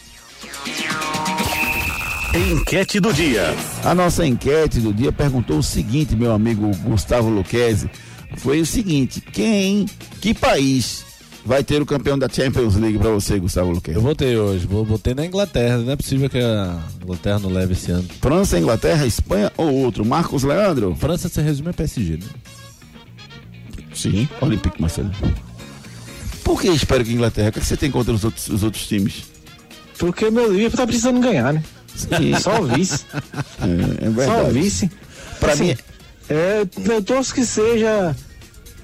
Enquete 2.34 3.00
do 3.00 3.12
dia. 3.12 3.54
A 3.84 3.94
nossa 3.94 4.26
enquete 4.26 4.80
do 4.80 4.92
dia 4.92 5.12
perguntou 5.12 5.58
o 5.58 5.62
seguinte, 5.62 6.16
meu 6.16 6.32
amigo 6.32 6.70
Gustavo 6.78 7.28
Luquezzi. 7.28 7.88
Foi 8.36 8.60
o 8.60 8.66
seguinte: 8.66 9.20
quem, 9.20 9.86
que 10.20 10.32
país 10.34 11.04
vai 11.44 11.64
ter 11.64 11.80
o 11.80 11.86
campeão 11.86 12.18
da 12.18 12.28
Champions 12.28 12.76
League 12.76 12.98
pra 12.98 13.10
você, 13.10 13.38
Gustavo 13.38 13.70
Luquezzi? 13.70 13.96
Eu 13.96 14.02
votei 14.02 14.36
hoje, 14.36 14.66
vou 14.66 14.84
botei 14.84 15.14
na 15.14 15.24
Inglaterra. 15.26 15.78
Não 15.78 15.92
é 15.92 15.96
possível 15.96 16.28
que 16.30 16.38
a 16.38 16.78
Inglaterra 17.02 17.38
não 17.38 17.50
leve 17.50 17.72
esse 17.72 17.90
ano. 17.90 18.06
França, 18.20 18.58
Inglaterra, 18.58 19.06
Espanha 19.06 19.52
ou 19.56 19.72
outro? 19.74 20.04
Marcos 20.04 20.42
Leandro? 20.42 20.94
França 20.94 21.28
se 21.28 21.40
resume 21.40 21.70
a 21.70 21.72
PSG, 21.72 22.18
né? 22.18 22.26
Sim. 23.94 24.28
Olympique 24.40 24.80
Marcelo. 24.80 25.10
Por 26.44 26.60
que 26.60 26.68
espero 26.68 27.04
que 27.04 27.10
a 27.10 27.14
Inglaterra? 27.14 27.48
O 27.50 27.52
que 27.52 27.64
você 27.64 27.76
tem 27.76 27.90
contra 27.90 28.12
os 28.12 28.24
outros, 28.24 28.48
os 28.48 28.62
outros 28.62 28.86
times? 28.86 29.24
Porque 29.98 30.30
meu 30.30 30.50
Liverpool 30.52 30.78
tá 30.78 30.86
precisando 30.86 31.20
ganhar, 31.20 31.52
né? 31.52 31.62
Sim. 31.94 32.34
Só 32.40 32.60
o 32.60 32.66
vice. 32.66 33.04
É, 33.62 34.06
é 34.06 34.10
verdade. 34.10 34.40
Só 34.42 34.48
o 34.48 34.50
vice. 34.50 34.90
Pra 35.38 35.52
Assim, 35.52 35.64
mim, 35.66 35.76
É, 36.30 36.66
eu 36.92 37.02
torço 37.02 37.34
que 37.34 37.44
seja 37.44 38.14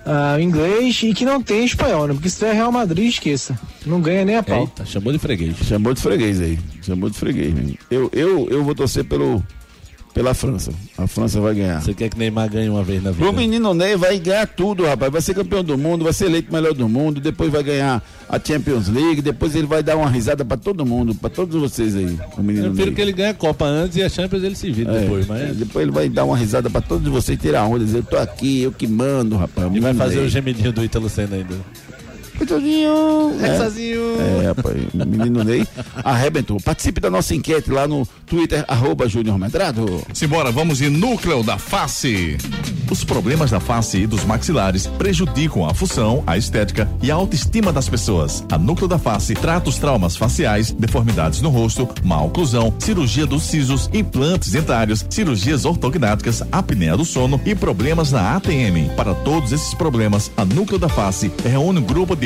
ah, 0.05 0.41
inglês 0.41 1.01
e 1.03 1.15
que 1.15 1.25
não 1.25 1.43
tenha 1.43 1.65
espanhol, 1.65 2.07
né? 2.07 2.15
Porque 2.15 2.29
se 2.29 2.39
tiver 2.39 2.53
Real 2.55 2.73
Madrid, 2.73 3.09
esqueça. 3.09 3.59
Não 3.85 4.01
ganha 4.01 4.25
nem 4.25 4.37
a 4.37 4.43
pau. 4.43 4.61
Eita, 4.61 4.85
chamou 4.85 5.13
de 5.13 5.19
freguês. 5.19 5.57
chamou 5.65 5.95
de 5.95 6.01
freguês 6.01 6.41
aí. 6.41 6.59
Chamou 6.83 7.09
de 7.09 7.17
freguês. 7.17 7.55
Eu, 7.91 8.11
eu, 8.13 8.49
eu 8.51 8.65
vou 8.65 8.75
torcer 8.75 9.05
pelo, 9.05 9.43
pela 10.17 10.33
França. 10.33 10.73
A 10.97 11.07
França 11.07 11.39
vai 11.43 11.55
ganhar. 11.55 11.83
Você 11.83 11.93
quer 11.93 12.09
que 12.09 12.17
Neymar 12.19 12.49
ganhe 12.49 12.71
uma 12.71 12.83
vez 12.83 13.03
na 13.03 13.11
vida? 13.11 13.29
O 13.29 13.35
menino 13.35 13.75
Ney 13.75 13.97
vai 13.99 14.19
ganhar 14.19 14.47
tudo, 14.47 14.87
rapaz. 14.87 15.13
Vai 15.13 15.21
ser 15.21 15.35
campeão 15.35 15.63
do 15.63 15.77
mundo, 15.77 16.05
vai 16.05 16.13
ser 16.15 16.25
eleito 16.25 16.51
melhor 16.51 16.73
do 16.73 16.89
mundo, 16.89 17.21
depois 17.21 17.53
vai 17.53 17.63
ganhar 17.63 18.03
a 18.27 18.41
Champions 18.43 18.89
League, 18.89 19.21
depois 19.21 19.55
ele 19.55 19.67
vai 19.67 19.83
dar 19.83 19.95
uma 19.95 20.09
risada 20.09 20.43
pra 20.43 20.57
todo 20.57 20.87
mundo, 20.87 21.15
pra 21.15 21.29
todos 21.29 21.55
vocês 21.61 21.95
aí. 21.95 22.19
O 22.39 22.43
menino 22.43 22.69
Eu 22.69 22.71
prefiro 22.71 22.87
Ney. 22.87 22.95
que 22.95 23.01
ele 23.03 23.13
ganhe 23.13 23.29
a 23.29 23.35
Copa 23.35 23.67
antes 23.67 23.99
e 23.99 24.03
a 24.03 24.09
Champions 24.09 24.43
ele 24.43 24.55
se 24.55 24.71
vira 24.71 24.91
É, 24.97 25.01
depois, 25.03 25.27
é, 25.27 25.29
mas 25.29 25.57
depois 25.59 25.83
ele 25.83 25.93
vai 25.93 26.09
dar 26.09 26.25
uma 26.25 26.37
risada 26.39 26.71
pra 26.71 26.81
todos 26.81 27.07
vocês, 27.13 27.39
tirar 27.39 27.65
onda, 27.67 27.85
dizer, 27.85 27.99
eu 27.99 28.03
tô 28.03 28.17
aqui, 28.17 28.63
eu 28.63 28.73
que 28.73 28.87
mando, 28.87 29.37
rapaz. 29.37 29.71
ele 29.71 29.81
vai 29.81 29.93
fazer 29.93 30.17
Ney. 30.17 30.25
o 30.25 30.29
gemidinho 30.31 30.73
do 30.73 30.83
Ítalo 30.83 31.11
Senna 31.11 31.37
ainda. 31.37 31.57
Coitadinho. 32.37 33.37
É. 33.41 33.59
sozinho. 33.59 34.01
É, 34.21 34.47
rapaz, 34.49 34.77
o 34.93 35.07
menino 35.07 35.43
Ney 35.45 35.67
arrebentou. 36.05 36.61
Participe 36.61 37.01
da 37.01 37.11
nossa 37.11 37.35
enquete 37.35 37.71
lá 37.71 37.87
no 37.87 38.07
Twitter, 38.27 38.65
arroba 38.69 39.09
Júnior 39.09 39.39
Medrado. 39.39 40.03
Simbora, 40.13 40.51
vamos 40.51 40.79
de 40.79 40.89
núcleo 40.91 41.43
da 41.43 41.59
face. 41.59 42.37
Os 42.91 43.03
problemas 43.03 43.51
da 43.51 43.59
face 43.59 43.99
e 43.99 44.07
dos 44.07 44.25
maxilares 44.25 44.87
prejudicam 44.87 45.67
a 45.67 45.75
função, 45.75 46.23
a 46.27 46.37
estética 46.37 46.89
e 47.03 47.11
a 47.11 47.15
autoestima 47.15 47.73
das 47.73 47.89
pessoas. 47.89 48.45
A 48.51 48.57
Núcleo 48.57 48.87
da 48.87 48.99
Face 48.99 49.35
trata 49.35 49.69
os 49.69 49.79
traumas 49.79 50.17
faciais, 50.17 50.71
deformidades 50.71 51.41
no 51.41 51.49
rosto, 51.49 51.89
má 52.05 52.23
oclusão, 52.23 52.73
cirurgia 52.79 53.27
dos 53.27 53.43
sisos, 53.43 53.91
implantes 53.93 54.53
dentários, 54.53 55.05
cirurgias 55.11 55.65
ortognáticas, 55.65 56.43
apneia 56.53 56.97
do 56.97 57.05
sono 57.05 57.41
e 57.45 57.55
problemas 57.55 58.13
na 58.13 58.37
ATM. 58.37 58.95
Para 58.97 59.15
todos 59.15 59.53
esses 59.53 59.75
problemas, 59.75 60.31
a 60.37 60.45
Núcleo 60.45 60.79
da 60.79 60.89
Face 60.89 61.31
reúne 61.45 61.81
um 61.81 61.85
grupo 61.85 62.15
de 62.15 62.26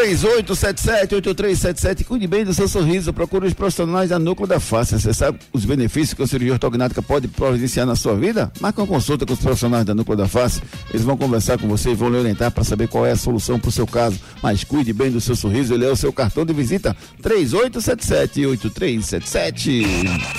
3877-8377. 0.00 2.04
Cuide 2.04 2.26
bem 2.26 2.42
do 2.44 2.52
seu 2.54 2.66
sorriso. 2.66 3.12
Procure 3.12 3.46
os 3.46 3.52
profissionais 3.52 4.08
da 4.08 4.18
Núcleo 4.18 4.48
da 4.48 4.58
Face. 4.58 4.98
Você 4.98 5.12
sabe 5.12 5.38
os 5.52 5.66
benefícios 5.66 6.14
que 6.14 6.22
a 6.22 6.26
cirurgia 6.26 6.54
ortognática 6.54 7.02
pode 7.02 7.28
providenciar 7.28 7.84
na 7.86 7.94
sua 7.94 8.16
vida? 8.16 8.50
Marque 8.60 8.80
uma 8.80 8.86
consulta 8.86 9.26
com 9.26 9.34
os 9.34 9.40
profissionais 9.40 9.84
da 9.84 9.94
Núcleo 9.94 10.16
da 10.16 10.26
Face. 10.26 10.62
Eles 10.88 11.04
vão 11.04 11.18
conversar 11.18 11.58
com 11.58 11.68
você 11.68 11.90
e 11.90 11.94
vão 11.94 12.08
lhe 12.08 12.16
orientar 12.16 12.50
para 12.50 12.64
saber 12.64 12.88
qual 12.88 13.04
é 13.04 13.10
a 13.12 13.16
solução 13.16 13.60
para 13.60 13.68
o 13.68 13.72
seu 13.72 13.86
caso. 13.86 14.18
Mas 14.42 14.64
cuide 14.64 14.94
bem 14.94 15.10
do 15.10 15.20
seu 15.20 15.36
sorriso. 15.36 15.74
Ele 15.74 15.84
é 15.84 15.90
o 15.90 15.96
seu 15.96 16.10
cartão 16.12 16.46
de 16.46 16.54
visita. 16.54 16.96
3877-8377. 17.22 19.84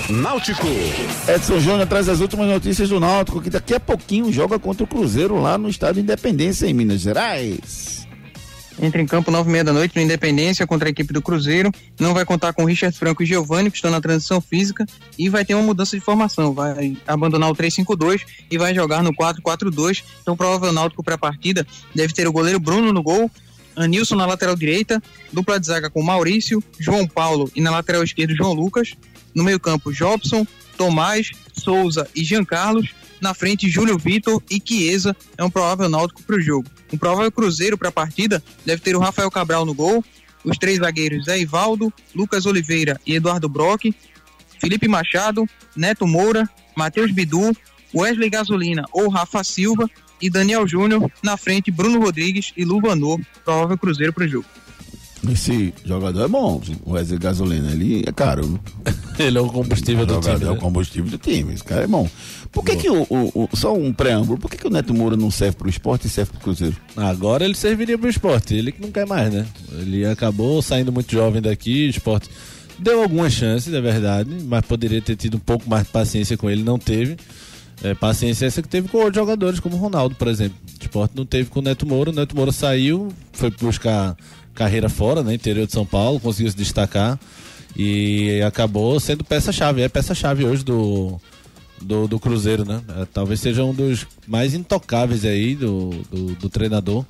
Náutico. 0.09 0.65
Edson 1.27 1.59
Júnior 1.59 1.85
traz 1.87 2.09
as 2.09 2.19
últimas 2.19 2.47
notícias 2.47 2.89
do 2.89 2.99
Náutico, 2.99 3.39
que 3.39 3.51
daqui 3.51 3.75
a 3.75 3.79
pouquinho 3.79 4.33
joga 4.33 4.57
contra 4.57 4.83
o 4.83 4.87
Cruzeiro 4.87 5.39
lá 5.39 5.55
no 5.57 5.69
Estado 5.69 5.95
de 5.95 6.01
Independência, 6.01 6.65
em 6.65 6.73
Minas 6.73 7.01
Gerais. 7.01 8.00
Entra 8.79 9.01
em 9.01 9.05
campo 9.05 9.31
nove 9.31 9.49
e 9.49 9.51
meia 9.51 9.63
da 9.63 9.73
noite 9.73 9.95
no 9.95 10.01
Independência 10.01 10.65
contra 10.65 10.89
a 10.89 10.91
equipe 10.91 11.13
do 11.13 11.21
Cruzeiro. 11.21 11.71
Não 11.99 12.13
vai 12.13 12.25
contar 12.25 12.53
com 12.53 12.65
Richard 12.65 12.97
Franco 12.97 13.21
e 13.21 13.25
Giovanni, 13.25 13.69
que 13.69 13.77
estão 13.77 13.91
na 13.91 14.01
transição 14.01 14.39
física, 14.39 14.85
e 15.17 15.29
vai 15.29 15.45
ter 15.45 15.53
uma 15.53 15.63
mudança 15.63 15.97
de 15.97 16.03
formação. 16.03 16.53
Vai 16.53 16.97
abandonar 17.05 17.49
o 17.49 17.55
3-5-2 17.55 18.21
e 18.49 18.57
vai 18.57 18.73
jogar 18.73 19.03
no 19.03 19.13
4-4-2. 19.13 20.03
Então, 20.21 20.35
provável 20.35 20.71
náutico 20.71 21.03
para 21.03 21.15
a 21.15 21.17
partida 21.17 21.65
deve 21.93 22.13
ter 22.13 22.27
o 22.27 22.31
goleiro 22.31 22.59
Bruno 22.59 22.91
no 22.91 23.03
gol, 23.03 23.29
Anilson 23.75 24.15
na 24.15 24.25
lateral 24.25 24.55
direita, 24.55 25.01
dupla 25.31 25.59
de 25.59 25.67
zaga 25.67 25.89
com 25.89 26.01
Maurício, 26.01 26.63
João 26.79 27.07
Paulo 27.07 27.49
e 27.55 27.61
na 27.61 27.71
lateral 27.71 28.03
esquerda 28.03 28.33
João 28.35 28.53
Lucas. 28.53 28.93
No 29.33 29.43
meio-campo, 29.43 29.93
Jobson, 29.93 30.45
Tomás, 30.77 31.31
Souza 31.53 32.07
e 32.15 32.23
Jean 32.23 32.43
Carlos. 32.43 32.89
Na 33.21 33.33
frente, 33.33 33.69
Júlio 33.69 33.97
Vitor 33.97 34.41
e 34.49 34.61
Chiesa 34.63 35.15
é 35.37 35.43
um 35.43 35.49
provável 35.49 35.87
náutico 35.87 36.23
para 36.23 36.35
o 36.35 36.41
jogo. 36.41 36.67
Um 36.91 36.97
provável 36.97 37.31
cruzeiro 37.31 37.77
para 37.77 37.89
a 37.89 37.91
partida 37.91 38.43
deve 38.65 38.81
ter 38.81 38.95
o 38.95 38.99
Rafael 38.99 39.31
Cabral 39.31 39.65
no 39.65 39.73
gol, 39.73 40.03
os 40.43 40.57
três 40.57 40.79
zagueiros 40.79 41.25
Zé 41.25 41.39
Ivaldo, 41.39 41.93
Lucas 42.13 42.45
Oliveira 42.45 42.99
e 43.05 43.15
Eduardo 43.15 43.47
Brock, 43.47 43.93
Felipe 44.59 44.87
Machado, 44.87 45.47
Neto 45.75 46.05
Moura, 46.05 46.49
Matheus 46.75 47.11
Bidu, 47.11 47.55
Wesley 47.93 48.29
Gasolina 48.29 48.85
ou 48.91 49.09
Rafa 49.09 49.43
Silva 49.43 49.89
e 50.21 50.29
Daniel 50.29 50.67
Júnior. 50.67 51.11
Na 51.23 51.37
frente, 51.37 51.71
Bruno 51.71 51.99
Rodrigues 51.99 52.53
e 52.55 52.63
Luvanor, 52.63 53.19
provável 53.43 53.77
cruzeiro 53.77 54.13
para 54.13 54.25
o 54.25 54.27
jogo. 54.27 54.45
Esse 55.29 55.73
jogador 55.85 56.23
é 56.23 56.27
bom, 56.27 56.59
o 56.85 56.93
Wesley 56.93 57.19
Gasolina. 57.19 57.71
Ele 57.71 58.03
é 58.07 58.11
caro. 58.11 58.59
Ele 59.19 59.37
é 59.37 59.41
o 59.41 59.47
combustível 59.47 60.05
do 60.05 60.19
time. 60.19 60.45
É 60.45 60.49
o 60.49 60.53
né? 60.53 60.59
combustível 60.59 61.11
do 61.11 61.17
time. 61.17 61.53
Esse 61.53 61.63
cara 61.63 61.83
é 61.83 61.87
bom. 61.87 62.09
Por 62.51 62.65
que, 62.65 62.75
que 62.75 62.89
o, 62.89 63.03
o- 63.03 63.31
o- 63.43 63.49
Só 63.55 63.73
um 63.73 63.93
preâmbulo. 63.93 64.39
Por 64.39 64.49
que, 64.49 64.57
que 64.57 64.65
o 64.67 64.69
Neto 64.69 64.93
Moura 64.93 65.15
não 65.15 65.29
serve 65.29 65.57
pro 65.57 65.69
esporte 65.69 66.07
e 66.07 66.09
serve 66.09 66.31
pro 66.31 66.41
Cruzeiro? 66.41 66.75
Agora 66.97 67.45
ele 67.45 67.53
serviria 67.55 67.97
pro 67.97 68.09
esporte, 68.09 68.55
ele 68.55 68.71
que 68.71 68.81
não 68.81 68.91
quer 68.91 69.05
mais, 69.05 69.31
né? 69.31 69.45
Ele 69.73 70.05
acabou 70.05 70.59
saindo 70.61 70.91
muito 70.91 71.11
jovem 71.11 71.41
daqui, 71.41 71.85
o 71.85 71.89
esporte 71.91 72.27
deu 72.79 73.03
algumas 73.03 73.31
chances, 73.31 73.71
é 73.73 73.79
verdade, 73.79 74.29
mas 74.45 74.65
poderia 74.65 75.01
ter 75.01 75.15
tido 75.15 75.35
um 75.37 75.39
pouco 75.39 75.69
mais 75.69 75.83
de 75.85 75.89
paciência 75.91 76.35
com 76.35 76.49
ele, 76.49 76.63
não 76.63 76.79
teve. 76.79 77.15
É, 77.83 77.93
paciência 77.93 78.45
essa 78.45 78.61
que 78.61 78.67
teve 78.67 78.87
com 78.87 78.97
outros 78.97 79.15
jogadores, 79.15 79.59
como 79.59 79.75
o 79.75 79.79
Ronaldo, 79.79 80.15
por 80.15 80.27
exemplo. 80.27 80.57
O 80.79 80.83
esporte 80.83 81.13
não 81.15 81.25
teve 81.25 81.49
com 81.49 81.59
o 81.59 81.63
Neto 81.63 81.85
Moura, 81.85 82.09
o 82.09 82.13
Neto 82.13 82.35
Moura 82.35 82.51
saiu, 82.51 83.09
foi 83.31 83.51
buscar 83.51 84.15
carreira 84.53 84.89
fora, 84.89 85.23
né? 85.23 85.33
Interior 85.33 85.65
de 85.65 85.73
São 85.73 85.85
Paulo, 85.85 86.19
conseguiu 86.19 86.51
se 86.51 86.57
destacar 86.57 87.19
e 87.75 88.41
acabou 88.45 88.99
sendo 88.99 89.23
peça-chave, 89.23 89.81
é 89.81 89.89
peça-chave 89.89 90.45
hoje 90.45 90.63
do, 90.63 91.19
do, 91.81 92.07
do 92.07 92.19
Cruzeiro, 92.19 92.65
né? 92.65 92.81
É, 92.97 93.05
talvez 93.05 93.39
seja 93.39 93.63
um 93.63 93.73
dos 93.73 94.05
mais 94.27 94.53
intocáveis 94.53 95.25
aí 95.25 95.55
do, 95.55 95.89
do, 96.11 96.25
do 96.35 96.49
treinador, 96.49 97.05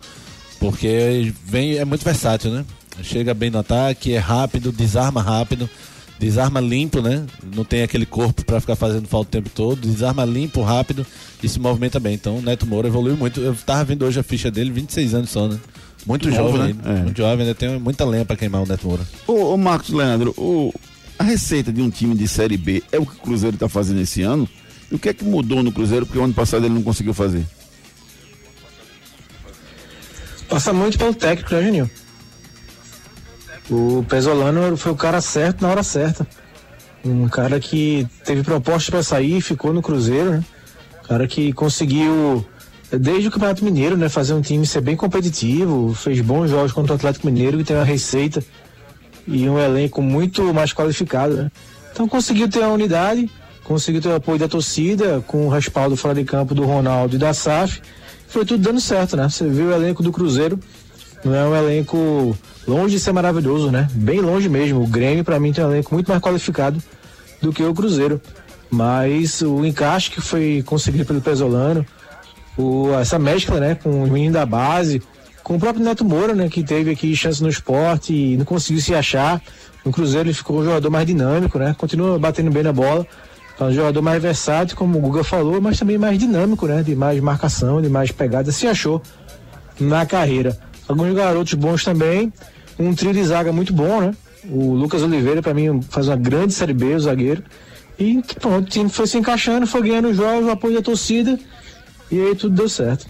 porque 0.59 1.33
vem, 1.45 1.77
é 1.77 1.85
muito 1.85 2.03
versátil, 2.03 2.51
né? 2.51 2.65
Chega 3.03 3.33
bem 3.33 3.49
no 3.49 3.59
ataque, 3.59 4.13
é 4.13 4.19
rápido, 4.19 4.71
desarma 4.71 5.21
rápido, 5.21 5.69
desarma 6.19 6.59
limpo, 6.59 7.01
né? 7.01 7.25
Não 7.55 7.63
tem 7.63 7.81
aquele 7.81 8.05
corpo 8.05 8.45
para 8.45 8.59
ficar 8.61 8.75
fazendo 8.75 9.07
falta 9.07 9.29
o 9.29 9.31
tempo 9.31 9.49
todo, 9.49 9.87
desarma 9.87 10.23
limpo, 10.23 10.61
rápido 10.61 11.05
e 11.41 11.49
se 11.49 11.59
movimenta 11.59 11.99
bem. 11.99 12.13
Então 12.13 12.41
Neto 12.41 12.67
Moura 12.67 12.87
evoluiu 12.87 13.17
muito. 13.17 13.39
Eu 13.39 13.55
tava 13.55 13.83
vendo 13.85 14.05
hoje 14.05 14.19
a 14.19 14.23
ficha 14.23 14.51
dele, 14.51 14.69
26 14.69 15.13
anos 15.15 15.29
só, 15.31 15.47
né? 15.47 15.59
Muito 16.05 16.31
jovem, 16.31 16.73
né? 16.73 16.75
É. 16.85 17.03
muito 17.03 17.17
jovem, 17.17 17.41
ainda 17.45 17.55
tem 17.55 17.79
muita 17.79 18.03
lenha 18.05 18.25
para 18.25 18.35
queimar 18.35 18.63
o 18.63 18.65
Neto 18.67 18.87
Moura. 18.87 19.03
Ô, 19.27 19.53
ô 19.53 19.57
Marcos 19.57 19.89
Leandro, 19.91 20.33
o- 20.37 20.73
a 21.19 21.23
receita 21.23 21.71
de 21.71 21.81
um 21.81 21.89
time 21.89 22.15
de 22.15 22.27
Série 22.27 22.57
B 22.57 22.83
é 22.91 22.97
o 22.99 23.05
que 23.05 23.13
o 23.13 23.19
Cruzeiro 23.19 23.55
está 23.55 23.69
fazendo 23.69 24.01
esse 24.01 24.21
ano? 24.23 24.49
E 24.91 24.95
o 24.95 24.99
que 24.99 25.09
é 25.09 25.13
que 25.13 25.23
mudou 25.23 25.61
no 25.61 25.71
Cruzeiro? 25.71 26.05
Porque 26.05 26.17
o 26.19 26.23
ano 26.23 26.33
passado 26.33 26.65
ele 26.65 26.73
não 26.73 26.81
conseguiu 26.83 27.13
fazer. 27.13 27.45
Passa 30.49 30.73
muito 30.73 30.97
pelo 30.97 31.13
técnico, 31.13 31.53
né, 31.53 31.63
Juninho? 31.63 31.89
O 33.69 34.03
Pesolano 34.09 34.75
foi 34.75 34.91
o 34.91 34.95
cara 34.95 35.21
certo 35.21 35.61
na 35.61 35.69
hora 35.69 35.83
certa. 35.83 36.27
Um 37.05 37.27
cara 37.29 37.59
que 37.59 38.05
teve 38.25 38.43
proposta 38.43 38.91
para 38.91 39.01
sair 39.03 39.37
e 39.37 39.41
ficou 39.41 39.71
no 39.73 39.81
Cruzeiro, 39.81 40.31
né? 40.31 40.43
Um 41.03 41.07
cara 41.07 41.27
que 41.27 41.53
conseguiu, 41.53 42.45
desde 42.99 43.27
o 43.27 43.31
Campeonato 43.31 43.63
Mineiro, 43.63 43.95
né, 43.95 44.09
fazer 44.09 44.33
um 44.33 44.41
time 44.41 44.65
ser 44.65 44.81
bem 44.81 44.95
competitivo, 44.95 45.93
fez 45.93 46.19
bons 46.21 46.49
jogos 46.49 46.71
contra 46.71 46.93
o 46.93 46.95
Atlético 46.95 47.27
Mineiro, 47.27 47.57
que 47.57 47.63
tem 47.63 47.75
uma 47.75 47.85
receita 47.85 48.43
e 49.27 49.47
um 49.47 49.57
elenco 49.57 50.01
muito 50.01 50.53
mais 50.53 50.73
qualificado, 50.73 51.35
né? 51.35 51.51
Então 51.91 52.07
conseguiu 52.07 52.49
ter 52.49 52.63
a 52.63 52.69
unidade, 52.69 53.29
conseguiu 53.63 54.01
ter 54.01 54.09
o 54.09 54.15
apoio 54.15 54.39
da 54.39 54.47
torcida, 54.47 55.23
com 55.27 55.47
o 55.47 55.49
respaldo 55.49 55.95
fora 55.95 56.15
de 56.15 56.23
campo 56.23 56.55
do 56.55 56.63
Ronaldo 56.63 57.15
e 57.15 57.19
da 57.19 57.33
SAF. 57.33 57.81
Foi 58.27 58.45
tudo 58.45 58.63
dando 58.63 58.79
certo, 58.79 59.15
né? 59.15 59.29
Você 59.29 59.47
viu 59.47 59.67
o 59.67 59.71
elenco 59.73 60.01
do 60.01 60.11
Cruzeiro, 60.11 60.59
não 61.23 61.35
é 61.35 61.47
um 61.47 61.55
elenco 61.55 62.35
longe 62.67 62.95
de 62.95 62.99
ser 62.99 63.11
maravilhoso, 63.11 63.69
né? 63.69 63.87
Bem 63.93 64.21
longe 64.21 64.49
mesmo. 64.49 64.81
O 64.81 64.87
Grêmio, 64.87 65.23
para 65.23 65.39
mim, 65.39 65.53
tem 65.53 65.63
um 65.63 65.71
elenco 65.71 65.93
muito 65.93 66.09
mais 66.09 66.21
qualificado 66.21 66.81
do 67.41 67.53
que 67.53 67.63
o 67.63 67.73
Cruzeiro. 67.73 68.21
Mas 68.69 69.41
o 69.41 69.65
encaixe 69.65 70.09
que 70.09 70.21
foi 70.21 70.63
conseguido 70.65 71.05
pelo 71.05 71.21
Pesolano, 71.21 71.85
o, 72.57 72.93
essa 72.99 73.17
mescla, 73.17 73.59
né, 73.59 73.75
com 73.75 74.03
os 74.03 74.09
meninos 74.09 74.33
da 74.33 74.45
base, 74.45 75.01
com 75.43 75.55
o 75.55 75.59
próprio 75.59 75.83
Neto 75.83 76.05
Moura, 76.05 76.33
né, 76.33 76.49
que 76.49 76.63
teve 76.63 76.91
aqui 76.91 77.15
chance 77.15 77.41
no 77.41 77.49
esporte 77.49 78.13
e 78.13 78.37
não 78.37 78.45
conseguiu 78.45 78.81
se 78.81 78.93
achar. 78.93 79.41
No 79.83 79.91
Cruzeiro 79.91 80.29
ele 80.29 80.33
ficou 80.33 80.59
um 80.59 80.63
jogador 80.63 80.89
mais 80.89 81.07
dinâmico, 81.07 81.57
né? 81.57 81.75
Continua 81.75 82.19
batendo 82.19 82.51
bem 82.51 82.61
na 82.61 82.71
bola. 82.71 83.05
É 83.59 83.63
um 83.63 83.71
jogador 83.71 84.01
mais 84.01 84.21
versátil, 84.21 84.77
como 84.77 84.97
o 84.97 85.01
Guga 85.01 85.23
falou, 85.23 85.59
mas 85.59 85.77
também 85.79 85.97
mais 85.97 86.17
dinâmico, 86.19 86.67
né? 86.67 86.83
De 86.83 86.95
mais 86.95 87.19
marcação, 87.19 87.81
de 87.81 87.89
mais 87.89 88.11
pegada, 88.11 88.51
se 88.51 88.67
achou 88.67 89.01
na 89.79 90.05
carreira. 90.05 90.57
Alguns 90.87 91.13
garotos 91.13 91.53
bons 91.55 91.83
também, 91.83 92.31
um 92.77 92.93
trio 92.93 93.13
de 93.13 93.23
zaga 93.23 93.51
muito 93.51 93.73
bom, 93.73 94.01
né? 94.01 94.13
O 94.49 94.73
Lucas 94.73 95.01
Oliveira, 95.01 95.41
para 95.41 95.53
mim, 95.53 95.81
faz 95.89 96.07
uma 96.07 96.15
grande 96.15 96.53
Série 96.53 96.73
B, 96.73 96.95
o 96.95 96.99
zagueiro. 96.99 97.43
E 97.99 98.21
pronto, 98.39 98.65
o 98.65 98.69
time 98.69 98.89
foi 98.89 99.05
se 99.07 99.17
encaixando, 99.17 99.67
foi 99.67 99.81
ganhando 99.81 100.13
jogos, 100.13 100.47
o 100.47 100.51
apoio 100.51 100.75
da 100.75 100.81
torcida, 100.81 101.39
e 102.11 102.19
aí 102.19 102.35
tudo 102.35 102.55
deu 102.55 102.69
certo. 102.69 103.07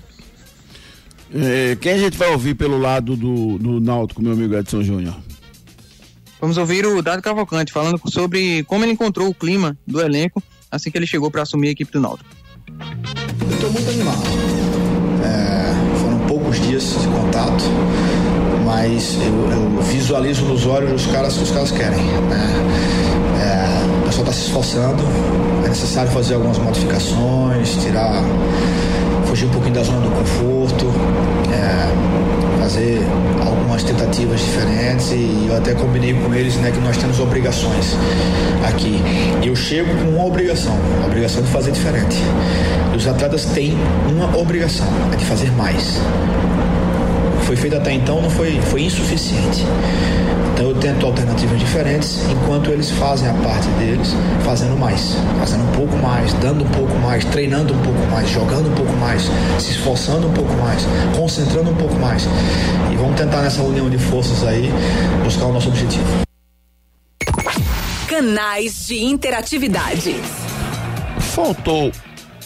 É, 1.34 1.78
quem 1.80 1.94
a 1.94 1.98
gente 1.98 2.18
vai 2.18 2.30
ouvir 2.30 2.56
pelo 2.56 2.78
lado 2.78 3.16
do, 3.16 3.58
do 3.58 3.80
Náutico, 3.80 4.22
meu 4.22 4.34
amigo 4.34 4.56
Edson 4.56 4.84
Júnior? 4.84 5.16
Vamos 6.42 6.58
ouvir 6.58 6.86
o 6.86 7.02
Dado 7.02 7.22
Cavalcante 7.22 7.72
falando 7.72 8.02
sobre 8.10 8.64
como 8.64 8.84
ele 8.84 8.94
encontrou 8.94 9.30
o 9.30 9.34
clima 9.34 9.78
do 9.86 10.02
elenco 10.02 10.42
assim 10.72 10.90
que 10.90 10.98
ele 10.98 11.06
chegou 11.06 11.30
para 11.30 11.42
assumir 11.42 11.68
a 11.68 11.72
equipe 11.72 11.92
do 11.92 12.00
Náutico. 12.00 12.30
Eu 13.42 13.54
estou 13.54 13.72
muito 13.72 13.90
animado. 13.90 14.24
É, 15.24 16.00
foram 16.00 16.20
poucos 16.28 16.60
dias 16.62 16.96
de 17.00 17.08
contato, 17.08 17.64
mas 18.66 19.16
eu, 19.16 19.52
eu 19.52 19.82
visualizo 19.84 20.46
nos 20.46 20.66
olhos 20.66 21.06
os 21.06 21.12
caras 21.12 21.36
que 21.36 21.44
os 21.44 21.52
caras 21.52 21.72
querem. 21.72 22.02
né? 22.02 23.11
Pessoal 24.12 24.28
está 24.28 24.34
se 24.34 24.48
esforçando, 24.48 25.04
é 25.64 25.70
necessário 25.70 26.12
fazer 26.12 26.34
algumas 26.34 26.58
modificações, 26.58 27.78
tirar, 27.82 28.22
fugir 29.26 29.46
um 29.46 29.52
pouquinho 29.52 29.76
da 29.76 29.84
zona 29.84 30.02
do 30.02 30.12
conforto. 30.12 30.86
É, 31.50 32.60
fazer 32.60 33.02
algumas 33.40 33.84
tentativas 33.84 34.42
diferentes 34.42 35.12
e 35.14 35.48
eu 35.48 35.56
até 35.56 35.74
combinei 35.74 36.14
com 36.14 36.34
eles 36.34 36.58
né, 36.58 36.72
que 36.72 36.80
nós 36.82 36.98
temos 36.98 37.22
obrigações 37.22 37.96
aqui. 38.68 39.02
Eu 39.42 39.56
chego 39.56 39.96
com 39.96 40.10
uma 40.10 40.26
obrigação, 40.26 40.78
a 41.02 41.06
obrigação 41.06 41.42
de 41.42 41.48
fazer 41.48 41.72
diferente. 41.72 42.18
E 42.94 42.98
os 42.98 43.08
atletas 43.08 43.46
têm 43.46 43.78
uma 44.10 44.38
obrigação, 44.38 44.88
é 45.14 45.16
de 45.16 45.24
fazer 45.24 45.50
mais. 45.54 46.02
O 47.36 47.40
que 47.40 47.46
foi 47.46 47.56
feito 47.56 47.78
até 47.78 47.94
então 47.94 48.22
não 48.22 48.30
foi, 48.30 48.60
foi 48.60 48.84
insuficiente. 48.84 49.66
Então 50.62 50.70
eu 50.70 50.80
tento 50.80 51.08
alternativas 51.08 51.60
diferentes, 51.60 52.20
enquanto 52.30 52.70
eles 52.70 52.92
fazem 52.92 53.28
a 53.28 53.34
parte 53.34 53.68
deles, 53.80 54.10
fazendo 54.46 54.78
mais, 54.78 55.16
fazendo 55.40 55.64
um 55.64 55.72
pouco 55.72 55.98
mais, 55.98 56.32
dando 56.36 56.64
um 56.64 56.70
pouco 56.70 56.94
mais, 57.00 57.26
treinando 57.26 57.74
um 57.74 57.82
pouco 57.82 58.00
mais, 58.12 58.30
jogando 58.30 58.70
um 58.70 58.76
pouco 58.76 58.94
mais, 58.98 59.24
se 59.58 59.72
esforçando 59.72 60.28
um 60.28 60.34
pouco 60.34 60.54
mais, 60.58 60.84
concentrando 61.18 61.72
um 61.72 61.76
pouco 61.76 61.96
mais. 61.96 62.28
E 62.92 62.96
vamos 62.96 63.16
tentar 63.16 63.42
nessa 63.42 63.64
união 63.64 63.90
de 63.90 63.98
forças 63.98 64.44
aí 64.44 64.70
buscar 65.24 65.46
o 65.46 65.54
nosso 65.54 65.70
objetivo. 65.70 66.06
Canais 68.08 68.86
de 68.86 69.04
interatividade. 69.04 70.16
Faltou. 71.22 71.92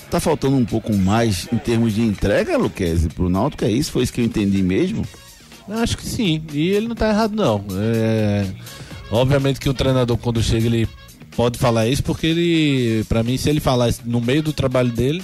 Tá 0.10 0.22
faltando 0.22 0.56
um 0.56 0.64
pouco 0.64 0.96
mais 0.96 1.50
em 1.52 1.58
termos 1.58 1.94
de 1.94 2.02
entrega, 2.02 2.58
Luquezzi, 2.58 3.10
pro 3.10 3.28
Náutico, 3.28 3.66
é 3.66 3.72
isso? 3.72 3.92
Foi 3.92 4.04
isso 4.04 4.14
que 4.14 4.22
eu 4.22 4.26
entendi 4.26 4.64
mesmo? 4.64 5.06
Acho 5.70 5.98
que 5.98 6.06
sim. 6.06 6.44
E 6.54 6.70
ele 6.70 6.88
não 6.88 6.96
tá 6.96 7.10
errado, 7.10 7.36
não. 7.36 7.64
É... 7.72 8.46
Obviamente 9.12 9.60
que 9.60 9.70
o 9.70 9.74
treinador, 9.74 10.18
quando 10.18 10.42
chega, 10.42 10.66
ele 10.68 10.88
pode 11.36 11.58
falar 11.58 11.88
isso, 11.88 12.04
porque 12.04 12.28
ele, 12.28 13.04
para 13.06 13.24
mim, 13.24 13.38
se 13.38 13.50
ele 13.50 13.60
falar 13.60 13.94
no 14.06 14.22
meio 14.22 14.42
do 14.42 14.54
trabalho 14.54 14.92
dele, 14.92 15.24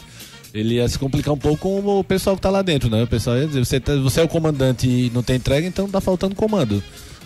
ele 0.53 0.75
ia 0.75 0.87
se 0.87 0.99
complicar 0.99 1.33
um 1.33 1.37
pouco 1.37 1.81
com 1.81 1.99
o 1.99 2.03
pessoal 2.03 2.35
que 2.35 2.41
tá 2.41 2.49
lá 2.49 2.61
dentro, 2.61 2.89
né? 2.89 3.03
O 3.03 3.07
pessoal 3.07 3.37
ia 3.37 3.47
dizer, 3.47 3.65
você, 3.65 3.79
tá- 3.79 3.95
você 3.95 4.19
é 4.19 4.23
o 4.23 4.27
comandante 4.27 4.87
e 4.87 5.11
não 5.13 5.23
tem 5.23 5.37
entrega, 5.37 5.65
então 5.67 5.87
tá 5.89 6.01
faltando 6.01 6.35
comando. 6.35 6.83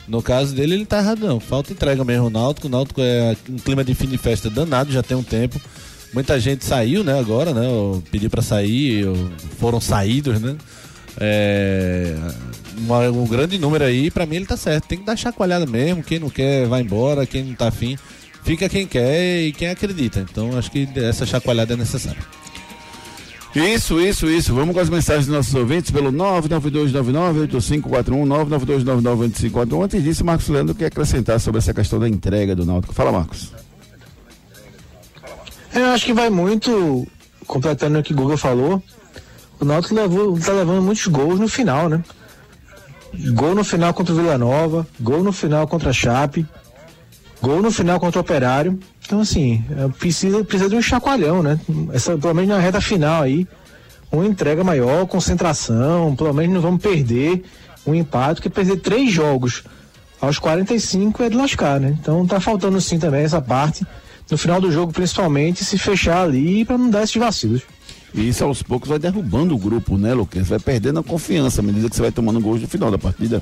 No 0.08 0.22
caso 0.22 0.54
dele, 0.54 0.76
ele 0.76 0.86
tá 0.86 1.00
errado, 1.00 1.20
não. 1.26 1.40
Falta 1.40 1.74
entrega 1.74 2.04
mesmo 2.06 2.28
o 2.28 2.30
Náutico. 2.30 2.68
O 2.68 2.70
Náutico 2.70 3.02
é 3.02 3.36
um 3.50 3.58
clima 3.58 3.84
de 3.84 3.96
fim 3.96 4.06
de 4.08 4.18
festa 4.20 4.50
danado, 4.52 4.92
já 4.92 5.02
tem 5.02 5.18
um 5.18 5.24
tempo. 5.24 5.60
Muita 6.14 6.40
gente 6.40 6.64
saiu, 6.64 7.04
né, 7.04 7.18
agora, 7.20 7.54
né? 7.54 7.66
Eu 7.66 8.04
pedi 8.12 8.30
pra 8.30 8.42
sair, 8.44 9.04
foram 9.58 9.82
saídos, 9.82 10.40
né? 10.40 10.56
É, 11.18 12.16
uma- 12.78 13.10
um 13.10 13.26
grande 13.28 13.58
número 13.58 13.84
aí, 13.84 14.10
pra 14.12 14.26
mim 14.26 14.38
ele 14.38 14.46
tá 14.46 14.58
certo. 14.58 14.88
Tem 14.88 14.98
que 14.98 15.06
dar 15.06 15.16
chacoalhada 15.16 15.66
mesmo. 15.66 16.04
Quem 16.04 16.20
não 16.20 16.30
quer, 16.30 16.68
vai 16.68 16.82
embora. 16.82 17.26
Quem 17.26 17.44
não 17.44 17.54
tá 17.56 17.68
afim, 17.70 17.98
fica 18.44 18.68
quem 18.70 18.86
quer 18.88 19.42
e 19.42 19.52
quem 19.54 19.70
acredita. 19.70 20.26
Então 20.30 20.58
acho 20.58 20.70
que 20.72 20.88
essa 20.96 21.26
chacoalhada 21.26 21.74
é 21.74 21.78
necessária. 21.78 22.22
Isso, 23.56 24.02
isso, 24.02 24.30
isso. 24.30 24.54
Vamos 24.54 24.76
com 24.76 24.82
as 24.82 24.90
mensagens 24.90 25.28
dos 25.28 25.36
nossos 25.36 25.56
ouvintes 25.56 25.90
pelo 25.90 26.12
992998541, 26.12 28.26
992998541. 28.26 29.84
Antes 29.84 30.04
disso, 30.04 30.26
Marcos 30.26 30.50
Leandro 30.50 30.76
quer 30.76 30.88
acrescentar 30.88 31.40
sobre 31.40 31.60
essa 31.60 31.74
questão 31.74 31.98
da 31.98 32.10
entrega 32.10 32.54
do 32.54 32.66
Náutico. 32.66 32.94
Fala, 32.94 33.14
Marcos. 33.14 33.54
Eu 35.74 35.86
acho 35.88 36.06
que 36.06 36.14
vai 36.14 36.30
muito, 36.30 37.08
completando 37.48 38.00
o 38.00 38.04
que 38.04 38.14
o 38.14 38.16
Guga 38.16 38.38
falou, 38.38 38.82
o 39.60 39.66
Náutico 39.66 39.96
levou, 39.96 40.40
tá 40.40 40.52
levando 40.52 40.82
muitos 40.82 41.08
gols 41.08 41.40
no 41.40 41.48
final, 41.48 41.90
né? 41.90 42.04
Gol 43.34 43.56
no 43.56 43.64
final 43.64 43.94
contra 43.94 44.14
o 44.14 44.18
Vila 44.18 44.38
Nova, 44.38 44.86
gol 45.00 45.24
no 45.24 45.32
final 45.32 45.68
contra 45.68 45.90
a 45.90 45.94
Chape, 45.94 46.46
gol 47.42 47.62
no 47.62 47.72
final 47.72 48.00
contra 48.00 48.20
o 48.20 48.22
Operário. 48.22 48.80
Então, 49.06 49.22
assim, 49.22 49.64
é, 49.78 49.88
precisa, 49.88 50.44
precisa 50.44 50.70
de 50.70 50.76
um 50.76 50.82
chacoalhão, 50.82 51.44
né? 51.44 51.60
Essa, 51.94 52.18
pelo 52.18 52.34
menos 52.34 52.50
na 52.50 52.60
reta 52.60 52.82
final 52.82 53.24
aí, 53.24 53.48
uma 54.12 54.26
entrega 54.26 54.64
maior, 54.64 55.06
concentração, 55.06 56.16
pelo 56.16 56.34
menos 56.34 56.54
não 56.54 56.62
vamos 56.62 56.82
perder 56.82 57.44
um 57.86 57.94
empate, 57.94 58.36
porque 58.36 58.50
perder 58.50 58.78
três 58.78 59.12
jogos 59.12 59.64
aos 60.20 60.40
45 60.40 61.24
é 61.24 61.30
de 61.30 61.38
lascar, 61.38 61.80
né? 61.80 61.96
Então 62.00 62.26
tá 62.26 62.40
faltando 62.40 62.80
sim 62.82 62.98
também 62.98 63.24
essa 63.24 63.42
parte, 63.42 63.86
no 64.30 64.38
final 64.38 64.60
do 64.60 64.72
jogo 64.72 64.92
principalmente, 64.92 65.64
se 65.64 65.78
fechar 65.78 66.24
ali 66.24 66.66
para 66.66 66.78
não 66.78 66.90
dar 66.90 67.04
esses 67.04 67.16
vacilos. 67.16 67.62
E 68.16 68.30
isso 68.30 68.44
aos 68.44 68.64
poucos 68.64 68.88
vai 68.90 68.98
derrubando 69.00 69.54
o 69.54 69.58
grupo, 69.58 69.98
né, 69.98 70.14
Lucas? 70.14 70.48
Vai 70.48 70.60
perdendo 70.60 71.00
a 71.00 71.04
confiança 71.04 71.62
à 71.62 71.64
medida 71.64 71.90
que 71.90 71.96
você 71.96 72.02
vai 72.02 72.12
tomando 72.12 72.40
gols 72.40 72.62
no 72.62 72.68
final 72.68 72.90
da 72.90 72.98
partida. 72.98 73.42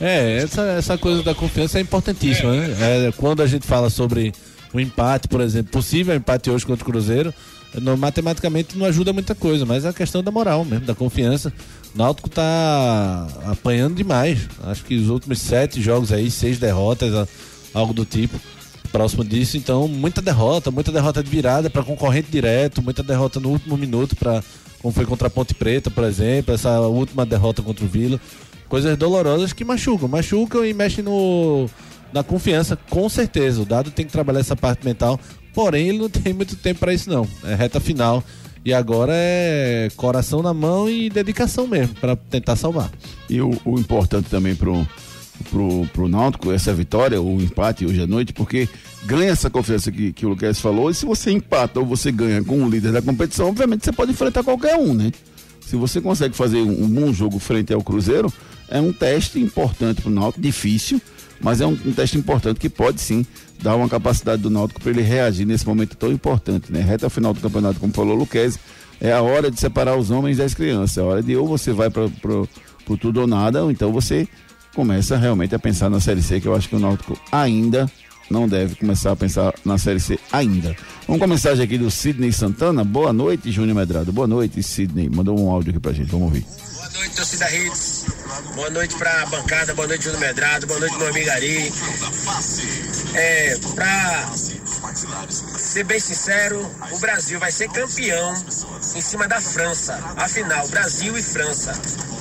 É, 0.00 0.38
essa, 0.42 0.62
essa 0.62 0.98
coisa 0.98 1.22
da 1.22 1.34
confiança 1.34 1.78
é 1.78 1.82
importantíssima, 1.82 2.52
né? 2.52 2.76
É, 3.08 3.12
quando 3.16 3.42
a 3.42 3.46
gente 3.46 3.66
fala 3.66 3.88
sobre 3.90 4.32
o 4.72 4.80
empate, 4.80 5.28
por 5.28 5.40
exemplo, 5.40 5.70
possível 5.72 6.14
empate 6.14 6.50
hoje 6.50 6.64
contra 6.66 6.82
o 6.82 6.86
Cruzeiro, 6.90 7.32
no- 7.80 7.96
matematicamente 7.96 8.76
não 8.76 8.86
ajuda 8.86 9.12
muita 9.12 9.34
coisa, 9.34 9.64
mas 9.66 9.84
é 9.84 9.88
a 9.88 9.92
questão 9.92 10.22
da 10.22 10.30
moral 10.30 10.64
mesmo, 10.64 10.84
da 10.86 10.94
confiança. 10.94 11.52
O 11.94 11.98
Náutico 11.98 12.28
tá 12.28 13.26
apanhando 13.46 13.94
demais. 13.94 14.40
Acho 14.64 14.84
que 14.84 14.96
os 14.96 15.08
últimos 15.08 15.40
sete 15.40 15.80
jogos 15.80 16.12
aí, 16.12 16.30
seis 16.30 16.58
derrotas, 16.58 17.26
algo 17.72 17.92
do 17.94 18.04
tipo. 18.04 18.38
Próximo 18.86 19.24
disso, 19.24 19.56
então, 19.56 19.86
muita 19.88 20.22
derrota, 20.22 20.70
muita 20.70 20.92
derrota 20.92 21.22
de 21.22 21.30
virada 21.30 21.68
para 21.68 21.82
concorrente 21.82 22.30
direto, 22.30 22.82
muita 22.82 23.02
derrota 23.02 23.40
no 23.40 23.50
último 23.50 23.76
minuto, 23.76 24.16
para 24.16 24.42
como 24.80 24.92
foi 24.92 25.04
contra 25.04 25.26
a 25.26 25.30
Ponte 25.30 25.54
Preta, 25.54 25.90
por 25.90 26.04
exemplo, 26.04 26.54
essa 26.54 26.80
última 26.80 27.26
derrota 27.26 27.62
contra 27.62 27.84
o 27.84 27.88
Vila. 27.88 28.20
Coisas 28.68 28.96
dolorosas 28.96 29.52
que 29.52 29.64
machucam, 29.64 30.08
machucam 30.08 30.64
e 30.64 30.72
mexem 30.72 31.02
no, 31.02 31.68
na 32.12 32.22
confiança, 32.22 32.76
com 32.88 33.08
certeza. 33.08 33.62
O 33.62 33.64
Dado 33.64 33.90
tem 33.90 34.06
que 34.06 34.12
trabalhar 34.12 34.40
essa 34.40 34.56
parte 34.56 34.84
mental, 34.84 35.18
porém 35.54 35.88
ele 35.88 35.98
não 35.98 36.08
tem 36.10 36.32
muito 36.32 36.56
tempo 36.56 36.80
para 36.80 36.94
isso 36.94 37.10
não. 37.10 37.26
É 37.44 37.54
reta 37.54 37.80
final 37.80 38.22
e 38.64 38.72
agora 38.72 39.12
é 39.14 39.88
coração 39.96 40.42
na 40.42 40.52
mão 40.52 40.90
e 40.90 41.08
dedicação 41.08 41.66
mesmo 41.66 41.94
para 41.94 42.16
tentar 42.16 42.56
salvar. 42.56 42.90
E 43.30 43.40
o, 43.40 43.50
o 43.64 43.78
importante 43.78 44.28
também 44.28 44.54
pro, 44.54 44.86
pro, 45.44 45.86
pro 45.92 46.08
Náutico, 46.08 46.50
essa 46.52 46.72
vitória, 46.72 47.20
o 47.20 47.40
empate 47.40 47.86
hoje 47.86 48.00
à 48.00 48.06
noite, 48.06 48.32
porque 48.32 48.68
ganha 49.04 49.30
essa 49.30 49.50
confiança 49.50 49.90
que, 49.90 50.12
que 50.12 50.26
o 50.26 50.30
Lucas 50.30 50.60
falou, 50.60 50.90
e 50.90 50.94
se 50.94 51.06
você 51.06 51.30
empata 51.30 51.80
ou 51.80 51.86
você 51.86 52.10
ganha 52.10 52.42
com 52.42 52.62
o 52.62 52.68
líder 52.68 52.92
da 52.92 53.02
competição, 53.02 53.48
obviamente 53.48 53.84
você 53.84 53.92
pode 53.92 54.12
enfrentar 54.12 54.42
qualquer 54.42 54.76
um, 54.76 54.94
né? 54.94 55.12
Se 55.60 55.76
você 55.76 56.00
consegue 56.00 56.36
fazer 56.36 56.58
um, 56.58 56.84
um 56.84 56.88
bom 56.88 57.12
jogo 57.12 57.38
frente 57.38 57.72
ao 57.72 57.82
Cruzeiro, 57.82 58.32
é 58.68 58.80
um 58.80 58.92
teste 58.92 59.40
importante 59.40 60.02
pro 60.02 60.10
Náutico, 60.10 60.40
difícil, 60.40 61.00
mas 61.40 61.60
é 61.60 61.66
um, 61.66 61.78
um 61.84 61.92
teste 61.92 62.16
importante 62.16 62.58
que 62.58 62.68
pode 62.68 63.00
sim 63.00 63.26
dar 63.62 63.76
uma 63.76 63.88
capacidade 63.88 64.42
do 64.42 64.50
Náutico 64.50 64.80
para 64.80 64.90
ele 64.90 65.02
reagir 65.02 65.44
nesse 65.44 65.66
momento 65.66 65.96
tão 65.96 66.10
importante, 66.10 66.72
né? 66.72 66.80
Reta 66.80 67.08
final 67.10 67.32
do 67.32 67.40
campeonato, 67.40 67.80
como 67.80 67.92
falou 67.92 68.14
o 68.14 68.18
Luquez, 68.18 68.58
é 69.00 69.12
a 69.12 69.22
hora 69.22 69.50
de 69.50 69.60
separar 69.60 69.96
os 69.96 70.10
homens 70.10 70.38
das 70.38 70.54
crianças, 70.54 70.98
é 70.98 71.00
a 71.00 71.04
hora 71.04 71.22
de 71.22 71.36
ou 71.36 71.46
você 71.46 71.72
vai 71.72 71.90
para 71.90 72.08
pro 72.86 72.96
tudo 72.96 73.20
ou 73.20 73.26
nada, 73.26 73.64
ou 73.64 73.70
então 73.70 73.92
você 73.92 74.28
começa 74.76 75.16
realmente 75.16 75.54
a 75.54 75.58
pensar 75.58 75.88
na 75.88 75.98
Série 75.98 76.22
C, 76.22 76.38
que 76.38 76.46
eu 76.46 76.54
acho 76.54 76.68
que 76.68 76.76
o 76.76 76.78
Náutico 76.78 77.18
ainda 77.32 77.90
não 78.30 78.46
deve 78.46 78.74
começar 78.74 79.10
a 79.12 79.16
pensar 79.16 79.54
na 79.64 79.78
Série 79.78 79.98
C 79.98 80.18
ainda. 80.30 80.76
Vamos 81.06 81.18
com 81.18 81.24
a 81.24 81.28
mensagem 81.28 81.64
aqui 81.64 81.78
do 81.78 81.90
Sidney 81.90 82.30
Santana. 82.30 82.84
Boa 82.84 83.10
noite, 83.10 83.50
Júnior 83.50 83.74
Medrado. 83.74 84.12
Boa 84.12 84.26
noite, 84.26 84.62
Sidney. 84.62 85.08
Mandou 85.08 85.40
um 85.40 85.50
áudio 85.50 85.70
aqui 85.70 85.80
pra 85.80 85.92
gente, 85.92 86.10
vamos 86.10 86.26
ouvir. 86.26 86.44
Boa 86.74 86.90
noite, 86.90 87.16
torcida 87.16 87.50
Hits. 87.56 88.04
Boa 88.54 88.68
noite 88.68 88.94
pra 88.96 89.24
bancada, 89.26 89.74
boa 89.74 89.88
noite, 89.88 90.04
Júnior 90.04 90.20
Medrado, 90.20 90.66
boa 90.66 90.78
noite, 90.78 90.98
meu 90.98 91.08
amigo 91.08 91.30
Ari. 91.30 91.72
É, 93.14 93.58
pra 93.74 94.30
ser 94.34 95.84
bem 95.84 95.98
sincero, 95.98 96.70
o 96.92 96.98
Brasil 96.98 97.40
vai 97.40 97.50
ser 97.50 97.70
campeão 97.70 98.34
em 98.94 99.00
cima 99.00 99.26
da 99.26 99.40
França. 99.40 99.98
Afinal, 100.16 100.68
Brasil 100.68 101.16
e 101.16 101.22
França. 101.22 101.72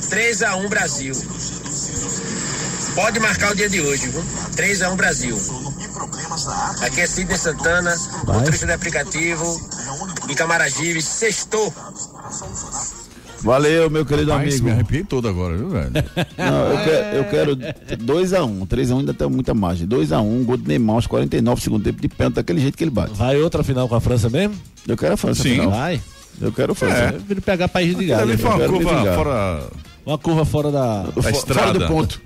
3 0.09 0.43
a 0.43 0.55
1 0.55 0.69
Brasil. 0.69 1.13
Pode 2.95 3.19
marcar 3.19 3.51
o 3.51 3.55
dia 3.55 3.69
de 3.69 3.81
hoje, 3.81 4.07
viu? 4.07 4.23
3 4.55 4.81
a 4.81 4.91
1 4.91 4.95
Brasil. 4.95 5.37
Aqui 6.81 7.01
é 7.01 7.07
Sidney 7.07 7.37
Santana, 7.37 7.93
motorista 8.25 8.65
de 8.65 8.71
aplicativo 8.71 9.45
de 10.27 10.33
Camaragibe, 10.33 11.01
sextou. 11.01 11.73
Valeu, 13.41 13.89
meu 13.89 14.05
querido 14.05 14.31
Rapaz, 14.31 14.53
amigo. 14.53 14.65
me 14.65 14.71
arrepiei 14.71 15.03
todo 15.03 15.27
agora, 15.27 15.55
viu, 15.55 15.69
velho? 15.69 15.91
Não, 16.37 16.71
eu, 16.71 16.83
quero, 16.83 17.15
eu 17.17 17.23
quero 17.25 17.55
2x1. 17.97 18.65
3x1 18.67 18.99
ainda 18.99 19.13
tem 19.13 19.29
muita 19.29 19.53
margem. 19.53 19.85
2x1, 19.87 20.45
gol 20.45 20.57
de 20.57 20.67
Neymar 20.67 20.95
aos 20.95 21.05
49 21.05 21.61
segundo 21.61 21.83
tempo 21.83 22.01
de 22.01 22.07
pênalti, 22.07 22.35
daquele 22.35 22.59
jeito 22.59 22.77
que 22.77 22.83
ele 22.83 22.91
bate. 22.91 23.13
Vai 23.13 23.39
outra 23.39 23.63
final 23.63 23.87
com 23.87 23.95
a 23.95 24.01
França 24.01 24.29
mesmo? 24.29 24.55
Eu 24.87 24.97
quero 24.97 25.13
a 25.13 25.17
França 25.17 25.43
Sim. 25.43 25.55
final. 25.55 25.69
Vai. 25.71 26.01
Eu 26.41 26.51
quero 26.51 26.71
a 26.71 26.75
França. 26.75 26.95
É, 26.95 27.07
eu 27.09 27.13
prefiro 27.13 27.41
pegar 27.41 27.67
país 27.67 27.95
de 27.95 28.05
galho. 28.05 28.27
Deve 28.27 28.41
foi 28.41 28.49
uma 28.49 28.59
quero 28.59 28.73
curva 28.73 29.15
fora. 29.15 29.63
Uma 30.05 30.17
curva 30.19 30.45
fora 30.45 30.71
da, 30.71 31.05
estrada. 31.31 31.61
Fora 31.65 31.79
do 31.79 31.87
ponto. 31.87 32.21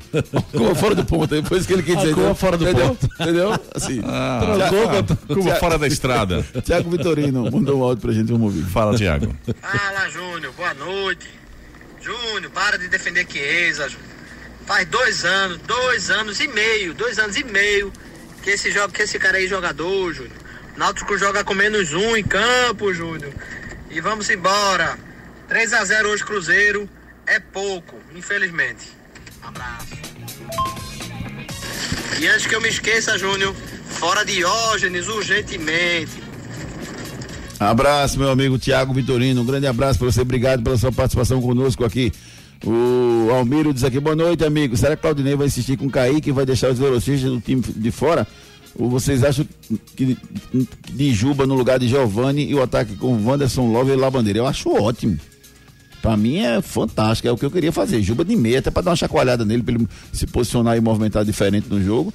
curva 0.52 0.76
fora 0.76 0.96
do 0.96 1.06
ponto. 1.06 1.28
Depois 1.28 1.66
que 1.66 1.74
ele 1.74 1.84
quis 1.84 1.96
A 1.96 2.00
dizer. 2.02 2.14
curva 2.14 2.32
entendeu? 2.32 2.36
fora 2.36 2.58
do 2.58 2.64
entendeu? 2.70 2.88
ponto. 2.90 3.06
Entendeu? 3.22 3.60
Assim. 3.74 4.02
Ah, 4.06 4.42
Tiago- 4.70 5.16
curva 5.28 5.56
fora 5.56 5.78
da 5.78 5.88
estrada. 5.88 6.46
Tiago 6.64 6.90
Vitorino 6.90 7.50
mandou 7.50 7.80
um 7.80 7.84
áudio 7.84 8.02
pra 8.02 8.12
gente, 8.12 8.32
vamos 8.32 8.54
ouvir. 8.54 8.70
Fala, 8.70 8.98
Tiago. 8.98 9.34
Fala, 9.62 10.10
Júnior, 10.10 10.52
boa 10.58 10.74
noite. 10.74 11.28
Júnior, 12.02 12.52
para 12.52 12.78
de 12.78 12.88
defender 12.90 13.26
Chiesa, 13.30 13.88
Júnior. 13.88 14.10
Faz 14.66 14.88
dois 14.88 15.24
anos, 15.26 15.58
dois 15.66 16.10
anos 16.12 16.40
e 16.42 16.48
meio, 16.50 16.94
dois 16.94 17.18
anos 17.18 17.36
e 17.38 17.44
meio 17.44 17.92
que 18.44 18.52
esse, 18.52 18.72
joga, 18.72 18.94
que 18.94 19.02
esse 19.04 19.18
cara 19.18 19.38
aí 19.38 19.46
é 19.46 19.48
jogador, 19.48 20.14
Júnior. 20.14 20.34
Náutico 20.78 21.18
joga 21.18 21.44
com 21.44 21.54
menos 21.54 21.94
um 21.94 22.16
em 22.16 22.24
campo, 22.24 22.94
Júnior. 22.94 23.32
E 23.90 24.00
vamos 24.02 24.30
embora. 24.30 24.98
3 25.48 25.74
a 25.74 25.84
0 25.84 26.10
hoje, 26.10 26.24
Cruzeiro. 26.24 26.88
É 27.30 27.40
pouco, 27.40 27.96
infelizmente. 28.16 28.88
E 32.20 32.28
antes 32.28 32.48
que 32.48 32.56
eu 32.56 32.60
me 32.60 32.70
esqueça, 32.70 33.20
Júnior, 33.20 33.54
fora 33.86 34.26
Diógenes, 34.26 35.08
urgentemente. 35.08 36.24
Abraço, 37.60 38.18
meu 38.18 38.32
amigo 38.32 38.58
Tiago 38.58 38.96
Vitorino. 38.96 39.42
Um 39.42 39.46
grande 39.46 39.68
abraço 39.68 40.00
para 40.00 40.12
você. 40.12 40.22
Obrigado 40.22 40.64
pela 40.64 40.76
sua 40.76 40.92
participação 40.92 41.40
conosco 41.40 41.86
aqui. 41.86 42.12
O 42.66 43.30
Almiro 43.32 43.76
diz 43.76 43.84
aqui, 43.84 44.00
boa 44.00 44.16
noite, 44.16 44.44
amigo. 44.44 44.76
Será 44.76 44.96
que 44.96 45.04
Claudinei 45.04 45.36
vai 45.36 45.46
insistir 45.46 45.78
com 45.78 45.86
o 45.86 45.92
Kaique 45.92 46.30
e 46.30 46.34
vai 46.34 46.48
deixar 46.48 46.72
os 46.72 46.80
velocistas 46.80 47.30
do 47.30 47.40
time 47.40 47.62
de 47.62 47.92
fora? 47.92 48.26
Ou 48.76 48.90
vocês 48.90 49.24
acham 49.24 49.48
que 49.96 50.18
de 50.90 51.14
Juba 51.14 51.46
no 51.46 51.54
lugar 51.54 51.78
de 51.78 51.88
Giovanni 51.88 52.50
e 52.50 52.56
o 52.56 52.64
ataque 52.64 52.96
com 52.96 53.24
Wanderson 53.24 53.72
Love 53.72 53.92
e 53.92 53.96
Labandeira? 53.96 54.40
Eu 54.40 54.48
acho 54.48 54.70
ótimo. 54.70 55.20
Pra 56.02 56.16
mim 56.16 56.38
é 56.38 56.62
fantástico, 56.62 57.28
é 57.28 57.32
o 57.32 57.38
que 57.38 57.46
eu 57.46 57.52
queria 57.52 57.72
fazer. 57.72 58.02
Juba 58.02 58.24
de 58.24 58.36
meia, 58.36 58.60
até 58.60 58.72
pra 58.72 58.82
dar 58.82 58.92
uma 58.92 58.96
chacoalhada 58.96 59.44
nele, 59.44 59.62
pra 59.64 59.76
ele 59.76 59.88
se 60.14 60.26
posicionar 60.26 60.78
e 60.78 60.82
movimentar 60.82 61.26
diferente 61.26 61.68
no 61.70 61.82
jogo. 61.84 62.14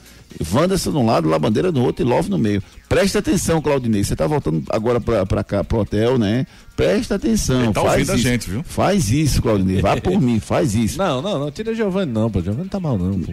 Wanderson 0.52 0.90
de 0.90 0.96
um 0.96 1.06
lado, 1.06 1.28
Labandeira 1.28 1.70
do 1.70 1.82
outro 1.82 2.04
e 2.04 2.08
Love 2.08 2.28
no 2.30 2.38
meio. 2.38 2.62
Presta 2.88 3.18
atenção, 3.20 3.60
Claudinei. 3.60 4.02
Você 4.02 4.16
tá 4.16 4.26
voltando 4.26 4.62
agora 4.70 5.00
pra, 5.00 5.24
pra 5.26 5.44
cá, 5.44 5.62
pro 5.62 5.78
hotel, 5.80 6.18
né? 6.18 6.46
Presta 6.76 7.14
atenção. 7.16 7.62
Ele 7.64 7.72
tá 7.72 7.82
faz 7.82 7.92
ouvindo 7.92 8.12
a 8.12 8.14
isso. 8.16 8.22
gente, 8.28 8.50
viu? 8.50 8.62
Faz 8.64 9.10
isso, 9.10 9.40
Claudinei. 9.42 9.80
Vai 9.80 10.00
por 10.00 10.18
mim, 10.20 10.40
faz 10.40 10.74
isso. 10.74 10.98
Não, 10.98 11.20
não, 11.22 11.38
não 11.38 11.50
tira 11.50 11.74
Giovanni 11.74 12.10
não, 12.10 12.30
pô. 12.30 12.40
Giovanni 12.40 12.68
tá 12.68 12.80
mal 12.80 12.98
não, 12.98 13.20
pô. 13.20 13.32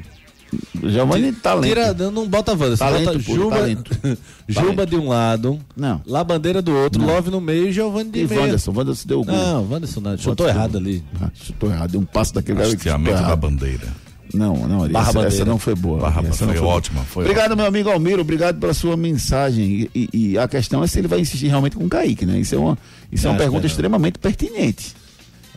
Giovanni 0.83 1.31
talento. 1.33 1.67
Tira, 1.67 1.93
não 2.11 2.27
bota 2.27 2.51
Wanda, 2.53 2.77
Talento, 2.77 3.05
bota 3.05 3.19
Juba, 3.19 3.55
talento. 3.57 3.91
Juba 4.47 4.85
de 4.85 4.95
um 4.95 5.07
lado, 5.07 5.59
Não. 5.75 6.01
Labandeira 6.05 6.61
do 6.61 6.75
outro, 6.75 6.99
Não. 7.01 7.07
Love 7.07 7.29
no 7.29 7.39
meio 7.39 7.67
e 7.67 7.71
Giovanni 7.71 8.09
de 8.11 8.19
E 8.21 8.27
meio. 8.27 8.41
Wanderson, 8.41 8.71
Wanderson 8.75 9.07
deu 9.07 9.21
o 9.21 9.25
gol. 9.25 9.35
Não, 9.35 9.69
Wanderson 9.69 9.99
não, 10.01 10.17
chutou 10.17 10.47
errado 10.47 10.77
ali. 10.77 11.03
Ah, 11.21 11.29
chutou 11.33 11.69
errado, 11.71 11.91
deu 11.91 12.01
um 12.01 12.05
passo 12.05 12.33
daquele 12.33 12.57
que 12.59 12.65
chutou 12.65 12.77
Hasteamento 12.77 13.23
da 13.27 13.35
bandeira. 13.35 13.87
Não, 14.33 14.55
não, 14.65 14.87
Barra 14.87 15.09
essa, 15.09 15.13
bandeira. 15.19 15.35
essa 15.35 15.45
não 15.45 15.59
foi 15.59 15.75
boa. 15.75 15.99
Barra 15.99 16.21
Essa 16.27 16.45
foi 16.45 16.55
não 16.55 16.63
ótima, 16.65 17.01
foi 17.03 17.25
obrigado, 17.25 17.55
meu 17.55 17.65
amigo 17.65 17.89
Almiro, 17.89 18.21
obrigado 18.21 18.59
pela 18.59 18.73
sua 18.73 18.95
mensagem. 18.95 19.89
E, 19.93 20.09
e- 20.13 20.27
e 20.31 20.37
a 20.37 20.47
questão 20.47 20.81
é 20.83 20.87
se 20.87 20.99
ele 20.99 21.07
vai 21.09 21.19
insistir 21.19 21.47
realmente 21.47 21.75
com 21.75 21.83
o 21.83 21.89
Kaique, 21.89 22.25
né? 22.25 22.39
Isso 22.39 22.55
é 22.55 22.57
uma, 22.57 22.77
isso 23.11 23.27
é 23.27 23.29
uma 23.29 23.35
que 23.35 23.43
pergunta 23.43 23.67
extremamente 23.67 24.17
pertinente. 24.19 24.95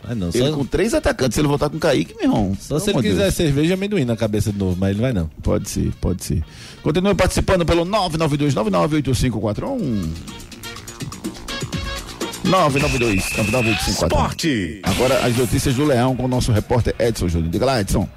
Ah, 0.07 0.13
não, 0.15 0.29
Ele 0.33 0.49
só, 0.49 0.55
com 0.55 0.65
três 0.65 0.93
atacantes, 0.93 1.35
se 1.35 1.41
ele 1.41 1.47
voltar 1.47 1.69
com 1.69 1.77
o 1.77 1.79
Kaique, 1.79 2.13
meu 2.15 2.23
irmão. 2.25 2.55
só 2.59 2.77
se 2.79 2.85
ele 2.85 2.91
amor 2.91 3.03
de 3.03 3.09
quiser 3.09 3.23
Deus. 3.23 3.33
cerveja 3.33 3.69
e 3.69 3.73
amendoim 3.73 4.05
na 4.05 4.15
cabeça 4.15 4.51
de 4.51 4.57
novo, 4.59 4.77
mas 4.79 4.91
ele 4.91 5.01
vai 5.01 5.13
não. 5.13 5.27
Pode 5.41 5.67
ser, 5.69 5.91
pode 5.99 6.23
ser. 6.23 6.43
Continue 6.83 7.15
participando 7.15 7.65
pelo 7.65 7.85
992998541. 7.85 10.09
992 12.43 13.37
99541. 13.37 14.07
Esporte. 14.07 14.79
Agora 14.83 15.25
as 15.25 15.35
notícias 15.35 15.75
do 15.75 15.83
Leão 15.85 16.15
com 16.15 16.25
o 16.25 16.27
nosso 16.27 16.51
repórter 16.51 16.93
Edson 16.99 17.27
Júnior. 17.27 17.49
Diga 17.51 17.65
lá, 17.65 17.81
Edson. 17.81 18.07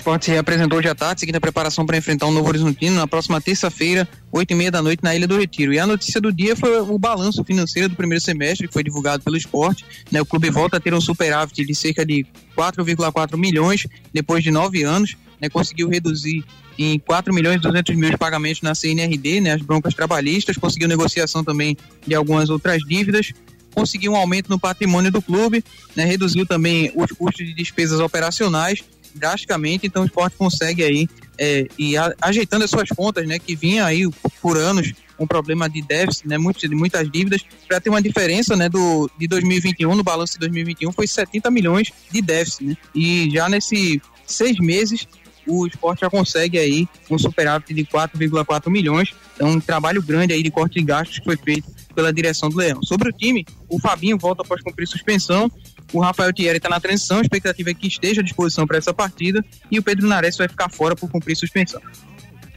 Esporte 0.00 0.24
se 0.24 0.30
reapresentou 0.30 0.78
hoje 0.78 0.88
à 0.88 0.94
tarde, 0.94 1.20
seguindo 1.20 1.36
a 1.36 1.40
preparação 1.40 1.84
para 1.84 1.94
enfrentar 1.94 2.24
o 2.24 2.30
Novo 2.30 2.48
Horizontino 2.48 2.96
na 2.96 3.06
próxima 3.06 3.38
terça-feira, 3.38 4.08
oito 4.32 4.50
e 4.50 4.54
meia 4.54 4.70
da 4.70 4.80
noite, 4.80 5.04
na 5.04 5.14
Ilha 5.14 5.28
do 5.28 5.36
Retiro. 5.36 5.74
E 5.74 5.78
a 5.78 5.86
notícia 5.86 6.18
do 6.18 6.32
dia 6.32 6.56
foi 6.56 6.80
o 6.80 6.98
balanço 6.98 7.44
financeiro 7.44 7.90
do 7.90 7.96
primeiro 7.96 8.24
semestre, 8.24 8.66
que 8.66 8.72
foi 8.72 8.82
divulgado 8.82 9.22
pelo 9.22 9.36
esporte. 9.36 9.84
Né, 10.10 10.18
o 10.18 10.24
clube 10.24 10.48
volta 10.48 10.78
a 10.78 10.80
ter 10.80 10.94
um 10.94 11.02
superávit 11.02 11.66
de 11.66 11.74
cerca 11.74 12.04
de 12.06 12.24
4,4 12.56 13.36
milhões 13.36 13.86
depois 14.10 14.42
de 14.42 14.50
nove 14.50 14.82
anos. 14.82 15.18
Né, 15.38 15.50
conseguiu 15.50 15.90
reduzir 15.90 16.44
em 16.78 16.98
4 16.98 17.34
milhões 17.34 17.56
e 17.56 17.60
200 17.60 17.94
mil 17.94 18.08
de 18.08 18.16
pagamentos 18.16 18.62
na 18.62 18.74
CNRD, 18.74 19.42
né, 19.42 19.52
as 19.52 19.60
broncas 19.60 19.92
trabalhistas, 19.92 20.56
conseguiu 20.56 20.88
negociação 20.88 21.44
também 21.44 21.76
de 22.06 22.14
algumas 22.14 22.48
outras 22.48 22.82
dívidas 22.82 23.32
conseguiu 23.72 24.10
um 24.10 24.16
aumento 24.16 24.50
no 24.50 24.58
patrimônio 24.58 25.12
do 25.12 25.22
clube, 25.22 25.64
né, 25.94 26.04
reduziu 26.04 26.44
também 26.44 26.90
os 26.96 27.12
custos 27.12 27.46
de 27.46 27.54
despesas 27.54 28.00
operacionais 28.00 28.82
drasticamente, 29.14 29.86
então 29.86 30.02
o 30.02 30.06
esporte 30.06 30.36
consegue 30.36 30.82
aí 30.82 31.08
é, 31.38 31.66
ir 31.78 31.96
a- 31.96 32.14
ajeitando 32.20 32.64
as 32.64 32.70
suas 32.70 32.88
contas, 32.90 33.26
né, 33.26 33.38
que 33.38 33.54
vinha 33.56 33.84
aí 33.84 34.08
por 34.42 34.56
anos 34.56 34.92
um 35.18 35.26
problema 35.26 35.68
de 35.68 35.82
déficit, 35.82 36.26
né, 36.28 36.38
muitas, 36.38 36.68
muitas 36.70 37.10
dívidas, 37.10 37.42
para 37.68 37.80
ter 37.80 37.90
uma 37.90 38.00
diferença, 38.00 38.56
né, 38.56 38.68
do 38.68 39.10
de 39.18 39.26
2021 39.26 39.94
no 39.94 40.02
balanço 40.02 40.34
de 40.34 40.38
2021 40.40 40.92
foi 40.92 41.06
70 41.06 41.50
milhões 41.50 41.90
de 42.10 42.22
déficit, 42.22 42.64
né, 42.64 42.76
e 42.94 43.28
já 43.32 43.48
nesse 43.48 44.00
seis 44.26 44.58
meses 44.58 45.06
o 45.46 45.66
esporte 45.66 46.00
já 46.00 46.10
consegue 46.10 46.58
aí 46.58 46.86
um 47.10 47.18
superávit 47.18 47.74
de 47.74 47.84
4,4 47.84 48.70
milhões. 48.70 49.12
Então, 49.34 49.48
um 49.48 49.60
trabalho 49.60 50.00
grande 50.02 50.32
aí 50.32 50.42
de 50.42 50.50
corte 50.50 50.78
de 50.78 50.84
gastos 50.84 51.18
que 51.18 51.24
foi 51.24 51.36
feito 51.36 51.68
pela 51.94 52.12
direção 52.12 52.48
do 52.48 52.56
Leão. 52.58 52.80
Sobre 52.84 53.08
o 53.08 53.12
time, 53.12 53.44
o 53.68 53.80
Fabinho 53.80 54.16
volta 54.16 54.42
após 54.42 54.62
cumprir 54.62 54.86
suspensão. 54.86 55.50
O 55.92 56.00
Rafael 56.00 56.32
Thierry 56.32 56.58
está 56.58 56.68
na 56.68 56.80
transição, 56.80 57.18
a 57.18 57.22
expectativa 57.22 57.70
é 57.70 57.74
que 57.74 57.88
esteja 57.88 58.20
à 58.20 58.24
disposição 58.24 58.66
para 58.66 58.78
essa 58.78 58.94
partida. 58.94 59.44
E 59.70 59.78
o 59.78 59.82
Pedro 59.82 60.06
Nares 60.06 60.36
vai 60.36 60.48
ficar 60.48 60.68
fora 60.68 60.94
por 60.94 61.10
cumprir 61.10 61.36
suspensão. 61.36 61.80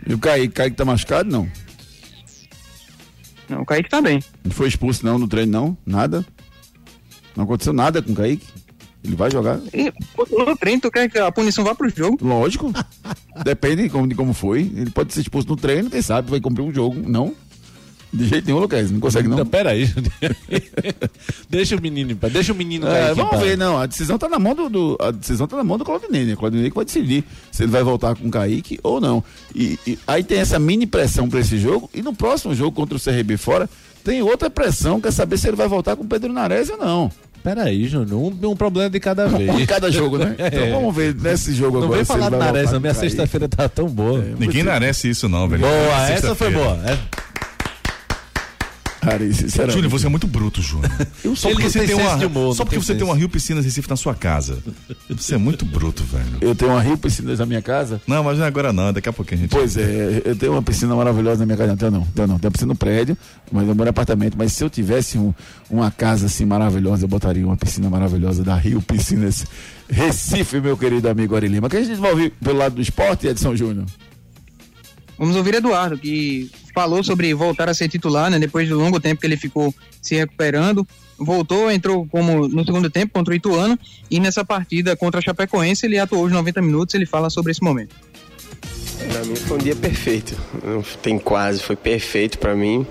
E 0.05 0.13
o 0.13 0.19
Kaique, 0.19 0.53
Kaique 0.53 0.75
tá 0.75 0.85
machucado? 0.85 1.29
Não. 1.29 1.49
Não, 3.49 3.61
o 3.61 3.65
Kaique 3.65 3.89
tá 3.89 4.01
bem. 4.01 4.21
Não 4.43 4.51
foi 4.51 4.67
expulso 4.67 5.05
não 5.05 5.17
no 5.17 5.27
treino, 5.27 5.51
não? 5.51 5.77
Nada? 5.85 6.25
Não 7.35 7.45
aconteceu 7.45 7.73
nada 7.73 8.01
com 8.01 8.11
o 8.11 8.15
Kaique? 8.15 8.45
Ele 9.03 9.15
vai 9.15 9.29
jogar? 9.29 9.59
E 9.73 9.91
no 10.31 10.57
treino, 10.57 10.81
tu 10.81 10.89
quer 10.89 11.09
que 11.09 11.17
a 11.17 11.31
punição 11.31 11.63
vá 11.63 11.75
pro 11.75 11.89
jogo? 11.89 12.17
Lógico. 12.21 12.71
Depende 13.43 13.83
de 13.83 13.89
como, 13.89 14.07
de 14.07 14.15
como 14.15 14.33
foi. 14.33 14.61
Ele 14.61 14.91
pode 14.91 15.13
ser 15.13 15.21
expulso 15.21 15.47
no 15.49 15.57
treino, 15.57 15.89
quem 15.89 16.01
sabe 16.01 16.31
vai 16.31 16.39
cumprir 16.39 16.63
um 16.63 16.73
jogo. 16.73 17.01
Não? 17.09 17.35
De 18.13 18.27
jeito 18.27 18.45
nenhum, 18.45 18.59
Lucas. 18.59 18.91
Não 18.91 18.99
consegue, 18.99 19.27
não? 19.27 19.37
Não, 19.37 19.45
peraí. 19.45 19.89
deixa 21.49 21.75
o 21.75 21.81
menino 21.81 22.15
deixa 22.31 22.53
o 22.53 22.55
menino 22.55 22.87
É, 22.87 22.91
cair 22.91 23.11
em 23.11 23.15
vamos 23.15 23.39
ver, 23.39 23.57
não. 23.57 23.77
A 23.77 23.85
decisão 23.85 24.17
tá 24.17 24.29
na 24.29 24.37
mão 24.39 24.53
do, 24.55 24.69
do- 24.69 24.97
a 25.01 25.11
decisão 25.11 25.47
tá 25.47 25.57
na 25.57 25.63
mão 25.63 25.77
do 25.77 25.85
Claudinei, 25.85 26.25
né? 26.25 26.35
Claudinei 26.35 26.69
que 26.69 26.75
vai 26.75 26.85
decidir 26.85 27.23
se 27.51 27.63
ele 27.63 27.71
vai 27.71 27.83
voltar 27.83 28.15
com 28.15 28.27
o 28.27 28.31
Kaique 28.31 28.79
ou 28.83 29.01
não. 29.01 29.23
E, 29.55 29.79
e 29.87 29.97
aí 30.07 30.23
tem 30.23 30.39
essa 30.39 30.59
mini 30.59 30.85
pressão 30.85 31.27
pra 31.29 31.39
esse 31.39 31.57
jogo 31.57 31.89
e 31.93 32.01
no 32.01 32.13
próximo 32.13 32.53
jogo 32.53 32.71
contra 32.71 32.97
o 32.97 33.01
CRB 33.01 33.37
fora 33.37 33.69
tem 34.03 34.21
outra 34.21 34.49
pressão, 34.49 34.99
quer 34.99 35.11
saber 35.11 35.37
se 35.37 35.47
ele 35.47 35.55
vai 35.55 35.67
voltar 35.67 35.95
com 35.95 36.03
o 36.03 36.07
Pedro 36.07 36.31
Nares 36.33 36.69
ou 36.69 36.77
não. 36.77 37.11
Peraí, 37.41 37.87
Júnior, 37.87 38.13
um, 38.41 38.49
um 38.51 38.55
problema 38.55 38.89
de 38.89 38.99
cada 38.99 39.27
vez. 39.29 39.49
Um 39.49 39.57
de 39.57 39.65
cada 39.67 39.91
jogo, 39.91 40.17
né? 40.17 40.35
Então 40.39 40.63
É. 40.63 40.71
vamos 40.71 40.95
ver 40.95 41.13
nesse 41.15 41.53
jogo 41.53 41.77
Não 41.79 41.85
agora. 41.85 41.97
vem 41.97 42.05
se 42.05 42.11
ele 42.13 42.21
falar 42.21 42.29
de 42.29 42.37
Nares, 42.53 42.71
não. 42.71 42.79
Minha 42.79 42.93
sexta-feira 42.93 43.49
tá 43.49 43.67
tão 43.67 43.87
boa. 43.87 44.23
Ninguém 44.39 44.63
merece 44.63 45.09
isso, 45.09 45.27
não, 45.27 45.47
velho. 45.49 45.61
Boa, 45.61 46.09
essa 46.09 46.35
foi 46.35 46.51
boa. 46.51 46.79
É. 46.85 46.97
Cara, 49.03 49.33
sinceramente. 49.33 49.75
Júnior, 49.75 49.91
você 49.91 50.05
é 50.05 50.09
muito 50.09 50.27
bruto, 50.27 50.61
Júnior. 50.61 50.91
Só 51.35 51.49
Ele 51.49 51.55
porque 51.55 51.69
você 51.69 51.85
tem 51.85 51.95
uma, 51.95 52.17
de 52.17 52.25
humor, 52.25 52.55
só 52.55 52.63
porque 52.63 52.75
tem 52.77 52.83
você 52.85 52.95
tem 52.95 53.03
uma 53.03 53.15
Rio 53.15 53.27
Piscinas 53.29 53.65
Recife 53.65 53.89
na 53.89 53.95
sua 53.95 54.13
casa. 54.15 54.57
Você 55.09 55.35
é 55.35 55.37
muito 55.37 55.65
bruto, 55.65 56.03
velho. 56.03 56.37
Eu 56.41 56.53
tenho 56.55 56.71
uma 56.71 56.81
Rio 56.81 56.97
Piscinas 56.97 57.39
na 57.39 57.45
minha 57.45 57.61
casa. 57.61 58.01
Não, 58.07 58.23
mas 58.23 58.37
não 58.37 58.45
é 58.45 58.47
agora 58.47 58.71
não, 58.71 58.91
daqui 58.93 59.09
a 59.09 59.13
pouquinho 59.13 59.39
a 59.39 59.41
gente. 59.43 59.49
Pois 59.51 59.75
é, 59.77 60.21
eu 60.25 60.35
tenho 60.35 60.51
uma 60.53 60.61
piscina 60.61 60.95
maravilhosa 60.95 61.39
na 61.39 61.45
minha 61.45 61.57
casa. 61.57 61.71
Não, 61.71 61.77
tenho 61.77 61.91
não, 61.91 62.01
tenho 62.13 62.27
não. 62.27 62.39
Tenho 62.39 62.47
uma 62.49 62.51
piscina 62.51 62.73
no 62.73 62.75
prédio, 62.77 63.17
mas 63.51 63.67
eu 63.67 63.75
moro 63.75 63.87
em 63.87 63.91
apartamento. 63.91 64.35
Mas 64.37 64.53
se 64.53 64.63
eu 64.63 64.69
tivesse 64.69 65.17
um- 65.17 65.33
uma 65.69 65.89
casa 65.91 66.27
assim 66.27 66.45
maravilhosa, 66.45 67.03
eu 67.05 67.07
botaria 67.09 67.45
uma 67.45 67.57
piscina 67.57 67.89
maravilhosa 67.89 68.43
da 68.43 68.55
Rio 68.55 68.81
Piscinas 68.81 69.45
Recife, 69.89 70.59
meu 70.61 70.77
querido 70.77 71.09
amigo 71.09 71.35
Ari 71.35 71.47
Lima. 71.47 71.69
Que 71.69 71.77
a 71.77 71.83
gente 71.83 71.99
vai 71.99 72.11
ouvir 72.11 72.31
pelo 72.43 72.57
lado 72.59 72.75
do 72.75 72.81
esporte, 72.81 73.27
Edson 73.27 73.55
Júnior. 73.55 73.85
Vamos 75.23 75.37
ouvir 75.37 75.55
Eduardo, 75.55 75.97
que 75.97 76.51
falou 76.75 77.01
sobre 77.01 77.33
voltar 77.33 77.69
a 77.69 77.73
ser 77.73 77.87
titular, 77.87 78.29
né? 78.29 78.37
Depois 78.37 78.67
do 78.67 78.77
longo 78.77 78.99
tempo 78.99 79.21
que 79.21 79.25
ele 79.25 79.37
ficou 79.37 79.73
se 80.01 80.15
recuperando. 80.15 80.85
Voltou, 81.17 81.71
entrou 81.71 82.05
como 82.07 82.45
no 82.49 82.65
segundo 82.65 82.89
tempo 82.89 83.13
contra 83.13 83.33
o 83.33 83.37
Ituano. 83.37 83.79
E 84.11 84.19
nessa 84.19 84.43
partida 84.43 84.97
contra 84.97 85.19
a 85.19 85.23
Chapecoense, 85.23 85.85
ele 85.85 85.97
atuou 85.97 86.25
os 86.25 86.31
90 86.33 86.61
minutos. 86.61 86.93
Ele 86.93 87.05
fala 87.05 87.29
sobre 87.29 87.53
esse 87.53 87.63
momento. 87.63 87.95
Pra 89.13 89.23
mim 89.23 89.37
foi 89.37 89.55
um 89.55 89.61
dia 89.61 89.77
perfeito. 89.77 90.35
Tem 91.01 91.17
quase, 91.17 91.63
foi 91.63 91.77
perfeito 91.77 92.37
pra 92.37 92.53
mim. 92.53 92.85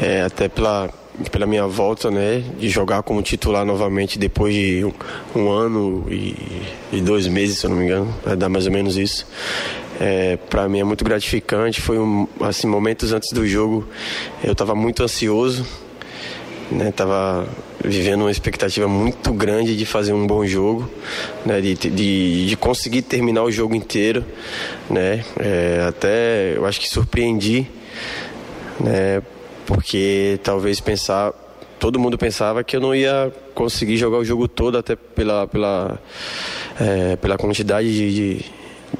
É, 0.00 0.22
até 0.22 0.48
pela, 0.48 0.88
pela 1.32 1.44
minha 1.44 1.66
volta, 1.66 2.08
né? 2.08 2.40
De 2.56 2.68
jogar 2.68 3.02
como 3.02 3.20
titular 3.20 3.64
novamente 3.64 4.16
depois 4.16 4.54
de 4.54 4.84
um, 4.84 4.92
um 5.34 5.50
ano 5.50 6.06
e, 6.08 6.36
e 6.92 7.00
dois 7.00 7.26
meses, 7.26 7.58
se 7.58 7.66
eu 7.66 7.70
não 7.70 7.78
me 7.78 7.84
engano. 7.84 8.14
Vai 8.24 8.36
dar 8.36 8.48
mais 8.48 8.64
ou 8.66 8.70
menos 8.70 8.96
isso. 8.96 9.26
É, 10.00 10.36
para 10.36 10.68
mim 10.68 10.80
é 10.80 10.84
muito 10.84 11.04
gratificante. 11.04 11.80
Foi 11.80 11.98
um, 11.98 12.28
assim, 12.40 12.66
momentos 12.66 13.12
antes 13.12 13.32
do 13.32 13.46
jogo 13.46 13.86
eu 14.42 14.52
estava 14.52 14.74
muito 14.74 15.02
ansioso 15.02 15.66
né, 16.70 16.92
tava 16.92 17.48
vivendo 17.82 18.22
uma 18.22 18.30
expectativa 18.30 18.86
muito 18.86 19.32
grande 19.32 19.76
de 19.76 19.86
fazer 19.86 20.12
um 20.12 20.26
bom 20.26 20.44
jogo, 20.46 20.88
né, 21.44 21.60
de, 21.60 21.74
de, 21.74 22.46
de 22.46 22.56
conseguir 22.56 23.02
terminar 23.02 23.42
o 23.42 23.50
jogo 23.50 23.74
inteiro, 23.74 24.24
né, 24.90 25.24
é, 25.38 25.84
até 25.88 26.56
eu 26.56 26.66
acho 26.66 26.80
que 26.80 26.88
surpreendi, 26.88 27.66
né, 28.80 29.22
porque 29.66 30.38
talvez 30.42 30.80
pensar, 30.80 31.32
todo 31.78 31.98
mundo 31.98 32.18
pensava 32.18 32.62
que 32.62 32.76
eu 32.76 32.80
não 32.80 32.94
ia 32.94 33.32
conseguir 33.54 33.96
jogar 33.96 34.18
o 34.18 34.24
jogo 34.24 34.46
todo 34.48 34.78
até 34.78 34.96
pela 34.96 35.46
pela 35.46 35.98
é, 36.80 37.16
pela 37.16 37.36
quantidade 37.36 37.92
de, 37.92 38.44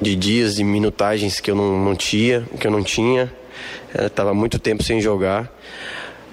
de, 0.01 0.15
dias 0.15 0.59
e 0.59 0.63
minutagens 0.63 1.39
que 1.39 1.51
eu 1.51 1.55
não, 1.55 1.83
não 1.83 1.95
tinha, 1.95 2.43
que 2.59 2.67
eu 2.67 2.71
não 2.71 2.83
tinha, 2.83 3.31
estava 3.93 4.33
muito 4.33 4.59
tempo 4.59 4.83
sem 4.83 5.01
jogar 5.01 5.51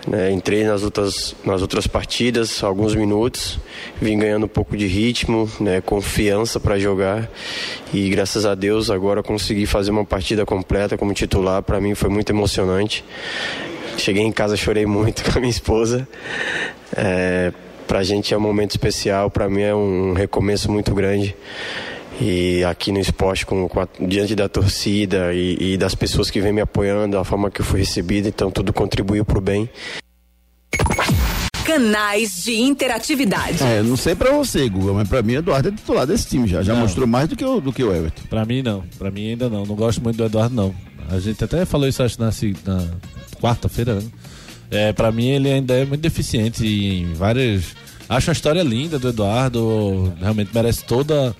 né? 0.07 0.31
Entrei 0.31 0.65
nas 0.65 0.83
outras, 0.85 1.35
nas 1.45 1.61
outras 1.63 1.87
partidas, 1.87 2.63
alguns 2.63 2.95
minutos, 2.95 3.59
vim 4.01 4.17
ganhando 4.19 4.47
um 4.47 4.49
pouco 4.49 4.77
de 4.77 4.87
ritmo, 4.87 5.51
né? 5.59 5.81
confiança 5.81 6.61
para 6.61 6.79
jogar 6.79 7.29
e 7.93 8.09
graças 8.09 8.47
a 8.47 8.55
Deus 8.55 8.89
agora 8.89 9.23
consegui 9.23 9.67
fazer 9.67 9.91
uma 9.91 10.05
partida 10.05 10.47
completa 10.47 10.97
como 10.97 11.13
titular. 11.13 11.63
Para 11.63 11.81
mim 11.81 11.95
foi 11.95 12.09
muito 12.09 12.31
emocionante. 12.31 13.05
Cheguei 13.99 14.23
em 14.23 14.31
casa, 14.31 14.57
chorei 14.57 14.87
muito 14.87 15.25
com 15.31 15.39
a 15.39 15.41
minha 15.41 15.51
esposa. 15.51 16.07
É, 16.97 17.53
para 17.89 18.01
a 18.01 18.05
gente 18.05 18.33
é 18.33 18.37
um 18.37 18.41
momento 18.41 18.73
especial, 18.73 19.31
para 19.31 19.49
mim 19.49 19.63
é 19.63 19.75
um 19.75 20.13
recomeço 20.13 20.71
muito 20.71 20.95
grande. 20.95 21.35
E 22.21 22.65
aqui 22.65 22.91
no 22.91 22.99
esporte, 22.99 23.45
com, 23.45 23.69
com 23.69 23.81
a, 23.81 23.89
diante 24.01 24.35
da 24.35 24.49
torcida 24.49 25.35
e, 25.35 25.75
e 25.75 25.77
das 25.77 25.95
pessoas 25.95 26.31
que 26.31 26.41
vêm 26.41 26.53
me 26.53 26.61
apoiando, 26.63 27.19
a 27.19 27.25
forma 27.25 27.51
que 27.51 27.61
eu 27.61 27.65
fui 27.65 27.81
recebido, 27.81 28.27
então 28.29 28.51
tudo 28.51 28.73
contribuiu 28.73 29.25
para 29.25 29.39
o 29.39 29.41
bem. 29.41 29.69
Canais 31.65 32.45
de 32.45 32.55
interatividade. 32.55 33.63
É, 33.63 33.83
não 33.83 33.97
sei 33.97 34.15
pra 34.15 34.31
você, 34.31 34.69
Guga, 34.69 34.93
mas 34.93 35.09
pra 35.09 35.21
mim 35.21 35.35
Eduardo 35.35 35.69
é 35.69 35.73
titular 35.73 36.07
desse 36.07 36.29
time 36.29 36.47
já. 36.47 36.63
Já 36.63 36.75
Não. 36.75 36.83
mostrou 36.83 37.07
mais 37.07 37.29
do 37.29 37.35
que 37.37 37.45
o, 37.45 37.61
do 37.61 37.73
que 37.73 37.83
o 37.83 37.93
Everton. 37.95 38.23
Pra 38.31 38.45
mim 38.45 38.63
não, 38.63 38.85
pra 38.99 39.11
mim 39.11 39.31
ainda 39.31 39.49
não. 39.49 39.67
Não 39.67 39.75
gosto 39.75 40.01
muito 40.01 40.17
do 40.17 40.25
Eduardo, 40.25 40.55
não. 40.55 40.75
A 41.11 41.19
gente 41.19 41.43
até 41.43 41.65
falou 41.65 41.89
isso 41.89 42.03
acho 42.03 42.21
na, 42.21 42.31
na 42.65 42.87
quarta-feira, 43.41 43.97
né? 43.97 44.03
É, 44.71 44.93
pra 44.93 45.11
mim 45.13 45.27
ele 45.29 45.51
ainda 45.51 45.75
é 45.75 45.85
muito 45.85 46.01
deficiente 46.01 46.65
em 46.67 47.13
várias. 47.15 47.75
Acho 48.09 48.31
a 48.31 48.33
história 48.33 48.63
linda 48.63 48.99
do 48.99 49.09
Eduardo, 49.09 50.13
realmente 50.21 50.51
merece 50.55 50.85
toda, 50.85 51.35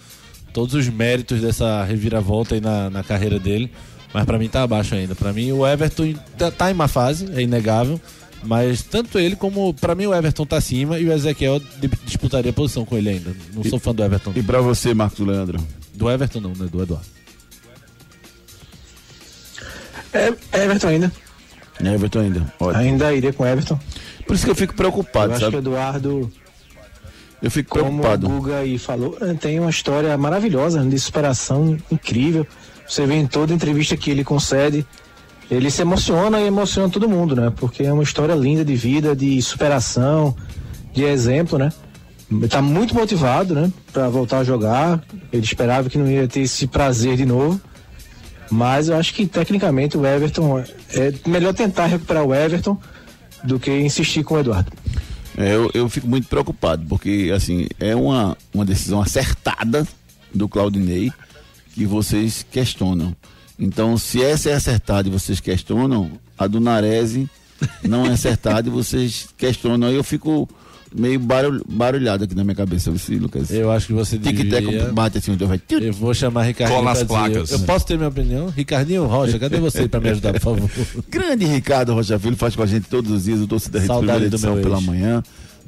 todos 0.57 0.73
os 0.75 0.89
méritos 0.89 1.43
dessa 1.43 1.85
reviravolta 1.85 2.55
aí 2.55 2.63
na, 2.63 2.89
na 2.89 3.03
carreira 3.05 3.39
dele. 3.39 3.71
Mas 4.15 4.25
pra 4.25 4.39
mim 4.39 4.49
tá 4.49 4.63
abaixo 4.63 4.95
ainda. 4.95 5.15
Pra 5.15 5.31
mim 5.31 5.53
o 5.53 5.67
Everton 5.67 6.15
tá, 6.39 6.51
tá 6.51 6.71
em 6.71 6.75
uma 6.75 6.89
fase, 6.89 7.29
é 7.35 7.43
inegável. 7.43 8.01
Mas 8.43 8.83
tanto 8.83 9.19
ele 9.19 9.37
como. 9.37 9.75
Pra 9.75 9.95
mim 9.95 10.07
o 10.07 10.15
Everton 10.15 10.47
tá 10.47 10.57
acima 10.57 10.99
e 10.99 11.07
o 11.07 11.13
Ezequiel 11.13 11.59
di- 11.61 11.91
disputaria 12.07 12.55
posição 12.55 12.87
com 12.87 12.97
ele 12.97 13.11
ainda. 13.11 13.37
Não 13.53 13.63
sou 13.65 13.79
fã 13.79 13.95
do 13.95 14.03
Everton. 14.03 14.33
E 14.35 14.43
pra 14.43 14.63
você, 14.63 14.95
Marcos 14.95 15.19
Leandro? 15.27 15.59
Do 15.93 16.09
Everton 16.11 16.41
não, 16.41 16.51
né? 16.53 16.67
Do 16.73 16.83
Eduardo. 16.83 17.07
É, 20.15 20.29
Everton 20.63 20.89
ainda. 20.89 21.13
Everton 21.85 22.21
ainda. 22.21 22.55
Ótimo. 22.59 22.81
Ainda 22.83 23.13
iria 23.13 23.33
com 23.35 23.45
Everton. 23.47 23.79
Por 24.27 24.35
isso 24.35 24.45
que 24.47 24.51
eu 24.51 24.55
fico 24.57 24.75
preocupado, 24.75 25.33
Eu 25.33 25.37
acho 25.37 25.41
sabe? 25.45 25.51
que 25.51 25.57
o 25.57 25.61
Eduardo, 25.61 26.33
Eu 27.47 27.51
fico 27.51 27.79
como 27.79 28.01
preocupado. 28.01 28.27
o 28.27 28.29
Guga 28.29 28.57
aí 28.59 28.77
falou, 28.77 29.17
eh, 29.21 29.33
tem 29.35 29.61
uma 29.61 29.71
história 29.71 30.19
maravilhosa 30.19 30.85
de 30.85 30.99
superação 30.99 31.79
incrível. 31.93 32.45
Você 32.89 33.07
vê 33.07 33.15
em 33.15 33.27
toda 33.27 33.55
entrevista 33.55 33.97
que 33.97 34.11
ele 34.11 34.25
concede, 34.25 34.85
ele 35.49 35.71
se 35.71 35.81
emociona 35.81 36.41
e 36.41 36.47
emociona 36.49 36.89
todo 36.89 37.09
mundo, 37.09 37.37
né? 37.37 37.53
Porque 37.55 37.85
é 37.85 37.93
uma 37.93 38.03
história 38.03 38.35
linda 38.35 38.65
de 38.65 38.75
vida, 38.75 39.15
de 39.15 39.41
superação, 39.41 40.35
de 40.93 41.05
exemplo, 41.05 41.57
né? 41.57 41.73
Ele 42.29 42.49
tá 42.49 42.61
muito 42.61 42.97
motivado, 42.97 43.55
né? 43.55 43.73
Pra 43.93 44.09
voltar 44.09 44.39
a 44.39 44.45
jogar. 44.45 45.05
Ele 45.33 45.45
esperava 45.45 45.89
que 45.89 45.97
não 45.97 46.11
ia 46.11 46.27
ter 46.27 46.41
esse 46.41 46.67
prazer 46.67 47.17
de 47.17 47.25
novo. 47.25 47.61
Mas 48.51 48.89
eu 48.89 48.97
acho 48.97 49.15
que 49.15 49.25
tecnicamente 49.25 49.97
o 49.97 50.05
Everton 50.05 50.65
é 50.93 51.13
melhor 51.25 51.55
tentar 51.55 51.87
recuperar 51.87 52.25
o 52.25 52.35
Everton 52.35 52.77
do 53.45 53.61
que 53.61 53.71
insistir 53.71 54.25
com 54.25 54.35
o 54.35 54.41
Eduardo. 54.41 54.73
É, 55.37 55.55
eu, 55.55 55.71
eu 55.75 55.89
fico 55.89 56.07
muito 56.09 56.29
preocupado, 56.29 56.85
porque 56.89 57.31
assim, 57.35 57.67
é 57.79 57.95
uma, 57.95 58.37
uma 58.55 58.65
decisão 58.65 59.03
acertada 59.03 59.87
do 60.35 60.49
Claudinei 60.49 61.13
que 61.75 61.85
vocês 61.85 62.45
questionam. 62.51 63.15
Então, 63.59 63.97
se 63.99 64.23
essa 64.23 64.51
é 64.51 64.55
acertada 64.55 65.09
e 65.09 65.11
vocês 65.11 65.41
questionam, 65.41 66.11
a 66.39 66.47
do 66.47 66.61
Narese 66.61 67.29
não 67.83 68.07
é 68.07 68.11
acertada 68.11 68.69
e 68.69 68.71
vocês 68.71 69.29
questionam. 69.37 69.89
Aí 69.89 69.95
eu 69.95 70.05
fico 70.05 70.49
meio 70.97 71.19
barulh, 71.19 71.63
barulhado 71.69 72.25
aqui 72.25 72.35
na 72.35 72.43
minha 72.43 72.55
cabeça, 72.55 72.91
viu, 72.91 73.21
Lucas? 73.21 73.51
Eu 73.51 73.71
acho 73.71 73.87
que 73.87 73.93
você 73.93 74.19
Tic-tac 74.19 74.65
devia... 74.65 74.93
bate 74.93 75.19
assim, 75.19 75.37
vai. 75.37 75.61
Eu 75.69 75.93
vou 75.93 76.15
chamar 76.15 76.45
Ricardinho 76.45 76.79
Cola 76.79 76.93
as 76.93 77.03
placas. 77.05 77.51
Eu, 77.51 77.59
eu 77.59 77.65
posso 77.65 77.87
ter 77.87 77.97
minha 77.97 78.09
opinião? 78.09 78.49
Ricardinho 78.49 79.07
Rocha, 79.07 79.39
cadê 79.39 79.59
você 79.59 79.87
pra 79.89 80.01
me 80.01 80.11
ajudar, 80.11 80.33
por 80.35 80.41
favor? 80.41 80.71
Grande 81.09 81.45
Ricardo 81.45 81.95
Rocha 81.95 82.19
Filho 82.19 82.37
faz 82.37 82.57
com 82.57 82.63
a 82.63 82.67
gente 82.67 82.89
todos 82.89 83.11
os 83.11 83.25
dias 83.25 83.41
o 83.41 83.47
Torcida 83.47 83.79
Rede 83.79 83.87
Saudade 83.89 84.07
primeira 84.07 84.31
do 84.31 84.35
edição 84.35 84.55
meu 84.55 84.63
pela 84.63 84.79
ex. 84.79 84.87
manhã. 84.87 85.23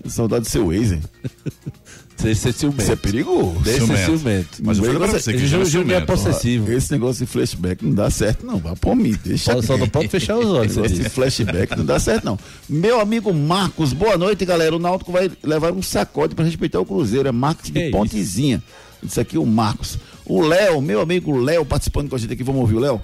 Saudade 0.06 0.44
do 0.44 0.48
seu 0.48 0.72
ex, 0.72 0.92
hein? 0.92 1.02
Esse 2.26 2.48
é 2.48 2.52
ciumento. 2.52 2.82
Isso 2.82 2.92
é 2.92 2.96
perigoso. 2.96 3.60
Esse 3.62 3.70
é 3.70 3.78
Ciumento. 3.78 4.04
ciumento. 4.04 4.48
Mas 4.62 4.78
eu 4.78 4.84
falei 4.84 4.98
pra 4.98 5.06
você 5.18 5.32
que 5.32 5.46
já 5.46 5.58
é 5.58 5.96
é 5.96 6.00
possessivo. 6.00 6.72
Esse 6.72 6.92
negócio 6.92 7.24
de 7.26 7.30
flashback 7.30 7.84
não 7.84 7.94
dá 7.94 8.10
certo, 8.10 8.44
não. 8.46 8.58
Vá 8.58 8.74
por 8.74 8.96
mim, 8.96 9.16
deixa 9.24 9.52
Só- 9.52 9.62
só 9.62 9.76
não 9.76 9.88
pode 9.88 10.08
fechar 10.08 10.36
os 10.36 10.46
olhos, 10.48 10.76
Esse 10.76 11.08
flashback 11.08 11.76
não 11.76 11.84
dá 11.84 11.98
certo, 11.98 12.24
não. 12.24 12.38
Meu 12.68 13.00
amigo 13.00 13.32
Marcos, 13.32 13.92
boa 13.92 14.16
noite, 14.18 14.44
galera. 14.44 14.74
O 14.74 14.78
Náutico 14.78 15.12
vai 15.12 15.30
levar 15.42 15.72
um 15.72 15.82
sacode 15.82 16.34
pra 16.34 16.44
respeitar 16.44 16.80
o 16.80 16.86
Cruzeiro. 16.86 17.28
É 17.28 17.32
Marcos 17.32 17.70
de 17.70 17.80
isso? 17.80 17.90
Pontezinha. 17.90 18.62
Isso 19.02 19.20
aqui 19.20 19.36
é 19.36 19.40
o 19.40 19.46
Marcos. 19.46 19.98
O 20.24 20.42
Léo, 20.42 20.82
meu 20.82 21.00
amigo 21.00 21.38
Léo, 21.38 21.64
participando 21.64 22.08
com 22.10 22.16
a 22.16 22.18
gente 22.18 22.32
aqui. 22.32 22.42
Vamos 22.42 22.60
ouvir 22.62 22.74
o 22.74 22.80
Léo? 22.80 23.00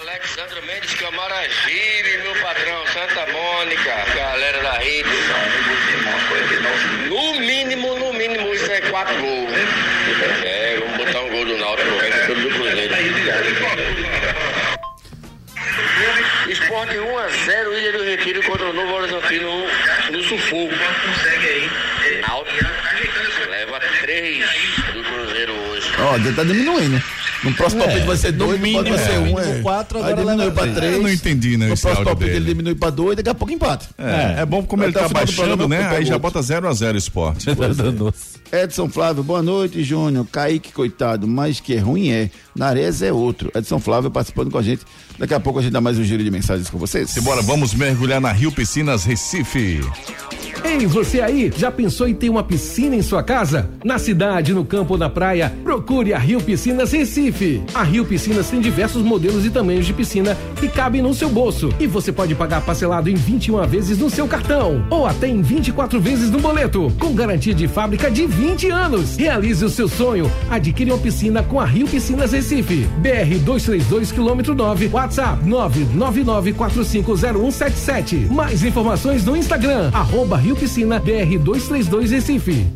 Alexandre 0.00 0.60
Mendes 0.66 0.94
Camaragibe, 0.94 2.22
meu 2.22 2.34
patrão, 2.42 2.84
Santa 2.92 3.32
Mônica, 3.32 4.11
quatro 9.02 9.20
gols. 9.20 9.50
É, 10.44 10.78
vamos 10.80 10.96
botar 10.96 11.20
um 11.22 11.30
gol 11.30 11.44
do 11.44 11.58
Náutico, 11.58 11.88
o 11.88 11.98
resto 11.98 12.20
é 12.20 12.26
tudo 12.26 12.40
do 12.42 12.50
Cruzeiro. 12.50 12.94
Esporte 16.48 16.98
1 16.98 17.18
a 17.18 17.28
0 17.28 17.78
Ilha 17.78 17.92
do 17.92 18.04
Retiro 18.04 18.42
contra 18.44 18.66
o 18.66 18.72
Novo 18.72 18.92
Horizontino 18.92 19.66
no 20.10 20.22
sufoco. 20.22 20.74
Náutico 22.28 23.50
leva 23.50 23.80
3 24.02 24.44
do 24.92 25.02
Cruzeiro 25.02 25.52
hoje. 25.52 25.92
Ó, 25.98 26.18
já 26.18 26.32
tá 26.32 26.44
diminuindo. 26.44 27.02
No 27.42 27.52
próximo 27.54 27.82
É, 27.82 27.86
palpite 27.86 28.06
vai 28.06 28.16
ser 28.16 28.32
no 28.32 28.46
dois, 28.46 28.60
mínimo, 28.60 28.84
vai 28.84 28.98
ser 28.98 29.12
é. 29.14 29.18
um. 29.18 29.38
É. 29.38 29.60
quatro, 29.62 29.98
Aí 29.98 30.04
agora 30.12 30.16
diminuiu 30.16 30.38
leva 30.38 30.52
pra 30.52 30.62
três. 30.62 30.76
três. 30.76 30.92
Eu 30.94 31.02
não 31.02 31.10
entendi, 31.10 31.56
né, 31.56 31.66
No 31.66 31.70
próximo 31.70 31.90
áudio 31.90 32.04
palpite 32.04 32.30
ele 32.30 32.34
dele. 32.40 32.46
diminui 32.54 32.74
pra 32.74 32.90
dois, 32.90 33.16
daqui 33.16 33.28
a 33.28 33.34
pouco 33.34 33.52
empate. 33.52 33.88
É, 33.98 34.42
é 34.42 34.46
bom 34.46 34.62
como 34.62 34.84
ele 34.84 34.92
tá 34.92 35.08
baixando, 35.08 35.66
né? 35.68 35.78
pego 35.82 35.94
Aí 35.96 36.04
já 36.04 36.18
bota 36.18 36.40
0 36.40 36.68
a 36.68 36.72
0 36.72 36.96
esporte. 36.98 37.46
Edson 38.52 38.88
Flávio, 38.88 39.22
boa 39.22 39.42
noite, 39.42 39.82
Júnior. 39.82 40.26
Kaique, 40.30 40.72
coitado, 40.72 41.26
mas 41.26 41.58
que 41.58 41.74
é 41.74 41.78
ruim 41.78 42.10
é. 42.10 42.30
Nares 42.54 43.00
é 43.02 43.12
outro. 43.12 43.50
Edson 43.54 43.78
Flávio 43.80 44.10
participando 44.10 44.50
com 44.50 44.58
a 44.58 44.62
gente. 44.62 44.82
Daqui 45.18 45.32
a 45.34 45.40
pouco 45.40 45.58
a 45.58 45.62
gente 45.62 45.72
dá 45.72 45.80
mais 45.80 45.98
um 45.98 46.04
giro 46.04 46.22
de 46.22 46.30
mensagens 46.30 46.68
com 46.68 46.78
vocês. 46.78 47.10
Simbora, 47.10 47.40
vamos 47.42 47.72
mergulhar 47.74 48.20
na 48.20 48.30
Rio 48.30 48.52
Piscinas 48.52 49.04
Recife. 49.04 49.80
Ei, 50.64 50.86
você 50.86 51.20
aí, 51.20 51.52
já 51.56 51.70
pensou 51.70 52.06
em 52.06 52.14
ter 52.14 52.28
uma 52.28 52.42
piscina 52.42 52.94
em 52.94 53.02
sua 53.02 53.22
casa? 53.22 53.70
Na 53.84 53.98
cidade, 53.98 54.54
no 54.54 54.64
campo 54.64 54.94
ou 54.94 54.98
na 54.98 55.08
praia, 55.08 55.52
procure 55.62 56.12
a 56.12 56.18
Rio 56.18 56.40
Piscinas 56.40 56.90
Recife. 56.92 57.62
A 57.74 57.82
Rio 57.82 58.04
Piscinas 58.04 58.50
tem 58.50 58.60
diversos 58.60 59.02
modelos 59.02 59.46
e 59.46 59.50
tamanhos 59.50 59.86
de 59.86 59.92
piscina 59.92 60.36
que 60.56 60.68
cabem 60.68 61.02
no 61.02 61.14
seu 61.14 61.28
bolso. 61.28 61.70
E 61.80 61.86
você 61.86 62.12
pode 62.12 62.34
pagar 62.34 62.60
parcelado 62.62 63.08
em 63.08 63.14
21 63.14 63.66
vezes 63.66 63.98
no 63.98 64.10
seu 64.10 64.28
cartão 64.28 64.84
ou 64.90 65.06
até 65.06 65.28
em 65.28 65.40
24 65.42 66.00
vezes 66.00 66.30
no 66.30 66.40
boleto, 66.40 66.92
com 66.98 67.14
garantia 67.14 67.54
de 67.54 67.66
fábrica 67.66 68.10
de 68.10 68.26
20 68.26 68.68
anos. 68.70 69.16
Realize 69.16 69.64
o 69.64 69.70
seu 69.70 69.88
sonho. 69.88 70.30
Adquire 70.50 70.90
uma 70.90 70.98
piscina 70.98 71.42
com 71.42 71.58
a 71.60 71.64
Rio 71.64 71.88
Piscinas 71.88 72.32
Recife. 72.32 72.86
BR 72.98 73.38
232 73.44 74.12
quilômetro 74.12 74.54
9, 74.54 74.90
WhatsApp 74.92 75.42
999450177. 75.46 78.30
Mais 78.30 78.62
informações 78.62 79.24
no 79.24 79.34
Instagram, 79.36 79.90
arroba 79.92 80.36
Rio 80.42 80.56
Piscina 80.56 80.98
BR 80.98 81.38
232 81.38 82.10
Recife. 82.10 82.66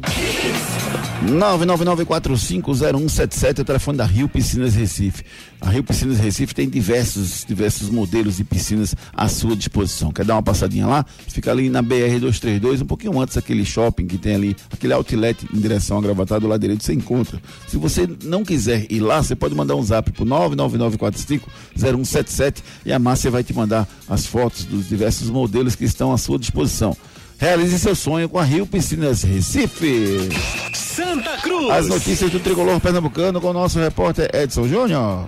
999450177 1.25 3.59
é 3.59 3.63
o 3.63 3.65
telefone 3.65 3.99
da 3.99 4.05
Rio 4.05 4.29
Piscinas 4.29 4.77
Recife. 4.77 5.25
A 5.61 5.71
Rio 5.71 5.83
Piscinas 5.83 6.21
Recife 6.21 6.55
tem 6.55 6.69
diversos, 6.69 7.45
diversos 7.45 7.91
modelos 7.91 8.37
de 8.37 8.45
piscinas 8.45 8.95
à 9.13 9.27
sua 9.27 9.57
disposição. 9.57 10.13
Quer 10.13 10.25
dar 10.25 10.37
uma 10.37 10.45
passadinha 10.45 10.87
lá? 10.87 11.05
Fica 11.27 11.51
ali 11.51 11.69
na 11.69 11.83
BR 11.83 12.21
232, 12.21 12.83
um 12.83 12.87
pouquinho 12.87 13.21
antes 13.21 13.35
daquele 13.35 13.65
shopping 13.65 14.07
que 14.07 14.17
tem 14.17 14.37
ali, 14.37 14.55
aquele 14.73 14.93
outlet 14.93 15.45
em 15.53 15.59
direção 15.59 15.99
a 15.99 16.01
Gravatar 16.01 16.39
do 16.39 16.47
lado 16.47 16.61
direito, 16.61 16.85
você 16.85 16.93
encontra. 16.93 17.43
Se 17.67 17.77
você 17.77 18.09
não 18.23 18.45
quiser 18.45 18.87
ir 18.89 19.01
lá, 19.01 19.21
você 19.21 19.35
pode 19.35 19.57
mandar 19.57 19.75
um 19.75 19.83
zap 19.83 20.13
pro 20.13 20.25
999450177 20.25 22.59
e 22.85 22.93
a 22.93 22.99
Márcia 23.01 23.29
vai 23.29 23.43
te 23.43 23.53
mandar 23.53 23.89
as 24.09 24.25
fotos 24.25 24.65
dos 24.65 24.89
diversos 24.89 25.29
modelos 25.29 25.75
que 25.75 25.85
estão 25.85 26.13
à 26.13 26.19
sua 26.19 26.39
disposição. 26.39 26.97
Realize 27.39 27.79
seu 27.79 27.95
sonho 27.95 28.29
com 28.29 28.39
a 28.39 28.45
Rio 28.45 28.67
Piscinas 28.67 29.23
Recife. 29.23 30.29
Santa 30.75 31.37
Cruz. 31.39 31.71
As 31.71 31.87
notícias 31.87 32.31
do 32.31 32.41
tricolor 32.41 32.81
pernambucano 32.81 33.41
com 33.41 33.49
o 33.51 33.53
nosso 33.53 33.79
repórter 33.79 34.31
Edson 34.35 34.67
Júnior. 34.67 35.27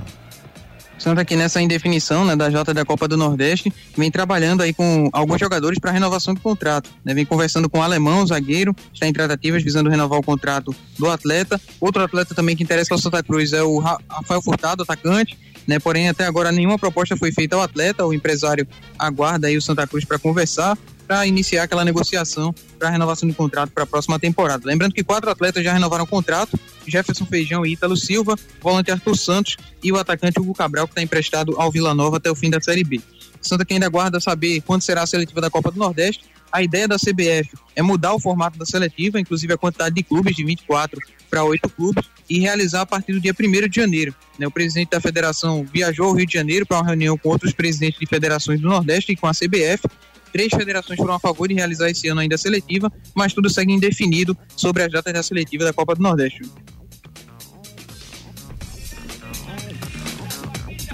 Santos 0.99 1.21
aqui 1.23 1.37
nessa 1.37 1.61
indefinição 1.63 2.25
né, 2.25 2.35
da 2.35 2.51
Jota 2.51 2.75
da 2.75 2.85
Copa 2.85 3.07
do 3.07 3.17
Nordeste, 3.17 3.73
vem 3.97 4.11
trabalhando 4.11 4.63
aí 4.63 4.73
com 4.75 5.09
alguns 5.13 5.39
jogadores 5.39 5.79
para 5.79 5.93
renovação 5.93 6.35
do 6.35 6.41
contrato. 6.41 6.91
né, 7.05 7.15
vem 7.15 7.25
conversando 7.25 7.69
com 7.69 7.79
o 7.79 7.83
alemão, 7.83 8.27
zagueiro, 8.27 8.75
está 8.93 9.07
em 9.07 9.13
tratativas 9.13 9.63
visando 9.63 9.89
renovar 9.89 10.19
o 10.19 10.23
contrato 10.25 10.75
do 10.99 11.09
atleta. 11.09 11.61
Outro 11.81 12.03
atleta 12.03 12.35
também 12.35 12.57
que 12.57 12.65
interessa 12.65 12.95
ao 12.95 12.99
Santa 12.99 13.23
Cruz 13.23 13.53
é 13.53 13.63
o 13.63 13.79
Ra- 13.79 13.99
Rafael 14.11 14.43
Furtado, 14.43 14.83
atacante. 14.83 15.39
Né? 15.69 15.79
Porém, 15.79 16.09
até 16.09 16.25
agora 16.25 16.51
nenhuma 16.51 16.79
proposta 16.79 17.15
foi 17.15 17.31
feita 17.31 17.55
ao 17.55 17.61
atleta, 17.61 18.07
o 18.07 18.15
empresário 18.15 18.67
aguarda 18.99 19.49
aí 19.49 19.57
o 19.57 19.63
Santa 19.63 19.87
Cruz 19.87 20.03
para 20.03 20.19
conversar, 20.19 20.79
para 21.07 21.27
iniciar 21.27 21.65
aquela 21.65 21.85
negociação 21.85 22.55
para 22.79 22.89
renovação 22.89 23.29
de 23.29 23.35
contrato 23.35 23.71
para 23.71 23.85
a 23.85 23.87
próxima 23.87 24.19
temporada. 24.19 24.63
Lembrando 24.67 24.95
que 24.95 25.05
quatro 25.05 25.31
atletas 25.31 25.63
já 25.63 25.75
renovaram 25.75 26.05
o 26.05 26.07
contrato: 26.07 26.59
Jefferson 26.87 27.27
Feijão 27.27 27.67
e 27.67 27.73
Ítalo 27.73 27.97
Silva, 27.99 28.35
volante 28.63 28.91
Arthur 28.91 29.17
Santos 29.17 29.57
e 29.83 29.93
o 29.93 29.99
atacante 29.99 30.41
Hugo 30.41 30.55
Cabral, 30.55 30.87
que 30.87 30.93
está 30.93 31.03
emprestado 31.03 31.55
ao 31.61 31.71
Vila 31.71 31.95
Nova 31.95 32.17
até 32.17 32.31
o 32.31 32.35
fim 32.35 32.49
da 32.49 32.61
Série 32.61 32.83
B. 32.83 33.01
Santa 33.41 33.65
que 33.65 33.75
ainda 33.75 33.87
aguarda 33.87 34.19
saber 34.21 34.63
quando 34.63 34.83
será 34.83 35.03
a 35.03 35.07
seletiva 35.07 35.41
da 35.41 35.51
Copa 35.51 35.71
do 35.71 35.79
Nordeste. 35.79 36.25
A 36.51 36.63
ideia 36.63 36.89
da 36.89 36.97
CBF 36.97 37.51
é 37.77 37.83
mudar 37.83 38.15
o 38.15 38.19
formato 38.19 38.59
da 38.59 38.65
seletiva, 38.65 39.21
inclusive 39.21 39.53
a 39.53 39.59
quantidade 39.59 39.95
de 39.95 40.03
clubes 40.03 40.35
de 40.35 40.43
24 40.43 40.99
para 41.29 41.45
8 41.45 41.69
clubes, 41.71 42.05
e 42.29 42.39
realizar 42.39 42.83
a 42.83 42.87
partir 42.87 43.13
do 43.13 43.21
dia 43.21 43.33
1 43.33 43.69
de 43.69 43.77
janeiro. 43.77 44.15
Né? 44.39 44.47
O 44.47 44.51
presidente 44.51 44.91
da 44.91 45.01
federação 45.01 45.65
viajou 45.65 46.07
ao 46.07 46.13
Rio 46.13 46.27
de 46.27 46.35
Janeiro 46.35 46.67
para 46.67 46.79
uma 46.79 46.87
reunião 46.87 47.17
com 47.17 47.31
outros 47.31 47.53
presidentes 47.53 47.99
de 47.99 48.07
federações 48.07 48.61
do 48.61 48.69
Nordeste 48.69 49.13
e 49.13 49.17
com 49.17 49.27
a 49.27 49.33
CBF. 49.33 49.89
Três 50.33 50.53
federações 50.53 50.99
foram 50.99 51.15
a 51.15 51.19
favor 51.19 51.49
de 51.49 51.55
realizar 51.55 51.89
esse 51.89 52.07
ano 52.09 52.21
ainda 52.21 52.35
a 52.35 52.39
seletiva, 52.39 52.93
mas 53.15 53.33
tudo 53.33 53.49
segue 53.49 53.73
indefinido 53.73 54.37
sobre 54.55 54.83
as 54.83 54.93
datas 54.93 55.13
da 55.15 55.23
seletiva 55.23 55.65
da 55.65 55.73
Copa 55.73 55.95
do 55.95 56.03
Nordeste. 56.03 56.43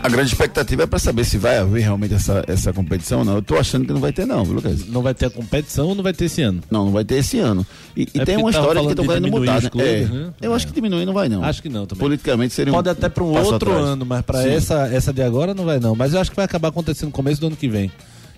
A 0.04 0.08
grande 0.10 0.28
expectativa 0.28 0.82
é 0.82 0.86
para 0.86 0.98
saber 0.98 1.24
se 1.24 1.38
vai 1.38 1.56
haver 1.56 1.80
realmente 1.80 2.12
essa, 2.12 2.44
essa 2.46 2.74
competição 2.74 3.20
ou 3.20 3.24
não. 3.24 3.36
Eu 3.36 3.42
tô 3.42 3.56
achando 3.56 3.86
que 3.86 3.92
não 3.94 4.02
vai 4.02 4.12
ter, 4.12 4.26
não, 4.26 4.44
viu, 4.44 4.56
Lucas? 4.56 4.86
Não 4.86 5.00
vai 5.00 5.14
ter 5.14 5.24
a 5.24 5.30
competição 5.30 5.86
ou 5.88 5.94
não 5.94 6.02
vai 6.02 6.12
ter 6.12 6.26
esse 6.26 6.42
ano? 6.42 6.60
Não, 6.70 6.84
não 6.84 6.92
vai 6.92 7.06
ter 7.06 7.14
esse 7.14 7.38
ano. 7.38 7.66
E, 7.96 8.02
e 8.02 8.02
É 8.02 8.06
tem 8.22 8.34
porque 8.34 8.36
uma 8.42 8.50
história 8.50 8.82
que 8.82 8.88
estão 8.90 9.06
querendo 9.06 9.28
mudar. 9.30 9.62
Né? 9.62 9.70
clubes, 9.70 9.88
É, 9.90 10.04
né? 10.04 10.30
Eu 10.42 10.52
acho 10.52 10.66
que 10.66 10.74
diminuir 10.74 11.06
não 11.06 11.14
vai, 11.14 11.30
não. 11.30 11.42
Acho 11.42 11.62
que 11.62 11.70
não 11.70 11.86
também. 11.86 12.00
Politicamente 12.00 12.52
seria 12.52 12.70
um 12.70 12.76
Pode 12.76 12.90
até 12.90 13.08
para 13.08 13.24
um 13.24 13.28
outro 13.28 13.54
atrás. 13.72 13.82
ano, 13.82 14.04
mas 14.04 14.20
para 14.20 14.46
essa, 14.46 14.86
essa 14.88 15.10
de 15.10 15.22
agora 15.22 15.54
não 15.54 15.64
vai 15.64 15.80
não. 15.80 15.96
Mas 15.96 16.12
eu 16.12 16.20
acho 16.20 16.28
que 16.28 16.36
vai 16.36 16.44
acabar 16.44 16.68
acontecendo 16.68 17.06
no 17.06 17.12
começo 17.12 17.40
do 17.40 17.46
ano 17.46 17.56
que 17.56 17.66
vem. 17.66 17.90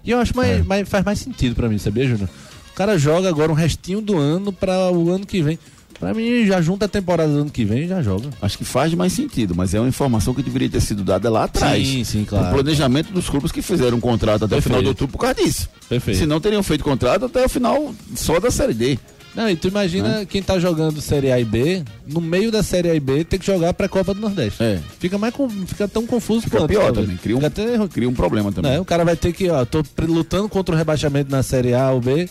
E 0.05 0.13
eu 0.13 0.21
acho 0.21 0.37
mais, 0.37 0.65
mais- 0.65 0.89
faz 0.89 1.05
mais 1.05 1.19
sentido 1.19 1.57
para 1.57 1.69
mim, 1.69 1.79
sabia, 1.79 2.07
Júnior? 2.07 2.29
O 2.73 2.77
cara 2.77 2.97
joga 2.97 3.29
agora 3.29 3.51
um 3.51 3.57
restinho 3.57 4.01
do 4.01 4.17
ano 4.17 4.53
para 4.53 4.93
o 4.93 5.11
ano 5.11 5.27
que 5.27 5.43
vem. 5.43 5.59
Para 5.99 6.13
mim, 6.13 6.45
já 6.47 6.61
junta 6.61 6.85
a 6.85 6.89
temporada 6.89 7.33
do 7.33 7.39
ano 7.41 7.51
que 7.51 7.65
vem 7.65 7.85
e 7.85 7.89
já 7.89 8.03
joga. 8.03 8.29
Acho 8.43 8.59
que 8.59 8.65
faz 8.65 8.93
mais 8.95 9.13
sentido, 9.15 9.55
mas 9.55 9.73
é 9.75 9.81
uma 9.81 9.89
informação 9.89 10.35
que 10.35 10.43
deveria 10.43 10.69
ter 10.69 10.81
sido 10.81 11.03
dada 11.03 11.31
lá 11.31 11.45
atrás. 11.45 11.87
Sim, 11.87 12.05
sim, 12.05 12.25
claro. 12.25 12.49
O 12.49 12.53
planejamento 12.55 13.13
dos 13.13 13.31
clubes 13.31 13.51
que 13.51 13.63
fizeram 13.63 13.97
um 13.97 14.01
contrato 14.01 14.45
até 14.45 14.57
o 14.57 14.63
final 14.63 14.81
de 14.81 14.87
Perfeito. 14.87 14.89
outubro 14.89 15.13
por 15.13 15.19
causa 15.19 15.35
disso. 15.43 15.69
Perfeito. 15.89 16.19
Se 16.19 16.27
não 16.27 16.41
teriam 16.41 16.63
feito 16.63 16.85
contrato 16.85 17.25
até 17.25 17.45
o 17.45 17.49
final 17.49 17.95
só 18.15 18.39
da 18.39 18.51
Série 18.51 18.75
D. 18.75 18.99
Não, 19.35 19.51
e 19.51 19.55
tu 19.57 19.69
imagina 19.69 20.25
quem 20.25 20.43
tá 20.43 20.59
jogando 20.59 20.99
Série 21.01 21.31
A 21.31 21.39
e 21.39 21.45
B, 21.45 21.83
no 22.07 22.23
meio 22.23 22.51
da 22.51 22.63
Série 22.63 22.89
A 22.89 22.95
e 22.95 23.01
B, 23.01 23.23
tem 23.23 23.39
que 23.39 23.45
jogar 23.47 23.75
pra 23.75 23.87
Copa 23.87 24.15
do 24.15 24.21
Nordeste. 24.21 24.63
É. 24.63 24.79
Fica 24.99 25.19
mais 25.19 25.35
fica 25.67 25.87
tão 25.87 26.07
confuso 26.07 26.43
Fica 26.43 26.57
quanto, 26.57 26.71
pior 26.71 26.91
também. 26.91 27.19
Cria 27.19 27.37
um, 27.37 27.45
até- 27.45 27.89
cria 27.89 28.09
um 28.09 28.15
problema 28.15 28.51
também. 28.51 28.71
né, 28.73 28.81
o 28.81 28.85
cara 28.85 29.05
vai 29.05 29.15
ter 29.15 29.35
que, 29.35 29.51
ó, 29.51 29.63
tô 29.67 29.85
lutando 30.07 30.49
contra 30.49 30.75
o 30.75 30.79
rebaixamento 30.79 31.31
na 31.31 31.43
Série 31.43 31.75
A 31.75 31.91
ou 31.91 32.01
B 32.01 32.27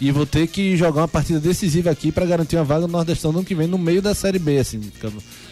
e 0.00 0.10
vou 0.10 0.24
ter 0.24 0.46
que 0.46 0.76
jogar 0.76 1.02
uma 1.02 1.08
partida 1.08 1.38
decisiva 1.38 1.90
aqui 1.90 2.10
pra 2.10 2.24
garantir 2.24 2.56
uma 2.56 2.64
vaga 2.64 2.86
no 2.86 2.92
Nordestão 2.92 3.32
no 3.32 3.38
ano 3.38 3.46
que 3.46 3.54
vem 3.54 3.66
no 3.66 3.76
meio 3.76 4.00
da 4.00 4.14
Série 4.14 4.38
B, 4.38 4.58
assim. 4.58 4.80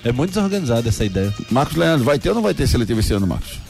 É 0.03 0.11
muito 0.11 0.31
desorganizada 0.31 0.89
essa 0.89 1.05
ideia. 1.05 1.33
Marcos 1.51 1.77
Leandro, 1.77 2.05
vai 2.05 2.19
ter 2.19 2.31
ou 2.31 2.35
não 2.35 2.43
vai 2.43 2.55
ter 2.55 2.67
seletivo 2.67 3.01
esse 3.01 3.13
ano, 3.13 3.27
Marcos? 3.27 3.61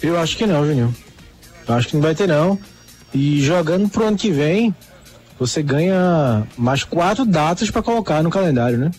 Eu 0.00 0.18
acho 0.18 0.36
que 0.36 0.46
não, 0.46 0.64
Juninho. 0.64 0.94
Eu 1.66 1.74
acho 1.74 1.88
que 1.88 1.94
não 1.94 2.02
vai 2.02 2.14
ter 2.14 2.28
não. 2.28 2.58
E 3.12 3.42
jogando 3.42 3.88
pro 3.88 4.06
ano 4.06 4.16
que 4.16 4.30
vem, 4.30 4.74
você 5.38 5.62
ganha 5.62 6.46
mais 6.56 6.84
quatro 6.84 7.26
datas 7.26 7.70
para 7.70 7.82
colocar 7.82 8.22
no 8.22 8.30
calendário, 8.30 8.78
né? 8.78 8.90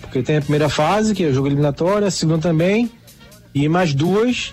Porque 0.00 0.22
tem 0.22 0.38
a 0.38 0.40
primeira 0.40 0.68
fase, 0.68 1.14
que 1.14 1.22
é 1.22 1.28
o 1.28 1.34
jogo 1.34 1.46
eliminatório, 1.46 2.06
a 2.06 2.10
segunda 2.10 2.40
também, 2.40 2.90
e 3.54 3.68
mais 3.68 3.94
duas 3.94 4.52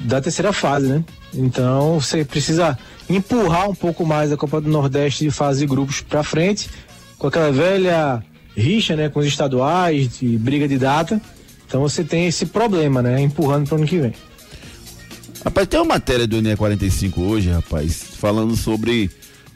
da 0.00 0.20
terceira 0.20 0.52
fase, 0.52 0.86
né? 0.86 1.04
Então 1.32 2.00
você 2.00 2.24
precisa 2.24 2.78
empurrar 3.08 3.68
um 3.68 3.74
pouco 3.74 4.04
mais 4.06 4.32
a 4.32 4.36
Copa 4.36 4.60
do 4.60 4.68
Nordeste 4.70 5.24
de 5.24 5.30
fase 5.30 5.60
de 5.60 5.66
grupos 5.66 6.00
para 6.00 6.22
frente, 6.22 6.68
com 7.18 7.26
aquela 7.26 7.52
velha 7.52 8.22
rixa, 8.56 8.96
né, 8.96 9.08
com 9.08 9.20
os 9.20 9.26
estaduais, 9.26 10.18
de 10.18 10.38
briga 10.38 10.66
de 10.68 10.78
data. 10.78 11.20
Então 11.66 11.80
você 11.80 12.04
tem 12.04 12.26
esse 12.26 12.46
problema, 12.46 13.02
né, 13.02 13.20
empurrando 13.20 13.66
para 13.66 13.74
o 13.74 13.78
ano 13.78 13.86
que 13.86 13.98
vem. 13.98 14.12
Rapaz, 15.44 15.68
tem 15.68 15.78
uma 15.78 15.86
matéria 15.86 16.26
do 16.26 16.40
NE 16.40 16.56
45 16.56 17.20
hoje, 17.20 17.50
rapaz, 17.50 18.02
falando 18.16 18.56
sobre 18.56 19.10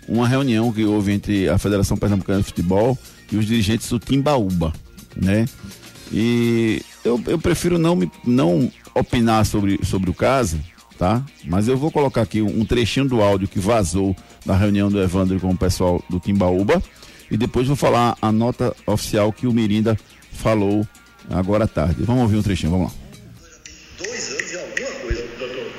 uma 0.07 0.29
reunião 0.29 0.73
que 0.73 0.85
houve 0.85 1.13
entre 1.13 1.49
a 1.49 1.57
Federação 1.59 1.97
Pernambucana 1.97 2.41
de 2.41 2.47
Futebol 2.47 2.99
e 3.33 3.37
os 3.37 3.47
dirigentes 3.47 3.89
do 3.89 3.99
Timbaúba, 3.99 4.73
né? 5.17 5.47
E 6.13 6.83
eu, 7.05 7.21
eu 7.27 7.39
prefiro 7.39 7.79
não, 7.79 7.97
me, 7.97 8.11
não 8.25 8.71
opinar 8.95 9.45
sobre, 9.47 9.79
sobre 9.85 10.11
o 10.11 10.15
caso, 10.15 10.59
tá? 10.99 11.23
Mas 11.45 11.69
eu 11.69 11.79
vou 11.79 11.91
colocar 11.91 12.23
aqui 12.23 12.43
um 12.43 12.65
trechinho 12.65 13.09
do 13.09 13.23
áudio 13.23 13.47
que 13.47 13.61
vazou 13.61 14.15
da 14.45 14.57
reunião 14.57 14.91
do 14.91 15.01
Evandro 15.01 15.39
com 15.39 15.51
o 15.51 15.57
pessoal 15.57 16.03
do 16.11 16.19
Timbaúba 16.19 16.83
e 17.31 17.37
depois 17.37 17.69
vou 17.69 17.77
falar 17.77 18.17
a 18.21 18.33
nota 18.33 18.75
oficial 18.85 19.33
que 19.33 19.47
o 19.47 19.53
Mirinda 19.53 19.97
falou 20.33 20.87
agora 21.31 21.65
à 21.65 21.69
tarde. 21.69 22.03
Vamos 22.03 22.23
ouvir 22.23 22.37
um 22.37 22.43
trechinho, 22.43 22.73
vamos 22.73 22.89
lá. 22.89 22.99
Dois 23.99 24.31
anos 24.31 24.53
e 24.53 24.57
alguma 24.57 25.01
coisa. 25.01 25.25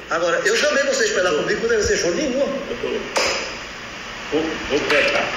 Agora, 0.09 0.39
eu 0.45 0.55
chamei 0.55 0.84
vocês 0.84 1.11
para 1.11 1.24
lá 1.24 1.43
comigo, 1.43 1.61
não 1.61 1.70
deve 1.70 1.84
ser 1.84 1.97
show 1.97 2.15
nenhuma. 2.15 2.45
Vou, 4.32 4.41
vou 4.70 4.80
por 4.80 4.93
etapa. 4.95 5.28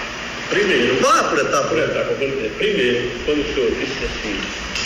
Primeiro. 0.48 1.02
Vá 1.02 1.24
por 1.24 1.38
etapa. 1.38 1.68
Por 1.68 1.78
etapa, 1.78 2.14
vou. 2.14 2.50
Primeiro, 2.58 3.10
quando 3.24 3.40
o 3.40 3.54
senhor 3.54 3.70
disse 3.70 4.04
assim, 4.04 4.38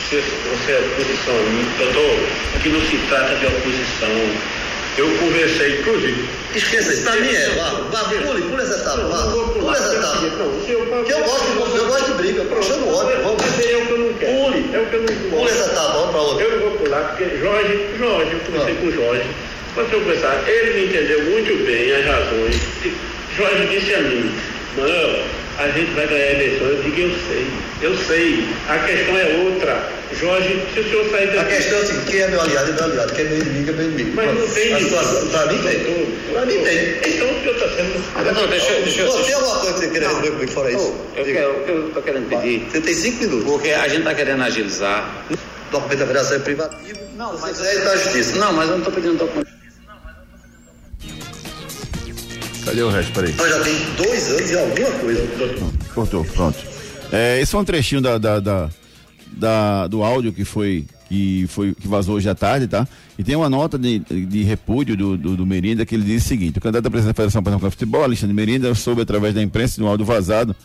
se 0.09 0.21
você 0.21 0.73
é 0.73 0.79
oposição 0.79 1.35
a 1.35 1.43
mim, 1.51 1.67
doutor, 1.79 2.29
aqui 2.55 2.69
não 2.69 2.81
se 2.81 2.97
trata 3.09 3.35
de 3.37 3.47
oposição. 3.47 4.56
Eu 4.97 5.09
conversei, 5.19 5.79
inclusive. 5.81 6.25
Esqueça 6.55 6.93
isso, 6.95 7.03
pra 7.03 7.17
mim 7.17 7.29
é, 7.35 7.51
vá, 7.51 7.65
vá, 7.93 8.05
pule, 8.05 8.43
pule 8.43 8.63
essa 8.63 8.77
etapa, 8.81 9.01
vá, 9.03 9.23
pule 9.31 9.71
essa 9.77 9.95
etapa. 9.95 10.19
Que 10.67 10.73
eu 11.13 11.19
gosto, 11.25 11.45
de- 11.53 11.77
eu 11.77 11.87
gosto 11.87 12.05
de 12.07 12.13
briga, 12.15 12.43
puxando 12.45 12.89
ódio, 12.89 13.23
vamos. 13.23 13.43
Mas 13.43 13.67
é 13.67 13.77
o 13.77 13.87
que 13.87 13.91
eu 13.93 13.99
não 13.99 14.13
quero. 14.15 14.33
Pule. 14.39 14.71
É 14.75 14.79
o 14.81 14.87
que 14.87 14.95
eu 14.95 15.01
não 15.03 15.07
gosto. 15.15 15.31
Pule 15.31 15.51
essa 15.51 15.71
etapa, 15.71 15.93
vamos 15.93 16.11
pra 16.11 16.21
outra. 16.21 16.45
Eu 16.47 16.51
não 16.53 16.61
vou 16.69 16.79
pular, 16.79 17.01
porque 17.17 17.37
Jorge, 17.39 17.87
Jorge, 17.99 18.33
eu 18.33 18.41
conversei 18.41 18.75
com 18.77 18.87
o 18.87 18.93
Jorge. 18.93 19.25
Quando 19.75 19.93
eu 19.93 20.01
conversar, 20.01 20.45
ele 20.49 20.71
me 20.81 20.87
entendeu 20.87 21.23
muito 21.25 21.67
bem 21.67 21.93
as 21.93 22.07
razões. 22.07 22.57
Jorge 23.37 23.67
disse 23.67 23.95
a 23.95 23.99
mim, 24.01 24.33
Manuel, 24.79 25.25
a 25.59 25.69
gente 25.69 25.91
vai 25.91 26.07
ganhar 26.07 26.25
a 26.25 26.33
eleição. 26.33 26.67
Eu 26.69 26.83
digo, 26.83 27.01
eu 27.03 27.11
sei, 27.29 27.47
eu 27.83 27.97
sei. 28.07 28.49
A 28.71 28.79
questão 28.79 29.15
é 29.19 29.45
outra. 29.45 29.93
Jorge, 30.21 30.63
se 30.73 30.81
o 30.81 30.85
senhor 30.85 31.11
sair 31.11 31.27
daqui... 31.27 31.39
A 31.39 31.45
questão 31.45 31.79
é 31.79 31.83
assim, 31.83 32.01
quem 32.11 32.21
é 32.21 32.29
meu 32.29 32.41
aliado 32.41 32.71
é 32.71 32.73
meu 32.75 32.85
aliado, 32.85 33.13
quem 33.13 33.25
é 33.27 33.29
meu 33.29 33.39
inimigo 33.39 33.71
é 33.71 33.73
meu 33.75 33.85
inimigo. 33.91 34.11
Mas 34.17 34.39
não 34.39 34.49
tem 34.49 34.73
A 34.75 34.79
isso. 34.81 34.89
situação, 34.89 35.29
pra 35.29 35.47
mim 35.47 35.59
tem. 35.63 36.07
Pra 36.33 36.47
mim 36.47 36.59
tem. 36.65 37.15
Então 37.15 37.31
o 37.31 37.41
senhor 37.41 37.55
está 37.55 37.69
sendo... 37.77 38.35
Não, 38.35 38.47
deixa, 38.49 38.73
deixa 38.73 39.01
eu... 39.03 39.13
Tem 39.25 39.35
alguma 39.35 39.57
coisa 39.61 39.73
que 39.75 39.79
você 39.81 39.89
queira 39.91 40.09
resolver 40.09 40.31
comigo 40.31 40.53
fora 40.53 40.71
isso? 40.73 40.95
Eu 41.17 41.25
quero, 41.25 41.51
o 41.61 41.65
que 41.65 41.71
eu 41.71 41.89
estou 41.89 42.03
querendo 42.03 42.29
pedir. 42.31 42.67
Você 42.71 42.81
tem 42.81 42.95
cinco 42.95 43.19
minutos. 43.25 43.45
Porque 43.45 43.71
a 43.71 43.89
gente 43.89 43.99
está 43.99 44.15
querendo 44.15 44.43
agilizar. 44.43 45.27
O 45.31 45.73
documento 45.73 45.99
da 45.99 46.07
federação 46.07 46.37
é 46.37 46.41
privativo. 46.41 46.99
Não, 47.17 47.39
mas 47.39 47.61
é 47.61 47.85
da 47.85 47.97
justiça. 47.97 48.37
Não, 48.39 48.53
mas 48.55 48.67
eu 48.69 48.73
não 48.73 48.79
estou 48.79 48.93
pedindo 48.95 49.19
documento. 49.19 49.47
Cadê 52.65 52.83
o 52.83 52.89
resto? 52.89 53.13
Peraí. 53.13 53.33
Nós 53.35 53.49
já 53.51 53.61
tem 53.61 53.75
dois 53.97 54.29
anos 54.31 54.51
e 54.51 54.59
alguma 54.59 54.91
coisa. 54.99 55.29
Cortou, 55.95 56.25
pronto. 56.25 56.59
É, 57.13 57.41
esse 57.41 57.53
foi 57.53 57.61
um 57.61 57.65
trechinho 57.65 58.01
da, 58.01 58.19
da, 58.19 58.41
da- 58.41 58.69
da- 59.37 59.87
do 59.87 60.03
áudio 60.03 60.33
que 60.33 60.45
foi, 60.45 60.85
que 61.09 61.47
foi 61.49 61.75
que 61.75 61.87
vazou 61.87 62.17
hoje 62.17 62.29
à 62.29 62.35
tarde, 62.35 62.67
tá? 62.67 62.89
E 63.19 63.23
tem 63.23 63.37
uma 63.37 63.49
nota 63.51 63.79
de, 63.79 63.99
de 63.99 64.43
repúdio 64.43 64.97
do, 64.97 65.17
do, 65.17 65.37
do 65.37 65.47
Merinda 65.47 65.85
que 65.87 65.95
ele 65.95 66.05
diz 66.05 66.25
o 66.25 66.29
seguinte: 66.29 66.59
o 66.59 66.61
candidato 66.61 66.87
à 66.87 66.91
presidência 66.91 67.13
da 67.13 67.17
Federação 67.17 67.43
Pernambucana 67.43 67.71
de 67.71 67.77
Futebol, 67.77 68.03
Alexandre 68.03 68.35
Merinda, 68.35 68.75
soube 68.75 69.03
através 69.03 69.35
da 69.35 69.43
imprensa 69.43 69.77
de 69.77 69.83
um 69.83 69.87
áudio 69.89 70.07
vazado 70.07 70.57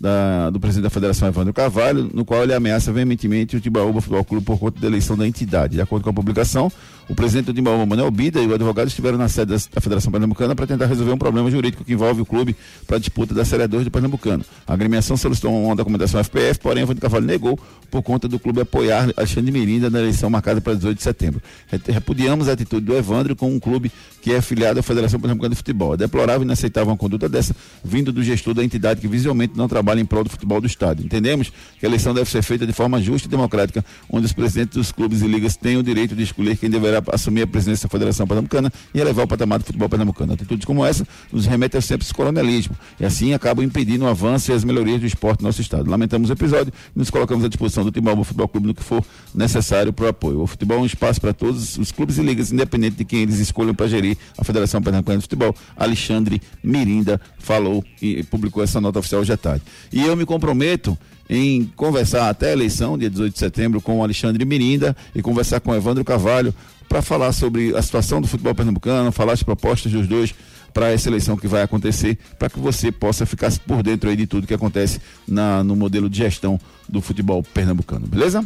da- 0.00 0.48
do 0.50 0.58
presidente 0.58 0.84
da 0.84 0.90
Federação 0.90 1.28
Evandro 1.28 1.52
Carvalho, 1.52 2.10
no 2.14 2.24
qual 2.24 2.42
ele 2.42 2.54
ameaça 2.54 2.90
veementemente 2.92 3.56
o 3.56 3.60
Timbaúba 3.60 4.00
Futebol 4.00 4.24
Clube 4.24 4.44
por 4.46 4.58
conta 4.58 4.80
da 4.80 4.86
eleição 4.86 5.16
da 5.16 5.26
entidade. 5.26 5.74
De 5.74 5.80
acordo 5.82 6.02
com 6.04 6.10
a 6.10 6.12
publicação, 6.12 6.72
o 7.08 7.14
presidente 7.14 7.46
do 7.46 7.54
Timbaúba, 7.54 7.84
Manuel 7.84 8.10
Bida, 8.10 8.40
e 8.40 8.46
o 8.46 8.54
advogado 8.54 8.88
estiveram 8.88 9.18
na 9.18 9.28
sede 9.28 9.52
da- 9.52 9.80
Federação 9.80 10.10
Pernambucana 10.10 10.54
para 10.54 10.66
tentar 10.66 10.86
resolver 10.86 11.12
um 11.12 11.18
problema 11.18 11.50
jurídico 11.50 11.84
que 11.84 11.92
envolve 11.92 12.20
o 12.22 12.24
clube 12.26 12.56
para 12.86 12.96
a 12.96 13.00
disputa 13.00 13.34
da 13.34 13.44
Série 13.44 13.66
2 13.66 13.84
do 13.84 13.90
Pernambucano. 13.90 14.44
A 14.66 14.72
agremiação 14.72 15.16
solicitou 15.16 15.52
uma 15.64 15.76
documentação 15.76 16.18
FPF, 16.20 16.60
porém, 16.60 16.82
Evandro 16.84 17.02
Carvalho 17.02 17.26
negou 17.26 17.58
por 17.90 18.02
conta 18.02 18.26
do 18.28 18.38
clube 18.38 18.60
apoiar 18.60 19.10
Alexandre 19.16 19.50
Mirinda 19.52 19.90
na 19.90 19.98
eleição 19.98 20.30
marcada 20.30 20.60
para 20.60 20.74
18 20.74 20.96
de 20.96 21.02
setembro. 21.02 21.42
Re- 21.66 21.80
Repudiamos 21.88 22.48
a 22.48 22.52
atitude 22.52 22.86
do 22.86 22.94
Evandro 22.96 23.34
com 23.36 23.52
um 23.52 23.58
clube 23.58 23.90
que 24.22 24.32
é 24.32 24.36
afiliado 24.36 24.78
à 24.78 24.82
Federação 24.82 25.18
Pernambucana 25.18 25.50
de 25.50 25.56
Futebol. 25.56 25.94
É 25.94 25.96
deplorável 25.96 26.42
e 26.42 26.44
inaceitável 26.44 26.90
uma 26.90 26.96
conduta 26.96 27.28
dessa, 27.28 27.54
vindo 27.84 28.12
do 28.12 28.22
gestor 28.22 28.54
da 28.54 28.62
entidade 28.64 29.00
que 29.00 29.08
visivelmente 29.08 29.54
não 29.56 29.66
trabalha 29.66 29.89
em 29.98 30.04
prol 30.04 30.24
do 30.24 30.30
futebol 30.30 30.60
do 30.60 30.66
estado. 30.66 31.02
Entendemos 31.02 31.50
que 31.78 31.86
a 31.86 31.88
eleição 31.88 32.12
deve 32.12 32.30
ser 32.30 32.42
feita 32.42 32.66
de 32.66 32.72
forma 32.72 33.00
justa 33.00 33.26
e 33.26 33.30
democrática, 33.30 33.84
onde 34.10 34.26
os 34.26 34.32
presidentes 34.32 34.76
dos 34.76 34.92
clubes 34.92 35.22
e 35.22 35.26
ligas 35.26 35.56
têm 35.56 35.76
o 35.76 35.82
direito 35.82 36.14
de 36.14 36.22
escolher 36.22 36.56
quem 36.56 36.68
deverá 36.68 37.02
assumir 37.12 37.42
a 37.42 37.46
presidência 37.46 37.88
da 37.88 37.90
Federação 37.90 38.26
Pernambucana 38.26 38.72
e 38.94 39.00
elevar 39.00 39.24
o 39.24 39.28
patamar 39.28 39.58
do 39.58 39.64
futebol 39.64 39.88
pernambucano. 39.88 40.34
Atitudes 40.34 40.64
como 40.64 40.84
essa 40.84 41.06
nos 41.32 41.46
remetem 41.46 41.78
ao 41.78 41.82
sempre 41.82 42.06
coronelismo 42.12 42.76
e 42.98 43.04
assim 43.04 43.32
acabam 43.32 43.64
impedindo 43.64 44.04
o 44.04 44.08
avanço 44.08 44.50
e 44.50 44.54
as 44.54 44.64
melhorias 44.64 45.00
do 45.00 45.06
esporte 45.06 45.42
no 45.42 45.48
nosso 45.48 45.60
estado. 45.60 45.90
Lamentamos 45.90 46.28
o 46.28 46.32
episódio 46.32 46.72
e 46.94 46.98
nos 46.98 47.08
colocamos 47.08 47.44
à 47.44 47.48
disposição 47.48 47.84
do 47.84 47.90
Timbaúba 47.90 48.24
Futebol 48.24 48.48
Clube 48.48 48.66
no 48.68 48.74
que 48.74 48.82
for 48.82 49.04
necessário 49.34 49.92
para 49.92 50.06
o 50.06 50.08
apoio. 50.08 50.42
O 50.42 50.46
futebol 50.46 50.78
é 50.78 50.80
um 50.80 50.86
espaço 50.86 51.20
para 51.20 51.32
todos 51.32 51.78
os 51.78 51.90
clubes 51.90 52.18
e 52.18 52.22
ligas, 52.22 52.52
independente 52.52 52.96
de 52.96 53.04
quem 53.04 53.22
eles 53.22 53.38
escolham 53.38 53.74
para 53.74 53.88
gerir 53.88 54.16
a 54.36 54.44
Federação 54.44 54.82
Pernambucana 54.82 55.18
de 55.18 55.22
Futebol. 55.22 55.54
Alexandre 55.76 56.42
Mirinda 56.62 57.20
falou 57.38 57.84
e 58.00 58.22
publicou 58.24 58.62
essa 58.62 58.80
nota 58.80 58.98
oficial 58.98 59.20
hoje 59.20 59.32
à 59.32 59.36
tarde. 59.36 59.62
E 59.92 60.02
eu 60.04 60.16
me 60.16 60.24
comprometo 60.24 60.96
em 61.28 61.64
conversar 61.76 62.28
até 62.28 62.50
a 62.50 62.52
eleição, 62.52 62.98
dia 62.98 63.08
18 63.08 63.32
de 63.32 63.38
setembro, 63.38 63.80
com 63.80 63.98
o 63.98 64.02
Alexandre 64.02 64.44
Mirinda 64.44 64.96
e 65.14 65.22
conversar 65.22 65.60
com 65.60 65.70
o 65.70 65.74
Evandro 65.74 66.04
Carvalho 66.04 66.52
para 66.88 67.00
falar 67.00 67.32
sobre 67.32 67.76
a 67.76 67.80
situação 67.80 68.20
do 68.20 68.26
futebol 68.26 68.52
pernambucano, 68.52 69.12
falar 69.12 69.34
as 69.34 69.42
propostas 69.42 69.92
dos 69.92 70.08
dois 70.08 70.34
para 70.74 70.90
essa 70.90 71.08
eleição 71.08 71.36
que 71.36 71.46
vai 71.46 71.62
acontecer, 71.62 72.18
para 72.38 72.50
que 72.50 72.58
você 72.58 72.90
possa 72.90 73.24
ficar 73.24 73.52
por 73.60 73.82
dentro 73.82 74.10
aí 74.10 74.16
de 74.16 74.26
tudo 74.26 74.46
que 74.46 74.54
acontece 74.54 75.00
na, 75.26 75.62
no 75.62 75.76
modelo 75.76 76.08
de 76.08 76.18
gestão 76.18 76.58
do 76.88 77.00
futebol 77.00 77.42
pernambucano, 77.42 78.06
beleza? 78.06 78.44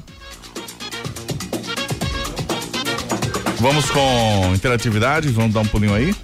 Vamos 3.58 3.90
com 3.90 4.52
interatividade, 4.54 5.28
vamos 5.28 5.54
dar 5.54 5.60
um 5.60 5.66
pulinho 5.66 5.94
aí. 5.94 6.14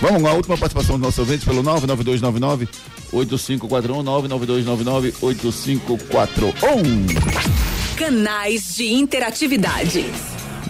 Vamos 0.00 0.20
com 0.20 0.28
a 0.28 0.32
última 0.32 0.58
participação 0.58 0.98
do 0.98 1.02
nosso 1.02 1.20
ouvinte 1.20 1.44
pelo 1.44 1.62
99299 1.62 2.68
8541 3.12 4.02
99299 4.02 5.14
8541. 5.22 7.96
Canais 7.96 8.76
de 8.76 8.92
interatividade. 8.92 10.04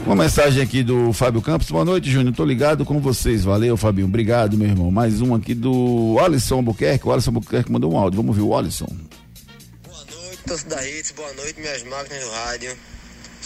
Uma 0.05 0.15
mensagem 0.15 0.63
aqui 0.63 0.85
do 0.85 1.13
Fábio 1.13 1.43
Campos. 1.43 1.69
Boa 1.69 1.85
noite, 1.85 2.09
Júnior. 2.09 2.33
Tô 2.33 2.45
ligado 2.45 2.85
com 2.85 3.01
vocês. 3.01 3.43
Valeu, 3.43 3.77
Fabinho. 3.77 4.07
Obrigado, 4.07 4.57
meu 4.57 4.69
irmão. 4.69 4.93
Mais 4.93 5.21
um 5.21 5.35
aqui 5.35 5.53
do 5.53 6.17
Alisson 6.21 6.57
Albuquerque. 6.57 7.09
O 7.09 7.13
Alisson 7.13 7.31
Albuquerque 7.31 7.73
mandou 7.73 7.93
um 7.93 7.99
áudio. 7.99 8.19
Vamos 8.19 8.37
ver 8.37 8.43
o 8.43 8.57
Alisson. 8.57 8.87
Torcida 10.47 10.77
da 10.77 10.89
Hits, 10.89 11.11
boa 11.11 11.33
noite, 11.33 11.59
minhas 11.59 11.83
máquinas 11.83 12.23
do 12.23 12.31
rádio. 12.31 12.77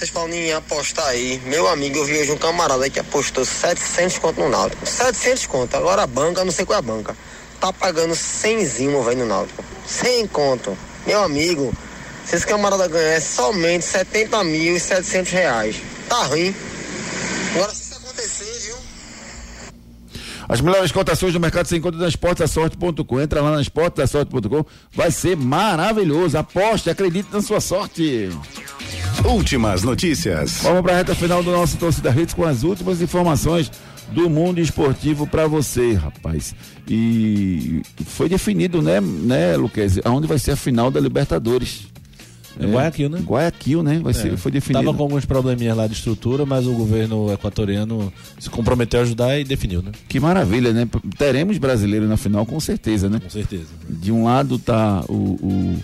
Vocês 0.01 0.09
falam 0.09 0.32
em 0.32 0.51
apostar 0.51 1.09
aí. 1.09 1.38
Meu 1.44 1.68
amigo, 1.68 1.98
eu 1.98 2.07
vi 2.07 2.16
hoje 2.16 2.32
um 2.32 2.38
camarada 2.38 2.82
aí 2.82 2.88
que 2.88 2.98
apostou 2.98 3.44
700 3.44 4.16
conto 4.16 4.40
no 4.40 4.48
Náutico. 4.48 4.86
700 4.86 5.44
conto. 5.44 5.76
Agora 5.76 6.05
a 6.05 6.07
banca, 6.07 6.42
não 6.42 6.51
sei 6.51 6.64
qual 6.64 6.76
é 6.76 6.78
a 6.78 6.82
banca, 6.82 7.14
tá 7.61 7.70
pagando 7.70 8.14
100 8.14 8.64
zimo, 8.64 9.03
velho, 9.03 9.18
no 9.18 9.26
Náutico. 9.26 9.62
100 9.86 10.26
conto. 10.28 10.74
Meu 11.07 11.22
amigo, 11.22 11.70
se 12.24 12.34
esse 12.34 12.46
camarada 12.46 12.88
ganhar 12.88 13.20
somente 13.20 13.84
70 13.84 14.42
mil 14.42 14.74
e 14.74 14.80
700 14.80 15.32
reais. 15.32 15.76
Tá 16.09 16.22
ruim. 16.22 16.55
Agora, 17.55 17.74
se 17.74 17.82
isso 17.82 17.94
acontecer, 17.96 18.59
viu? 18.68 18.76
As 20.48 20.62
melhores 20.62 20.90
cotações 20.92 21.34
do 21.34 21.40
mercado 21.40 21.66
você 21.66 21.76
encontra 21.76 22.01
na 22.01 22.09
esportedasorte.com. 22.09 23.20
Entra 23.20 23.42
lá 23.42 23.51
na 23.51 23.61
esportedasorte.com. 23.61 24.64
Vai 24.94 25.11
ser 25.11 25.36
maravilhoso. 25.36 26.38
Aposte, 26.38 26.88
acredite 26.88 27.28
na 27.30 27.42
sua 27.42 27.61
sorte. 27.61 28.30
Últimas 29.25 29.83
notícias. 29.83 30.61
Vamos 30.62 30.83
para 30.83 30.93
a 30.95 30.97
reta 30.97 31.14
final 31.14 31.43
do 31.43 31.51
nosso 31.51 31.77
Torcida 31.77 32.11
Hits 32.11 32.35
com 32.35 32.45
as 32.45 32.62
últimas 32.62 33.01
informações 33.01 33.71
do 34.12 34.29
mundo 34.29 34.61
esportivo 34.61 35.27
para 35.27 35.47
você, 35.47 35.93
rapaz. 35.93 36.55
E 36.89 37.83
foi 38.07 38.29
definido, 38.29 38.83
né, 38.83 39.01
né, 39.01 39.57
Luquez, 39.57 39.99
aonde 40.05 40.27
vai 40.27 40.39
ser 40.39 40.53
a 40.53 40.57
final 40.57 40.91
da 40.91 40.99
Libertadores. 40.99 41.89
É 42.59 42.66
Guayaquil, 42.66 43.09
né? 43.09 43.21
Guayaquil, 43.25 43.83
né? 43.83 44.01
Vai 44.03 44.12
ser, 44.12 44.35
É. 44.35 44.37
foi 44.37 44.51
definido. 44.51 44.85
Tava 44.85 44.95
com 44.97 45.03
alguns 45.05 45.25
probleminhas 45.25 45.77
lá 45.77 45.87
de 45.87 45.95
estrutura, 45.95 46.45
mas 46.45 46.66
o 46.66 46.73
governo 46.73 47.33
equatoriano 47.33 48.12
se 48.39 48.51
comprometeu 48.51 49.01
a 49.01 49.03
ajudar 49.05 49.39
e 49.39 49.45
definiu, 49.45 49.81
né? 49.81 49.93
Que 50.09 50.18
maravilha, 50.18 50.73
né? 50.73 50.87
Teremos 51.16 51.57
brasileiro 51.59 52.07
na 52.09 52.16
final, 52.16 52.45
com 52.45 52.59
certeza, 52.59 53.09
né? 53.09 53.21
Com 53.21 53.31
certeza. 53.31 53.68
De 53.89 54.11
um 54.11 54.25
lado 54.25 54.59
tá 54.59 55.03
o, 55.09 55.12
o 55.14 55.79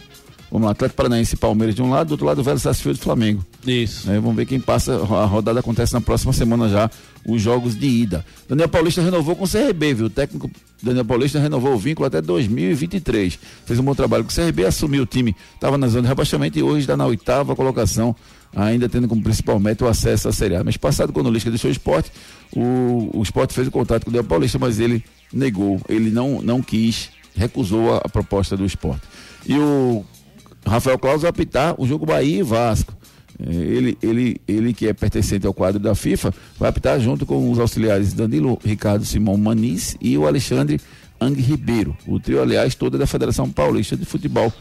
vamos 0.50 0.66
lá, 0.66 0.72
Atlético 0.72 0.96
Paranaense 0.96 1.34
e 1.34 1.38
Palmeiras 1.38 1.74
de 1.74 1.82
um 1.82 1.90
lado, 1.90 2.08
do 2.08 2.10
outro 2.12 2.26
lado 2.26 2.40
o 2.40 2.44
Velho 2.44 2.58
Sarsfield 2.58 2.98
e 2.98 3.02
Flamengo. 3.02 3.44
Isso. 3.66 4.08
Né? 4.08 4.18
Vamos 4.20 4.36
ver 4.36 4.46
quem 4.46 4.60
passa, 4.60 4.94
a 4.94 5.24
rodada 5.24 5.60
acontece 5.60 5.92
na 5.92 6.00
próxima 6.00 6.32
semana 6.32 6.68
já, 6.68 6.90
os 7.26 7.42
jogos 7.42 7.76
de 7.76 7.86
ida. 7.86 8.24
Daniel 8.48 8.68
Paulista 8.68 9.02
renovou 9.02 9.34
com 9.34 9.44
o 9.44 9.48
CRB, 9.48 9.94
viu? 9.94 10.06
O 10.06 10.10
técnico 10.10 10.50
Daniel 10.82 11.04
Paulista 11.04 11.38
renovou 11.38 11.74
o 11.74 11.78
vínculo 11.78 12.06
até 12.06 12.20
2023. 12.20 13.38
Fez 13.64 13.78
um 13.78 13.82
bom 13.82 13.94
trabalho 13.94 14.24
com 14.24 14.30
o 14.30 14.34
CRB, 14.34 14.64
assumiu 14.64 15.02
o 15.02 15.06
time, 15.06 15.34
estava 15.54 15.76
na 15.76 15.88
zona 15.88 16.02
de 16.02 16.08
rebaixamento 16.08 16.58
e 16.58 16.62
hoje 16.62 16.80
está 16.80 16.96
na 16.96 17.06
oitava 17.06 17.56
colocação, 17.56 18.14
ainda 18.54 18.88
tendo 18.88 19.08
como 19.08 19.22
principal 19.22 19.58
meta 19.58 19.84
o 19.84 19.88
acesso 19.88 20.28
à 20.28 20.32
Série 20.32 20.54
A. 20.54 20.62
Mês 20.62 20.76
passado, 20.76 21.12
quando 21.12 21.26
o 21.26 21.30
Lisca 21.30 21.50
deixou 21.50 21.68
o 21.68 21.72
esporte, 21.72 22.12
o, 22.54 23.10
o 23.14 23.22
esporte 23.22 23.54
fez 23.54 23.66
o 23.66 23.70
contato 23.70 24.04
com 24.04 24.10
o 24.10 24.12
Daniel 24.12 24.28
Paulista, 24.28 24.58
mas 24.58 24.78
ele 24.78 25.02
negou, 25.32 25.80
ele 25.88 26.10
não, 26.10 26.40
não 26.42 26.62
quis, 26.62 27.10
recusou 27.34 27.94
a, 27.94 27.98
a 27.98 28.08
proposta 28.08 28.56
do 28.56 28.64
esporte. 28.64 29.02
E 29.46 29.58
o 29.58 30.04
Rafael 30.66 30.98
Claus 30.98 31.22
vai 31.22 31.30
apitar 31.30 31.74
o 31.78 31.86
jogo 31.86 32.04
Bahia 32.04 32.40
e 32.40 32.42
Vasco. 32.42 32.94
Ele, 33.38 33.98
ele, 34.02 34.40
ele 34.48 34.72
que 34.72 34.86
é 34.88 34.94
pertencente 34.94 35.46
ao 35.46 35.52
quadro 35.52 35.78
da 35.78 35.94
FIFA, 35.94 36.32
vai 36.58 36.70
apitar 36.70 36.98
junto 36.98 37.26
com 37.26 37.50
os 37.50 37.58
auxiliares 37.58 38.14
Danilo 38.14 38.58
Ricardo 38.64 39.04
Simão 39.04 39.36
Maniz 39.36 39.96
e 40.00 40.16
o 40.16 40.26
Alexandre 40.26 40.80
Ang 41.20 41.40
Ribeiro. 41.40 41.96
O 42.06 42.18
trio, 42.18 42.40
aliás, 42.40 42.74
todo 42.74 42.96
é 42.96 42.98
da 42.98 43.06
Federação 43.06 43.50
Paulista 43.50 43.96
de 43.96 44.04
Futebol. 44.04 44.52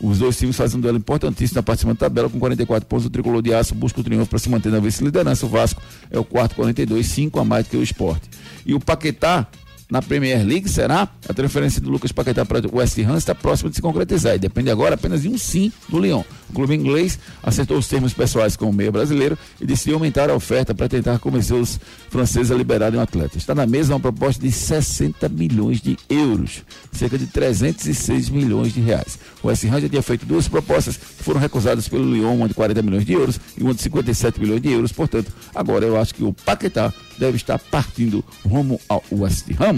Os 0.00 0.18
dois 0.18 0.36
times 0.36 0.56
fazem 0.56 0.78
um 0.78 0.80
duelo 0.80 0.98
importantíssimo 0.98 1.56
na 1.56 1.62
parte 1.62 1.78
de 1.78 1.80
cima 1.82 1.94
da 1.94 2.00
tabela, 2.00 2.28
com 2.28 2.38
44 2.38 2.88
pontos. 2.88 3.06
O 3.06 3.10
tricolor 3.10 3.40
de 3.40 3.54
aço 3.54 3.74
busca 3.74 4.00
o 4.00 4.04
triunfo 4.04 4.28
para 4.28 4.38
se 4.38 4.48
manter 4.48 4.72
na 4.72 4.80
vice-liderança. 4.80 5.46
O 5.46 5.48
Vasco 5.48 5.80
é 6.10 6.18
o 6.18 6.24
quarto, 6.24 6.56
42, 6.56 7.06
5 7.06 7.38
a 7.38 7.44
mais 7.44 7.68
que 7.68 7.76
o 7.76 7.82
esporte. 7.82 8.28
E 8.66 8.74
o 8.74 8.80
Paquetá, 8.80 9.46
na 9.92 10.00
Premier 10.00 10.42
League, 10.42 10.70
será? 10.70 11.06
A 11.28 11.34
transferência 11.34 11.78
do 11.78 11.90
Lucas 11.90 12.10
Paquetá 12.10 12.46
para 12.46 12.66
o 12.66 12.76
West 12.78 12.98
Ham 13.00 13.18
está 13.18 13.34
próxima 13.34 13.68
de 13.68 13.76
se 13.76 13.82
concretizar 13.82 14.34
e 14.34 14.38
depende 14.38 14.70
agora 14.70 14.94
apenas 14.94 15.20
de 15.20 15.28
um 15.28 15.36
sim 15.36 15.70
do 15.86 16.00
Lyon. 16.00 16.22
O 16.48 16.52
clube 16.54 16.74
inglês 16.74 17.18
acertou 17.42 17.76
os 17.76 17.86
termos 17.88 18.14
pessoais 18.14 18.56
com 18.56 18.70
o 18.70 18.72
meio 18.72 18.90
brasileiro 18.90 19.36
e 19.60 19.66
decidiu 19.66 19.96
aumentar 19.96 20.30
a 20.30 20.34
oferta 20.34 20.74
para 20.74 20.88
tentar 20.88 21.18
convencer 21.18 21.54
os 21.54 21.78
franceses 22.08 22.50
a 22.50 22.54
liberarem 22.54 22.98
o 22.98 23.02
atleta. 23.02 23.36
Está 23.36 23.54
na 23.54 23.66
mesa 23.66 23.92
uma 23.92 24.00
proposta 24.00 24.40
de 24.40 24.50
60 24.50 25.28
milhões 25.28 25.82
de 25.82 25.98
euros, 26.08 26.62
cerca 26.90 27.18
de 27.18 27.26
306 27.26 28.30
milhões 28.30 28.72
de 28.72 28.80
reais. 28.80 29.18
O 29.42 29.48
West 29.48 29.62
Ham 29.64 29.78
já 29.78 29.90
tinha 29.90 30.02
feito 30.02 30.24
duas 30.24 30.48
propostas 30.48 30.96
que 30.96 31.22
foram 31.22 31.38
recusadas 31.38 31.86
pelo 31.86 32.10
Lyon, 32.10 32.34
uma 32.34 32.48
de 32.48 32.54
40 32.54 32.80
milhões 32.80 33.04
de 33.04 33.12
euros 33.12 33.38
e 33.58 33.62
uma 33.62 33.74
de 33.74 33.82
57 33.82 34.40
milhões 34.40 34.62
de 34.62 34.72
euros. 34.72 34.90
Portanto, 34.90 35.30
agora 35.54 35.84
eu 35.84 35.98
acho 35.98 36.14
que 36.14 36.24
o 36.24 36.32
Paquetá 36.32 36.90
deve 37.18 37.36
estar 37.36 37.58
partindo 37.58 38.24
rumo 38.44 38.80
ao 38.88 39.02
West 39.10 39.46
Ham. 39.60 39.76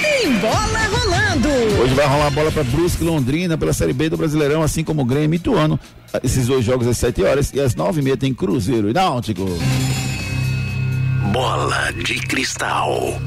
Tem 0.00 0.32
bola 0.38 0.78
rolando. 0.86 1.48
Hoje 1.82 1.94
vai 1.94 2.06
rolar 2.06 2.26
a 2.26 2.30
bola 2.30 2.50
para 2.52 2.64
Brusque 2.64 3.02
e 3.02 3.06
Londrina 3.06 3.58
pela 3.58 3.72
Série 3.72 3.92
B 3.92 4.08
do 4.08 4.16
Brasileirão, 4.16 4.62
assim 4.62 4.82
como 4.84 5.02
o 5.02 5.04
Grêmio 5.04 5.34
e 5.34 5.36
Ituano. 5.36 5.78
Esses 6.22 6.46
dois 6.46 6.64
jogos 6.64 6.86
às 6.86 6.96
7 6.98 7.22
horas 7.22 7.52
e 7.52 7.60
às 7.60 7.74
9 7.74 8.00
e 8.00 8.04
meia 8.04 8.16
tem 8.16 8.32
Cruzeiro 8.32 8.88
e 8.88 8.92
Náutico. 8.92 9.44
Bola 11.32 11.90
de 11.92 12.14
cristal. 12.20 13.18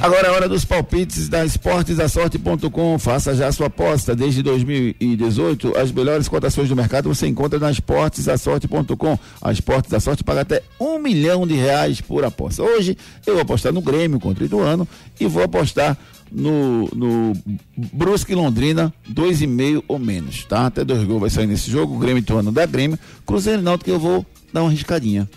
Agora 0.00 0.28
é 0.28 0.30
hora 0.30 0.48
dos 0.48 0.64
palpites 0.64 1.28
da 1.28 1.44
esportesdasorte.com. 1.44 2.98
Faça 2.98 3.34
já 3.34 3.48
a 3.48 3.52
sua 3.52 3.68
aposta. 3.68 4.14
Desde 4.14 4.42
2018, 4.42 5.76
as 5.76 5.90
melhores 5.90 6.28
cotações 6.28 6.68
do 6.68 6.76
mercado 6.76 7.08
você 7.08 7.26
encontra 7.26 7.58
na 7.58 7.70
esportesdasorte.com. 7.70 9.18
A 9.40 9.50
Esportes 9.50 9.90
da 9.90 9.98
Sorte 9.98 10.22
paga 10.22 10.42
até 10.42 10.62
um 10.78 10.98
milhão 10.98 11.46
de 11.46 11.54
reais 11.54 12.00
por 12.00 12.24
aposta. 12.24 12.62
Hoje 12.62 12.96
eu 13.26 13.34
vou 13.34 13.42
apostar 13.42 13.72
no 13.72 13.80
Grêmio 13.80 14.20
contra 14.20 14.44
o 14.44 14.46
Ituano 14.46 14.86
e 15.18 15.26
vou 15.26 15.42
apostar 15.42 15.96
no, 16.30 16.88
no 16.94 17.32
Brusque 17.76 18.34
Londrina, 18.34 18.92
dois 19.08 19.40
e 19.40 19.46
meio 19.46 19.82
ou 19.88 19.98
menos, 19.98 20.44
tá? 20.44 20.66
Até 20.66 20.84
dois 20.84 21.02
gols 21.04 21.20
vai 21.20 21.30
sair 21.30 21.46
nesse 21.46 21.70
jogo. 21.70 21.98
Grêmio 21.98 22.20
Ituano 22.20 22.52
da 22.52 22.66
Grêmio. 22.66 22.98
Cruzeiro 23.24 23.60
e 23.62 23.64
Náutico 23.64 23.90
eu 23.90 23.98
vou 23.98 24.26
dar 24.52 24.62
uma 24.62 24.70
riscadinha. 24.70 25.28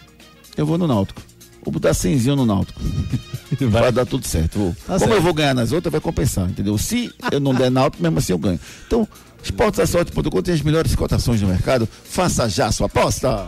Eu 0.58 0.66
vou 0.66 0.78
no 0.78 0.86
Náutico. 0.86 1.29
Vou 1.70 1.74
botar 1.74 1.94
cenzinho 1.94 2.36
no 2.36 2.46
Náutico. 2.48 2.82
Vai 3.70 3.92
dar 3.92 4.06
tudo 4.06 4.26
certo. 4.26 4.58
Vou. 4.58 4.72
Tá 4.72 4.94
Como 4.94 5.00
certo. 5.00 5.14
eu 5.14 5.22
vou 5.22 5.34
ganhar 5.34 5.54
nas 5.54 5.72
outras, 5.72 5.92
vai 5.92 6.02
compensar, 6.02 6.50
entendeu? 6.50 6.78
Se 6.78 7.12
eu 7.32 7.40
não 7.40 7.54
der 7.54 7.70
Náutico, 7.70 8.02
mesmo 8.02 8.18
assim 8.18 8.32
eu 8.32 8.38
ganho. 8.40 8.60
Então, 8.88 9.08
esportesasorte.com 9.44 10.42
tem 10.42 10.54
as 10.54 10.62
melhores 10.62 10.96
cotações 10.96 11.40
do 11.42 11.48
mercado. 11.48 11.88
Faça 12.06 12.50
já 12.50 12.68
a 12.68 12.72
sua 12.72 12.88
aposta. 12.88 13.48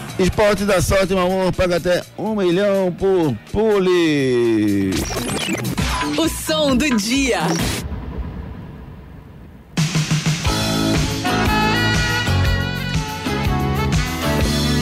Esporte 0.21 0.65
da 0.65 0.79
sorte, 0.81 1.15
meu 1.15 1.25
amor, 1.25 1.51
paga 1.51 1.77
até 1.77 2.03
um 2.15 2.35
milhão 2.35 2.91
por 2.91 3.35
pule. 3.51 4.91
O 6.15 6.29
som 6.29 6.75
do 6.75 6.95
dia. 6.95 7.39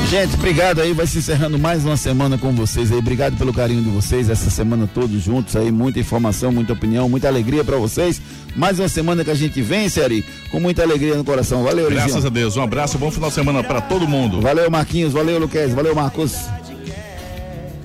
Gente, 0.10 0.34
obrigado 0.34 0.82
aí. 0.82 0.92
Vai 0.92 1.06
se 1.06 1.20
encerrando 1.20 1.60
mais 1.60 1.86
uma 1.86 1.96
semana 1.96 2.36
com 2.36 2.52
vocês 2.52 2.92
aí. 2.92 2.98
Obrigado 2.98 3.38
pelo 3.38 3.54
carinho 3.54 3.84
de 3.84 3.92
vocês. 3.92 4.28
Essa 4.28 4.50
semana 4.50 4.90
todos 4.92 5.22
juntos 5.22 5.56
aí. 5.56 5.72
Muita 5.72 6.00
informação, 6.00 6.52
muita 6.52 6.74
opinião, 6.74 7.08
muita 7.08 7.28
alegria 7.28 7.64
para 7.64 7.78
vocês. 7.78 8.20
Mais 8.56 8.80
uma 8.80 8.90
semana 8.90 9.24
que 9.24 9.30
a 9.30 9.36
gente 9.36 9.62
vence, 9.62 10.02
Ari, 10.02 10.26
com 10.50 10.60
muita 10.60 10.82
alegria 10.82 11.14
no 11.14 11.24
coração. 11.24 11.64
Valeu, 11.64 11.92
Graças 11.92 12.16
Lizinho. 12.16 12.26
a 12.26 12.30
Deus. 12.32 12.58
Um 12.58 12.64
abraço, 12.64 12.98
bom 12.98 13.12
final 13.12 13.30
de 13.30 13.36
semana 13.36 13.64
para 13.64 13.82
todo 13.82 14.08
mundo. 14.08 14.42
Valeu, 14.42 14.70
Marquinhos. 14.72 15.14
Valeu, 15.14 15.38
Luquez. 15.38 15.76
Valeu, 15.76 15.94
Marcos. 15.94 16.34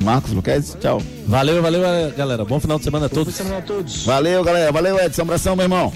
Marcos, 0.02 0.32
Luquez. 0.32 0.78
Tchau. 0.80 1.02
Valeu, 1.26 1.60
valeu, 1.60 1.82
galera. 2.16 2.42
Bom 2.42 2.58
final 2.58 2.78
de 2.78 2.84
semana 2.84 3.04
a 3.04 3.08
todos. 3.10 3.34
semana 3.34 3.58
a 3.58 3.62
todos. 3.62 4.06
Valeu, 4.06 4.42
galera. 4.42 4.72
Valeu, 4.72 4.98
Edson. 4.98 5.22
Abração, 5.22 5.54
meu 5.54 5.66
irmão. 5.66 5.92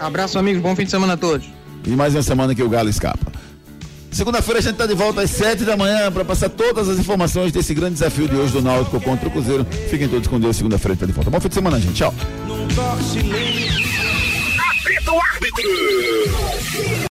Abraço, 0.00 0.38
amigos. 0.38 0.62
Bom 0.62 0.74
fim 0.74 0.84
de 0.84 0.90
semana 0.90 1.12
a 1.12 1.16
todos. 1.18 1.46
E 1.86 1.90
mais 1.90 2.14
uma 2.14 2.22
semana 2.22 2.54
que 2.54 2.62
o 2.62 2.70
Galo 2.70 2.88
escapa. 2.88 3.39
Segunda-feira 4.10 4.58
a 4.58 4.62
gente 4.62 4.72
está 4.72 4.86
de 4.86 4.94
volta 4.94 5.22
às 5.22 5.30
7 5.30 5.64
da 5.64 5.76
manhã 5.76 6.10
para 6.10 6.24
passar 6.24 6.48
todas 6.48 6.88
as 6.88 6.98
informações 6.98 7.52
desse 7.52 7.72
grande 7.72 7.94
desafio 7.94 8.28
de 8.28 8.34
hoje 8.34 8.52
do 8.52 8.60
Náutico 8.60 9.00
contra 9.00 9.28
o 9.28 9.30
Cruzeiro. 9.30 9.64
Fiquem 9.88 10.08
todos 10.08 10.28
com 10.28 10.38
Deus. 10.38 10.56
Segunda-feira 10.56 10.94
está 10.94 11.06
de 11.06 11.12
volta. 11.12 11.30
Bom 11.30 11.40
fim 11.40 11.48
de 11.48 11.54
semana, 11.54 11.80
gente. 11.80 11.94
Tchau. 11.94 12.14